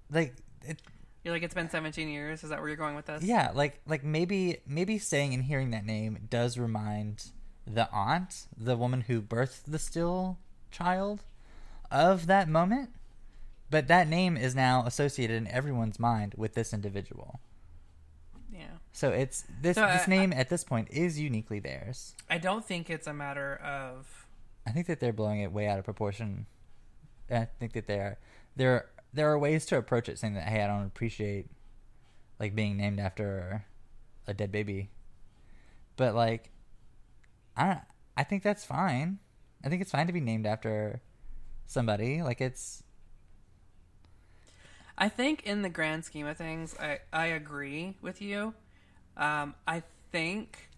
like 0.10 0.34
it, 0.64 0.82
You're 1.24 1.34
like 1.34 1.44
it's 1.44 1.54
been 1.54 1.70
seventeen 1.70 2.08
years. 2.10 2.44
Is 2.44 2.50
that 2.50 2.60
where 2.60 2.68
you're 2.70 2.78
going 2.78 2.96
with 2.96 3.06
this? 3.08 3.24
yeah, 3.24 3.52
like 3.54 3.80
like 3.86 4.04
maybe 4.04 4.58
maybe 4.66 4.98
saying 4.98 5.34
and 5.34 5.44
hearing 5.44 5.72
that 5.72 5.86
name 5.86 6.18
does 6.30 6.58
remind 6.58 7.32
the 7.66 7.90
aunt, 7.92 8.48
the 8.58 8.78
woman 8.78 9.02
who 9.02 9.22
birthed 9.22 9.64
the 9.68 9.78
still 9.80 10.38
child, 10.72 11.24
of 11.92 12.28
that 12.28 12.48
moment. 12.50 12.92
But 13.70 13.88
that 13.90 14.08
name 14.08 14.38
is 14.38 14.56
now 14.56 14.84
associated 14.86 15.36
in 15.36 15.48
everyone's 15.48 16.00
mind 16.00 16.34
with 16.38 16.54
this 16.54 16.74
individual. 16.74 17.42
Yeah. 18.52 18.68
So 18.94 19.10
it's 19.12 19.44
this 19.62 19.76
So, 19.76 19.86
this 19.86 20.08
I- 20.08 20.10
name 20.10 20.32
at 20.32 20.48
this 20.50 20.64
point 20.64 20.88
is 20.90 21.20
uniquely 21.20 21.60
theirs. 21.60 22.16
I 22.30 22.38
don't 22.38 22.64
think 22.66 22.90
it's 22.90 23.08
a 23.08 23.14
matter 23.14 23.56
of 23.58 24.26
I 24.66 24.72
think 24.72 24.88
that 24.88 25.00
they're 25.00 25.14
blowing 25.14 25.42
it 25.42 25.52
way 25.52 25.68
out 25.68 25.80
of 25.80 25.86
proportion. 25.86 26.46
I 27.30 27.46
think 27.60 27.74
that 27.74 27.88
there 27.88 28.20
there 28.56 28.90
there 29.14 29.30
are 29.32 29.38
ways 29.38 29.66
to 29.68 29.78
approach 29.78 30.08
it 30.08 30.18
saying 30.18 30.34
that 30.36 30.48
hey, 30.48 30.64
I 30.64 30.68
don't 30.68 30.86
appreciate 30.86 31.48
like 32.40 32.56
being 32.56 32.78
named 32.78 33.00
after 33.02 33.66
a 34.28 34.34
dead 34.34 34.52
baby. 34.52 34.90
But 35.98 36.16
like 36.16 36.52
I 37.58 37.66
don't 37.66 37.80
I 38.16 38.24
think 38.24 38.44
that's 38.44 38.64
fine. 38.64 39.20
I 39.64 39.68
think 39.70 39.82
it's 39.82 39.92
fine 39.92 40.08
to 40.08 40.14
be 40.14 40.22
named 40.22 40.46
after 40.46 41.02
somebody. 41.68 42.22
Like 42.22 42.42
it's 42.42 42.84
I 44.98 45.10
think 45.10 45.44
in 45.44 45.62
the 45.62 45.70
grand 45.70 46.06
scheme 46.06 46.26
of 46.26 46.38
things, 46.38 46.76
I, 46.80 47.00
I 47.14 47.28
agree 47.28 47.96
with 48.02 48.22
you. 48.22 48.56
Um, 49.16 49.54
I 49.68 49.84
think 50.12 50.70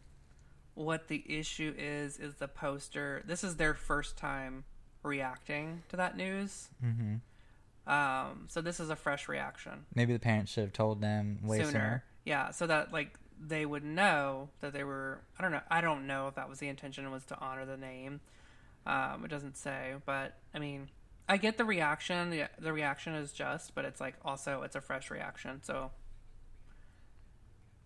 what 0.74 1.08
the 1.08 1.24
issue 1.28 1.74
is 1.78 2.18
is 2.18 2.36
the 2.36 2.48
poster. 2.48 3.24
This 3.26 3.44
is 3.44 3.56
their 3.56 3.74
first 3.74 4.18
time 4.18 4.66
reacting 5.04 5.84
to 5.90 5.98
that 5.98 6.18
news. 6.18 6.68
Mm-hmm. 6.84 7.16
Um, 7.92 8.48
so 8.50 8.62
this 8.62 8.80
is 8.80 8.92
a 8.92 8.96
fresh 8.96 9.28
reaction 9.28 9.86
maybe 9.96 10.14
the 10.14 10.20
parents 10.20 10.52
should 10.52 10.62
have 10.62 10.74
told 10.74 11.02
them 11.02 11.40
way 11.42 11.58
sooner. 11.58 11.72
sooner. 11.72 12.04
Yeah, 12.24 12.52
so 12.52 12.68
that 12.68 12.94
like 12.94 13.18
they 13.40 13.66
would 13.66 13.84
know 13.84 14.50
that 14.60 14.74
they 14.74 14.84
were. 14.84 15.22
I 15.38 15.42
don't 15.42 15.52
know. 15.52 15.62
I 15.72 15.82
don't 15.82 16.06
know 16.06 16.28
if 16.28 16.36
that 16.36 16.50
was 16.50 16.60
the 16.60 16.68
intention 16.68 17.10
was 17.10 17.26
to 17.26 17.40
honor 17.40 17.66
the 17.66 17.78
name. 17.78 18.20
Um, 18.86 19.24
it 19.26 19.28
doesn't 19.28 19.58
say, 19.58 19.94
but 20.06 20.38
I 20.54 20.60
mean, 20.60 20.90
I 21.28 21.38
get 21.38 21.58
the 21.58 21.66
reaction. 21.66 22.30
The 22.32 22.46
the 22.60 22.74
reaction 22.74 23.14
is 23.14 23.32
just, 23.32 23.76
but 23.76 23.86
it's 23.86 24.02
like 24.02 24.16
also 24.26 24.64
it's 24.64 24.76
a 24.76 24.82
fresh 24.82 25.12
reaction. 25.12 25.62
So 25.64 25.92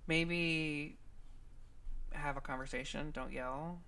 maybe 0.07 0.97
have 2.11 2.37
a 2.37 2.41
conversation. 2.41 3.11
Don't 3.11 3.31
yell. 3.31 3.81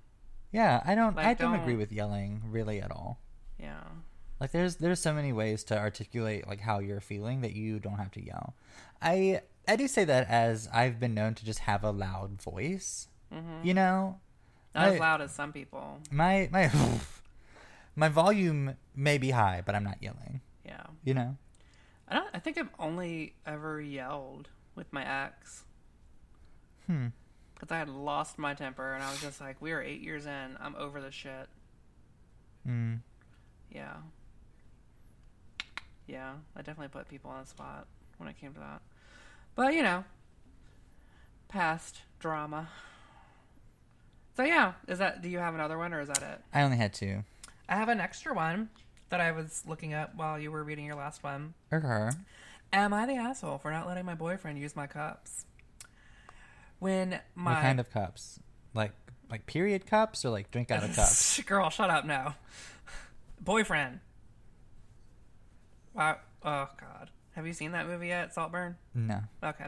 Yeah, 0.51 0.81
I 0.85 0.95
don't 0.95 1.15
Like, 1.15 1.25
I 1.25 1.33
don't, 1.33 1.53
agree 1.55 1.73
don't- 1.73 1.79
with 1.79 1.91
yelling 1.91 2.41
really 2.49 2.81
at 2.81 2.91
all. 2.91 3.19
Yeah. 3.59 3.81
Like 4.39 4.51
there's 4.51 4.75
there's 4.77 4.99
so 4.99 5.13
many 5.13 5.31
ways 5.31 5.63
to 5.65 5.77
articulate 5.77 6.45
like 6.47 6.59
how 6.59 6.79
you're 6.79 6.99
feeling 6.99 7.41
that 7.41 7.53
you 7.53 7.79
don't 7.79 7.97
have 7.97 8.11
to 8.11 8.21
yell. 8.23 8.53
I 9.01 9.41
I 9.67 9.77
do 9.77 9.87
say 9.87 10.03
that 10.05 10.27
as 10.29 10.67
I've 10.73 10.99
been 10.99 11.13
known 11.13 11.35
to 11.35 11.45
just 11.45 11.59
have 11.59 11.83
a 11.85 11.91
loud 11.91 12.41
voice. 12.41 13.07
hmm 13.31 13.61
You 13.63 13.73
know, 13.73 14.19
Not 14.75 14.87
as 14.89 14.99
loud 14.99 15.21
as 15.21 15.31
some 15.31 15.51
people. 15.53 15.99
my 16.11 16.49
my 16.51 16.69
my 17.95 18.09
volume 18.09 18.75
may 18.95 19.17
be 19.17 19.31
high, 19.31 19.63
but 19.65 19.73
I'm 19.73 19.83
not 19.83 19.97
yelling. 20.01 20.41
Yeah. 20.65 20.83
You 21.03 21.13
know. 21.13 21.37
I 22.07 22.15
don't. 22.15 22.27
I 22.33 22.39
think 22.39 22.57
I've 22.57 22.69
only 22.77 23.33
ever 23.45 23.81
yelled 23.81 24.49
with 24.75 24.91
my 24.91 25.25
ex. 25.25 25.63
Hmm. 26.87 27.07
because 27.55 27.71
I 27.71 27.79
had 27.79 27.89
lost 27.89 28.37
my 28.37 28.53
temper 28.53 28.93
and 28.93 29.03
I 29.03 29.09
was 29.09 29.19
just 29.19 29.41
like, 29.41 29.59
we 29.59 29.71
are 29.71 29.81
eight 29.81 30.01
years 30.01 30.27
in. 30.27 30.57
I'm 30.59 30.75
over 30.75 31.01
this 31.01 31.15
shit. 31.15 31.47
Hmm. 32.63 32.95
Yeah. 33.71 33.95
Yeah, 36.05 36.33
I 36.55 36.59
definitely 36.59 36.89
put 36.89 37.09
people 37.09 37.31
on 37.31 37.41
the 37.41 37.47
spot 37.47 37.87
when 38.17 38.29
it 38.29 38.39
came 38.39 38.53
to 38.53 38.59
that. 38.59 38.81
But, 39.55 39.73
you 39.73 39.81
know, 39.81 40.03
past 41.47 42.01
drama. 42.19 42.69
So, 44.35 44.43
yeah, 44.43 44.73
is 44.87 44.99
that, 44.99 45.21
do 45.21 45.29
you 45.29 45.39
have 45.39 45.53
another 45.55 45.77
one 45.77 45.93
or 45.93 46.01
is 46.01 46.07
that 46.09 46.21
it? 46.21 46.41
I 46.53 46.61
only 46.63 46.77
had 46.77 46.93
two. 46.93 47.23
I 47.69 47.75
have 47.75 47.89
an 47.89 47.99
extra 47.99 48.33
one 48.33 48.69
that 49.09 49.21
I 49.21 49.31
was 49.31 49.63
looking 49.67 49.93
up 49.93 50.15
while 50.15 50.37
you 50.39 50.51
were 50.51 50.63
reading 50.63 50.85
your 50.85 50.95
last 50.95 51.23
one. 51.23 51.53
Okay. 51.71 52.09
Am 52.73 52.93
I 52.93 53.05
the 53.05 53.13
asshole 53.15 53.59
for 53.59 53.71
not 53.71 53.87
letting 53.87 54.05
my 54.05 54.15
boyfriend 54.15 54.59
use 54.59 54.75
my 54.75 54.87
cups? 54.87 55.45
When 56.79 57.19
my 57.35 57.53
What 57.53 57.61
kind 57.61 57.79
of 57.79 57.89
cups? 57.91 58.39
Like 58.73 58.91
like 59.29 59.45
period 59.45 59.85
cups 59.87 60.25
or 60.25 60.29
like 60.29 60.51
drink 60.51 60.69
out 60.71 60.83
of 60.83 60.89
cups? 60.95 61.39
Girl, 61.43 61.69
shut 61.69 61.89
up 61.89 62.05
now. 62.05 62.35
Boyfriend. 63.39 63.99
Wow. 65.93 66.17
Oh 66.43 66.67
God. 66.79 67.09
Have 67.35 67.47
you 67.47 67.53
seen 67.53 67.71
that 67.71 67.87
movie 67.87 68.07
yet, 68.07 68.33
Saltburn? 68.33 68.75
No. 68.93 69.21
Okay. 69.43 69.65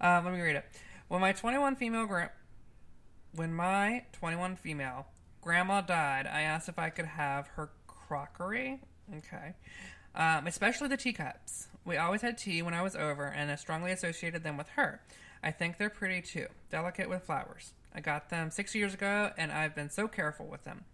Um, 0.00 0.24
let 0.24 0.32
me 0.34 0.40
read 0.40 0.56
it. 0.56 0.64
When 1.08 1.20
my 1.20 1.32
21 1.32 1.76
female 1.76 2.06
gra- 2.06 2.32
when 3.34 3.52
my 3.52 4.04
21 4.12 4.56
female 4.56 5.06
grandma 5.40 5.80
died, 5.80 6.26
I 6.26 6.42
asked 6.42 6.68
if 6.68 6.78
I 6.78 6.90
could 6.90 7.06
have 7.06 7.48
her 7.48 7.70
crockery. 7.86 8.80
Okay. 9.16 9.54
Um, 10.14 10.46
especially 10.46 10.88
the 10.88 10.96
teacups. 10.96 11.68
We 11.84 11.96
always 11.96 12.22
had 12.22 12.38
tea 12.38 12.62
when 12.62 12.72
I 12.72 12.82
was 12.82 12.96
over, 12.96 13.24
and 13.24 13.50
I 13.50 13.56
strongly 13.56 13.92
associated 13.92 14.42
them 14.42 14.56
with 14.56 14.68
her. 14.70 15.00
I 15.42 15.50
think 15.50 15.76
they're 15.76 15.90
pretty 15.90 16.22
too, 16.22 16.46
delicate 16.70 17.10
with 17.10 17.24
flowers. 17.24 17.72
I 17.94 18.00
got 18.00 18.30
them 18.30 18.50
six 18.50 18.74
years 18.74 18.94
ago, 18.94 19.32
and 19.36 19.52
I've 19.52 19.74
been 19.74 19.90
so 19.90 20.08
careful 20.08 20.46
with 20.46 20.64
them. 20.64 20.84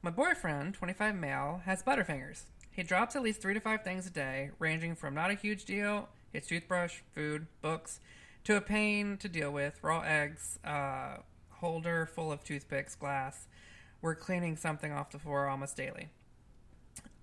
My 0.00 0.10
boyfriend, 0.10 0.74
25 0.74 1.14
male, 1.14 1.62
has 1.66 1.82
butterfingers. 1.82 2.44
He 2.70 2.82
drops 2.82 3.16
at 3.16 3.22
least 3.22 3.42
three 3.42 3.54
to 3.54 3.60
five 3.60 3.82
things 3.82 4.06
a 4.06 4.10
day, 4.10 4.50
ranging 4.58 4.94
from 4.94 5.14
not 5.14 5.30
a 5.30 5.34
huge 5.34 5.64
deal, 5.64 6.08
his 6.32 6.46
toothbrush, 6.46 7.00
food, 7.12 7.46
books, 7.60 8.00
to 8.44 8.56
a 8.56 8.60
pain 8.60 9.16
to 9.18 9.28
deal 9.28 9.50
with, 9.50 9.78
raw 9.82 10.00
eggs, 10.00 10.58
uh, 10.64 11.18
holder 11.60 12.06
full 12.06 12.32
of 12.32 12.44
toothpicks, 12.44 12.94
glass. 12.94 13.46
We're 14.00 14.14
cleaning 14.14 14.56
something 14.56 14.92
off 14.92 15.10
the 15.10 15.18
floor 15.18 15.48
almost 15.48 15.76
daily. 15.76 16.08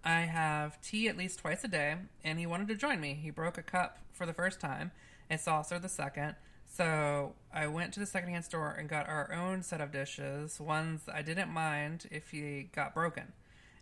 I 0.03 0.21
have 0.21 0.79
tea 0.81 1.07
at 1.07 1.17
least 1.17 1.39
twice 1.39 1.63
a 1.63 1.67
day, 1.67 1.95
and 2.23 2.37
he 2.37 2.45
wanted 2.45 2.67
to 2.67 2.75
join 2.75 2.99
me. 2.99 3.15
He 3.15 3.31
broke 3.31 3.57
a 3.57 3.63
cup 3.63 3.97
for 4.11 4.25
the 4.25 4.33
first 4.33 4.59
time, 4.59 4.91
and 5.29 5.39
saucer 5.39 5.79
the 5.79 5.89
second. 5.89 6.35
So 6.65 7.33
I 7.53 7.67
went 7.67 7.93
to 7.93 7.99
the 7.99 8.05
secondhand 8.05 8.45
store 8.45 8.71
and 8.77 8.89
got 8.89 9.07
our 9.07 9.31
own 9.33 9.63
set 9.63 9.81
of 9.81 9.91
dishes, 9.91 10.59
ones 10.59 11.01
I 11.11 11.21
didn't 11.21 11.49
mind 11.49 12.07
if 12.11 12.31
he 12.31 12.69
got 12.75 12.93
broken, 12.93 13.33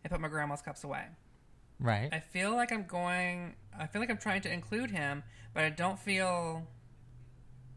and 0.04 0.12
put 0.12 0.22
my 0.22 0.28
grandma's 0.28 0.62
cups 0.62 0.84
away. 0.84 1.06
Right. 1.80 2.10
I 2.14 2.20
feel 2.20 2.56
like 2.56 2.72
I'm 2.72 2.86
going. 2.86 3.56
I 3.78 3.88
feel 3.88 4.00
like 4.00 4.10
I'm 4.10 4.18
trying 4.18 4.42
to 4.42 4.54
include 4.54 4.92
him, 4.92 5.24
but 5.54 5.64
I 5.64 5.70
don't 5.70 6.00
feel. 6.00 6.68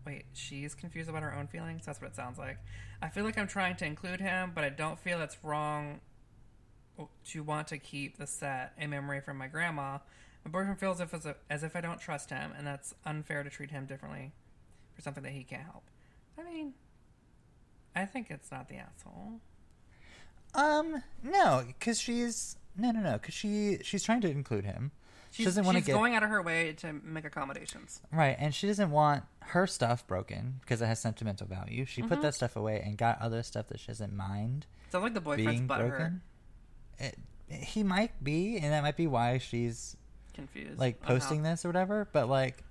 Wait, 0.07 0.25
she's 0.33 0.75
confused 0.75 1.11
about 1.11 1.23
her 1.23 1.35
own 1.35 1.49
feelings? 1.49 1.85
That's 1.85 2.01
what 2.01 2.11
it 2.11 2.17
sounds 2.17 2.39
like. 2.39 2.59
I 3.03 3.09
feel 3.09 3.25
like 3.25 3.37
I'm 3.37 3.49
trying 3.49 3.75
to 3.77 3.85
include 3.85 4.21
him, 4.21 4.53
but 4.55 4.63
I 4.63 4.69
don't 4.69 4.99
feel 4.99 5.21
it's 5.21 5.37
wrong 5.43 6.01
to 7.27 7.43
want 7.43 7.69
to 7.69 7.79
keep 7.79 8.17
the 8.17 8.27
set 8.27 8.73
a 8.81 8.87
memory 8.87 9.21
from 9.21 9.37
my 9.37 9.49
grandma. 9.49 9.99
My 10.45 10.51
boyfriend 10.51 10.79
feels 10.79 11.01
as 11.01 11.27
if, 11.27 11.35
as 11.51 11.65
if 11.65 11.75
I 11.75 11.81
don't 11.81 12.01
trust 12.01 12.31
him, 12.31 12.53
and 12.57 12.65
that's 12.65 12.95
unfair 13.05 13.43
to 13.43 13.51
treat 13.51 13.73
him 13.73 13.87
differently 13.87 14.33
for 14.95 15.03
something 15.03 15.25
that 15.25 15.33
he 15.33 15.43
can't 15.43 15.65
help. 15.65 15.83
I 16.39 16.45
mean, 16.45 16.75
I 17.97 18.05
think 18.05 18.31
it's 18.31 18.53
not 18.53 18.69
the 18.69 18.77
asshole. 18.77 19.41
Um, 20.55 21.03
no, 21.23 21.65
because 21.67 21.99
she's 22.01 22.57
no, 22.79 22.93
no, 22.93 23.01
no, 23.01 23.13
because 23.15 23.35
she 23.35 23.79
she's 23.83 24.05
trying 24.05 24.21
to 24.21 24.31
include 24.31 24.65
him. 24.65 24.93
She 25.37 25.43
She's, 25.43 25.49
doesn't 25.53 25.67
want 25.67 25.77
to 25.77 25.85
get 25.85 25.93
going 25.93 26.15
out 26.15 26.23
of 26.23 26.31
her 26.31 26.41
way 26.41 26.73
to 26.79 26.95
make 27.05 27.27
accommodations. 27.27 28.01
right, 28.11 28.35
and 28.39 28.55
she 28.55 28.67
doesn't 28.67 28.91
want 28.91 29.23
her 29.41 29.67
stuff 29.67 30.07
broken 30.07 30.61
because 30.63 30.81
it 30.81 30.87
has 30.87 30.99
sentimental 30.99 31.47
value. 31.47 31.85
She 31.85 32.01
Mm-hmm. 32.01 32.09
put 32.09 32.23
that 32.23 32.35
stuff 32.35 32.57
away 32.57 32.81
and 32.83 32.97
got 32.97 33.21
other 33.21 33.43
stuff 33.43 33.69
that 33.69 33.79
she 33.81 33.89
doesn't 33.89 34.15
mind 34.17 34.65
Sounds 34.91 35.03
like 35.03 35.13
the 35.15 35.21
boyfriend's 35.21 35.61
butthurt. 35.63 35.89
broken. 35.91 36.23
It, 36.99 37.19
he 37.51 37.83
might 37.83 38.25
be, 38.25 38.57
and 38.57 38.73
that 38.73 38.83
might 38.83 38.97
be 38.97 39.07
why 39.07 39.37
she's 39.39 39.97
confused. 40.33 40.79
like 40.79 41.03
posting 41.03 41.43
this 41.43 41.65
or 41.67 41.69
whatever. 41.69 42.09
But 42.13 42.29
like, 42.31 42.65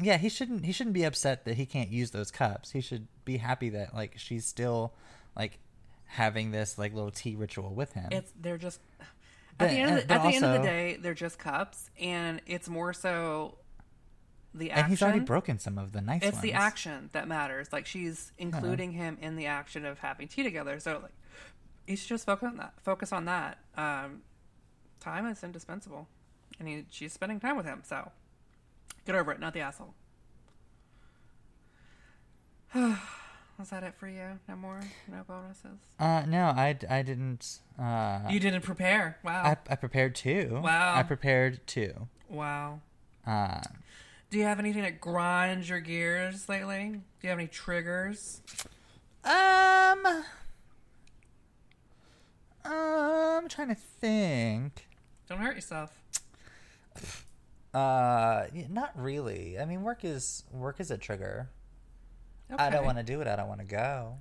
yeah, 0.00 0.18
he 0.18 0.28
shouldn't 0.28 0.64
he 0.64 0.72
shouldn't 0.72 0.94
be 0.94 1.04
upset 1.04 1.44
that 1.44 1.54
he 1.56 1.66
can't 1.66 1.88
use 1.90 2.10
those 2.10 2.30
cups. 2.30 2.72
He 2.72 2.80
should 2.80 3.06
be 3.24 3.38
happy 3.38 3.70
that 3.70 3.94
like 3.94 4.14
she's 4.18 4.44
still 4.44 4.92
like 5.36 5.58
having 6.06 6.50
this 6.50 6.76
like 6.78 6.92
little 6.92 7.10
tea 7.10 7.36
ritual 7.36 7.74
with 7.74 7.92
him. 7.94 8.08
It's 8.10 8.32
they're 8.38 8.58
just 8.58 8.80
But- 9.58 9.66
at 9.66 9.70
the 9.70 9.76
end 9.76 9.98
of 9.98 10.08
the, 10.08 10.14
at 10.14 10.22
the 10.22 10.28
end 10.28 10.44
of 10.44 10.52
the 10.52 10.66
day, 10.66 10.96
they're 11.00 11.14
just 11.14 11.38
cups, 11.38 11.90
and 12.00 12.40
it's 12.46 12.68
more 12.68 12.92
so 12.92 13.58
the 14.54 14.70
action. 14.70 14.84
and 14.84 14.90
he's 14.90 15.02
already 15.02 15.20
broken 15.20 15.58
some 15.58 15.78
of 15.78 15.92
the 15.92 16.00
nice 16.00 16.22
it's 16.22 16.34
ones. 16.34 16.42
the 16.42 16.52
action 16.52 17.10
that 17.12 17.26
matters. 17.28 17.72
Like 17.72 17.86
she's 17.86 18.32
including 18.38 18.92
him 18.92 19.18
in 19.20 19.36
the 19.36 19.46
action 19.46 19.84
of 19.84 19.98
having 19.98 20.28
tea 20.28 20.42
together. 20.42 20.78
So 20.80 21.00
like, 21.02 21.12
he 21.86 21.96
should 21.96 22.08
just 22.08 22.26
focus 22.26 22.48
on 22.48 22.56
that. 22.58 22.74
Focus 22.82 23.12
on 23.12 23.24
that. 23.26 23.58
Um, 23.76 24.22
time 25.00 25.26
is 25.26 25.42
indispensable, 25.42 26.08
and 26.58 26.68
he, 26.68 26.84
she's 26.90 27.12
spending 27.12 27.40
time 27.40 27.56
with 27.56 27.66
him. 27.66 27.82
So 27.84 28.12
get 29.06 29.14
over 29.14 29.32
it. 29.32 29.40
Not 29.40 29.54
the 29.54 29.60
asshole. 29.60 29.94
Was 33.58 33.70
that 33.70 33.84
it 33.84 33.94
for 33.94 34.08
you? 34.08 34.38
No 34.48 34.56
more? 34.56 34.80
No 35.10 35.22
bonuses? 35.28 35.78
Uh, 35.98 36.24
no, 36.26 36.46
I, 36.46 36.76
I 36.90 37.02
didn't. 37.02 37.60
Uh, 37.80 38.20
You 38.28 38.40
didn't 38.40 38.62
prepare. 38.62 39.18
Wow. 39.22 39.42
I, 39.44 39.56
I 39.72 39.76
prepared 39.76 40.14
two. 40.16 40.60
Wow. 40.62 40.94
I 40.96 41.02
prepared 41.04 41.60
two. 41.66 42.08
wow. 42.28 42.80
Uh, 43.26 43.60
Do 44.30 44.38
you 44.38 44.44
have 44.44 44.58
anything 44.58 44.82
that 44.82 45.00
grinds 45.00 45.68
your 45.68 45.80
gears 45.80 46.48
lately? 46.48 46.90
Do 46.90 47.00
you 47.22 47.28
have 47.30 47.38
any 47.38 47.46
triggers? 47.48 48.42
um, 49.24 50.04
I'm 52.64 53.48
trying 53.48 53.68
to 53.68 53.74
think. 53.74 54.86
Don't 55.28 55.38
hurt 55.38 55.54
yourself. 55.54 55.90
Uh, 57.72 58.46
not 58.68 58.90
really. 58.96 59.58
I 59.58 59.64
mean, 59.64 59.82
work 59.82 60.04
is 60.04 60.44
work 60.52 60.80
is 60.80 60.90
a 60.90 60.98
trigger. 60.98 61.48
I 62.58 62.70
don't 62.70 62.84
want 62.84 62.98
to 62.98 63.04
do 63.04 63.20
it. 63.20 63.26
I 63.26 63.36
don't 63.36 63.48
want 63.48 63.60
to 63.60 63.66
go. 63.66 64.14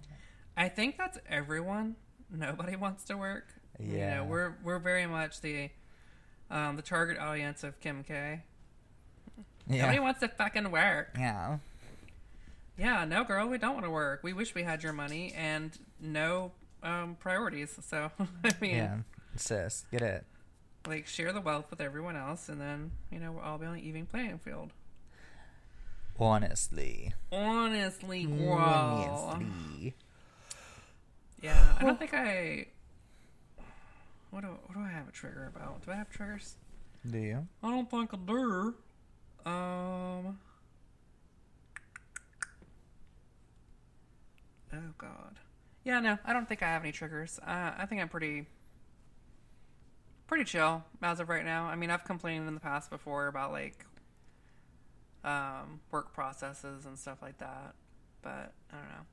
I 0.56 0.70
think 0.70 0.98
that's 0.98 1.18
everyone. 1.30 1.96
Nobody 2.32 2.76
wants 2.86 3.04
to 3.06 3.18
work. 3.18 3.48
You 3.80 3.98
Yeah. 3.98 4.16
know, 4.18 4.26
we're 4.26 4.54
we're 4.64 4.80
very 4.80 5.06
much 5.06 5.42
the 5.42 5.70
um, 6.52 6.76
the 6.76 6.82
target 6.82 7.18
audience 7.18 7.64
of 7.64 7.80
Kim 7.80 8.04
K. 8.04 8.42
Nobody 9.68 9.96
Yeah. 9.96 10.00
wants 10.02 10.20
to 10.20 10.28
fucking 10.28 10.72
work. 10.72 11.16
Yeah. 11.18 11.58
Yeah, 12.78 13.06
no, 13.06 13.24
girl, 13.24 13.48
we 13.48 13.58
don't 13.58 13.74
want 13.74 13.86
to 13.86 13.92
work. 13.92 14.22
We 14.24 14.34
wish 14.34 14.56
we 14.56 14.64
had 14.64 14.82
your 14.84 14.94
money 14.94 15.32
and 15.36 15.78
no 16.00 16.52
um, 16.82 17.16
priorities. 17.20 17.78
So 17.88 18.12
I 18.44 18.52
mean, 18.62 18.76
Yeah. 18.76 18.98
Sis, 19.36 19.86
get 19.92 20.02
it. 20.02 20.26
like 20.88 21.08
share 21.08 21.32
the 21.34 21.42
wealth 21.42 21.68
with 21.72 21.82
everyone 21.82 22.16
else, 22.16 22.50
and 22.50 22.60
then 22.62 22.92
you 23.12 23.20
know 23.20 23.32
we'll 23.32 23.44
all 23.44 23.58
be 23.58 23.66
on 23.66 23.74
an 23.76 23.80
even 23.80 24.06
playing 24.06 24.38
field. 24.40 24.72
Honestly. 26.20 27.14
Honestly, 27.32 28.26
girl. 28.26 28.58
Honestly. 29.34 29.96
Yeah, 31.42 31.76
I 31.80 31.84
don't 31.84 32.00
think 32.00 32.14
I. 32.14 32.68
What 34.30 34.42
do 34.42 34.48
what 34.48 34.76
do 34.76 34.80
I 34.80 34.90
have 34.90 35.08
a 35.08 35.12
trigger 35.12 35.52
about? 35.54 35.86
Do 35.86 35.92
I 35.92 35.96
have 35.96 36.10
triggers? 36.10 36.56
Do 37.10 37.18
you? 37.18 37.48
I 37.62 37.70
don't 37.70 37.90
think 37.90 38.14
I 38.14 38.18
do. 38.18 38.76
Um. 39.46 40.40
Oh 44.74 44.94
God. 44.98 45.40
Yeah, 45.84 46.00
no, 46.00 46.18
I 46.24 46.32
don't 46.34 46.48
think 46.48 46.64
I 46.64 46.68
have 46.68 46.84
any 46.84 46.92
triggers. 46.94 47.40
Uh, 47.46 47.72
I 47.78 47.86
think 47.86 48.02
I'm 48.02 48.08
pretty, 48.08 48.46
pretty 50.28 50.46
chill 50.46 50.84
as 51.02 51.20
of 51.20 51.28
right 51.28 51.44
now. 51.44 51.66
I 51.66 51.76
mean, 51.76 51.90
I've 51.90 52.06
complained 52.06 52.48
in 52.48 52.54
the 52.54 52.60
past 52.62 52.90
before 52.90 53.28
about 53.28 53.52
like, 53.52 53.86
um, 55.24 55.80
work 55.92 56.14
processes 56.14 56.86
and 56.86 56.98
stuff 56.98 57.22
like 57.22 57.38
that, 57.40 57.76
but 58.22 58.54
I 58.72 58.76
don't 58.78 58.90
know. 58.90 59.06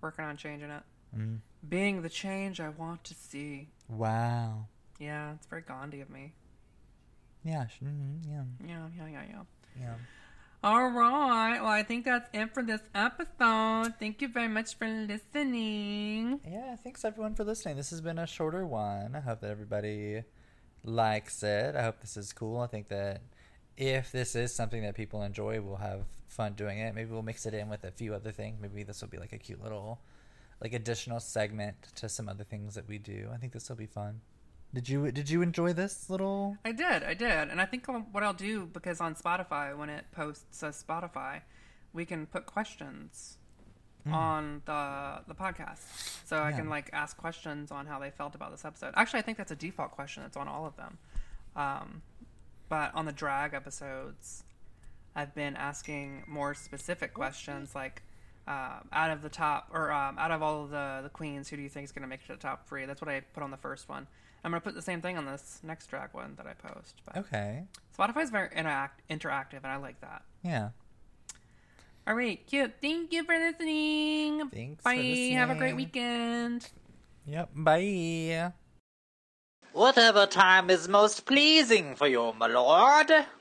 Working 0.00 0.24
on 0.24 0.36
changing 0.36 0.70
it. 0.70 0.82
Mm. 1.16 1.38
Being 1.68 2.02
the 2.02 2.08
change 2.08 2.60
I 2.60 2.70
want 2.70 3.04
to 3.04 3.14
see. 3.14 3.68
Wow. 3.88 4.66
Yeah, 4.98 5.34
it's 5.34 5.46
very 5.46 5.62
Gandhi 5.62 6.00
of 6.00 6.10
me. 6.10 6.32
Yeah. 7.44 7.66
mhm, 7.84 8.20
yeah. 8.28 8.42
Yeah, 8.66 8.86
yeah, 8.96 9.08
yeah, 9.08 9.22
yeah. 9.28 9.42
Yeah. 9.80 9.94
All 10.64 10.90
right. 10.90 11.60
Well, 11.60 11.70
I 11.70 11.82
think 11.82 12.04
that's 12.04 12.28
it 12.32 12.54
for 12.54 12.62
this 12.62 12.80
episode. 12.94 13.94
Thank 13.98 14.22
you 14.22 14.28
very 14.28 14.46
much 14.46 14.76
for 14.76 14.86
listening. 14.86 16.40
Yeah, 16.48 16.76
thanks 16.76 17.04
everyone 17.04 17.34
for 17.34 17.42
listening. 17.42 17.76
This 17.76 17.90
has 17.90 18.00
been 18.00 18.18
a 18.18 18.26
shorter 18.28 18.64
one. 18.64 19.16
I 19.16 19.20
hope 19.20 19.40
that 19.40 19.50
everybody 19.50 20.22
likes 20.84 21.42
it. 21.42 21.74
I 21.74 21.82
hope 21.82 22.00
this 22.00 22.16
is 22.16 22.32
cool. 22.32 22.60
I 22.60 22.68
think 22.68 22.88
that 22.88 23.22
if 23.76 24.12
this 24.12 24.34
is 24.34 24.54
something 24.54 24.82
that 24.82 24.94
people 24.94 25.22
enjoy, 25.22 25.60
we'll 25.60 25.76
have 25.76 26.02
fun 26.26 26.54
doing 26.54 26.78
it. 26.78 26.94
Maybe 26.94 27.10
we'll 27.10 27.22
mix 27.22 27.46
it 27.46 27.54
in 27.54 27.68
with 27.68 27.84
a 27.84 27.90
few 27.90 28.14
other 28.14 28.32
things. 28.32 28.58
Maybe 28.60 28.82
this 28.82 29.00
will 29.00 29.08
be 29.08 29.18
like 29.18 29.32
a 29.32 29.38
cute 29.38 29.62
little 29.62 30.00
like 30.62 30.72
additional 30.72 31.18
segment 31.18 31.76
to 31.96 32.08
some 32.08 32.28
other 32.28 32.44
things 32.44 32.74
that 32.76 32.88
we 32.88 32.98
do. 32.98 33.28
I 33.32 33.36
think 33.36 33.52
this 33.52 33.68
will 33.68 33.76
be 33.76 33.86
fun. 33.86 34.20
Did 34.72 34.88
you 34.88 35.10
did 35.12 35.28
you 35.28 35.42
enjoy 35.42 35.72
this 35.72 36.08
little 36.08 36.56
I 36.64 36.72
did, 36.72 37.02
I 37.02 37.14
did, 37.14 37.50
and 37.50 37.60
I 37.60 37.66
think 37.66 37.86
what 37.86 38.22
I'll 38.22 38.32
do 38.32 38.66
because 38.66 39.00
on 39.00 39.14
Spotify, 39.14 39.76
when 39.76 39.90
it 39.90 40.06
posts 40.12 40.62
as 40.62 40.82
Spotify, 40.82 41.42
we 41.92 42.06
can 42.06 42.26
put 42.26 42.46
questions 42.46 43.36
on 44.10 44.62
the 44.64 45.20
the 45.28 45.34
podcast, 45.34 46.26
so 46.26 46.42
I 46.42 46.52
can 46.52 46.68
like 46.68 46.90
ask 46.92 47.16
questions 47.16 47.70
on 47.70 47.86
how 47.86 47.98
they 47.98 48.10
felt 48.10 48.34
about 48.34 48.50
this 48.50 48.64
episode. 48.64 48.94
Actually, 48.96 49.20
I 49.20 49.22
think 49.22 49.38
that's 49.38 49.52
a 49.52 49.56
default 49.56 49.90
question 49.92 50.22
that's 50.22 50.36
on 50.36 50.48
all 50.48 50.64
of 50.64 50.76
them. 50.76 50.98
Um, 51.54 52.02
but 52.72 52.94
on 52.94 53.04
the 53.04 53.12
drag 53.12 53.52
episodes, 53.52 54.44
I've 55.14 55.34
been 55.34 55.56
asking 55.56 56.24
more 56.26 56.54
specific 56.54 57.12
questions 57.12 57.74
like. 57.74 58.02
Um, 58.44 58.88
out 58.92 59.12
of 59.12 59.22
the 59.22 59.28
top, 59.28 59.68
or 59.72 59.92
um, 59.92 60.18
out 60.18 60.32
of 60.32 60.42
all 60.42 60.64
of 60.64 60.70
the 60.70 60.98
the 61.04 61.08
queens, 61.10 61.48
who 61.48 61.54
do 61.56 61.62
you 61.62 61.68
think 61.68 61.84
is 61.84 61.92
going 61.92 62.02
to 62.02 62.08
make 62.08 62.22
it 62.22 62.26
to 62.26 62.32
the 62.32 62.38
top 62.40 62.66
three? 62.68 62.86
That's 62.86 63.00
what 63.00 63.08
I 63.08 63.20
put 63.20 63.44
on 63.44 63.52
the 63.52 63.56
first 63.56 63.88
one. 63.88 64.04
I'm 64.42 64.50
going 64.50 64.60
to 64.60 64.64
put 64.64 64.74
the 64.74 64.82
same 64.82 65.00
thing 65.00 65.16
on 65.16 65.26
this 65.26 65.60
next 65.62 65.86
drag 65.86 66.08
one 66.12 66.34
that 66.38 66.46
I 66.48 66.54
post. 66.54 67.02
But 67.06 67.18
Okay. 67.18 67.62
Spotify's 67.96 68.30
very 68.30 68.48
interact- 68.56 69.08
interactive, 69.08 69.58
and 69.62 69.68
I 69.68 69.76
like 69.76 70.00
that. 70.00 70.22
Yeah. 70.42 70.70
All 72.04 72.14
right, 72.14 72.44
cute. 72.48 72.72
Thank 72.82 73.12
you 73.12 73.22
for 73.22 73.38
listening. 73.38 74.48
Thanks 74.48 74.82
for 74.82 74.90
Bye. 74.90 75.30
Have 75.34 75.50
a 75.50 75.54
great 75.54 75.76
weekend. 75.76 76.68
Yep. 77.26 77.50
Bye. 77.54 78.52
Whatever 79.72 80.26
time 80.26 80.68
is 80.68 80.86
most 80.86 81.24
pleasing 81.24 81.94
for 81.96 82.06
you, 82.06 82.34
my 82.38 82.46
lord. 82.46 83.26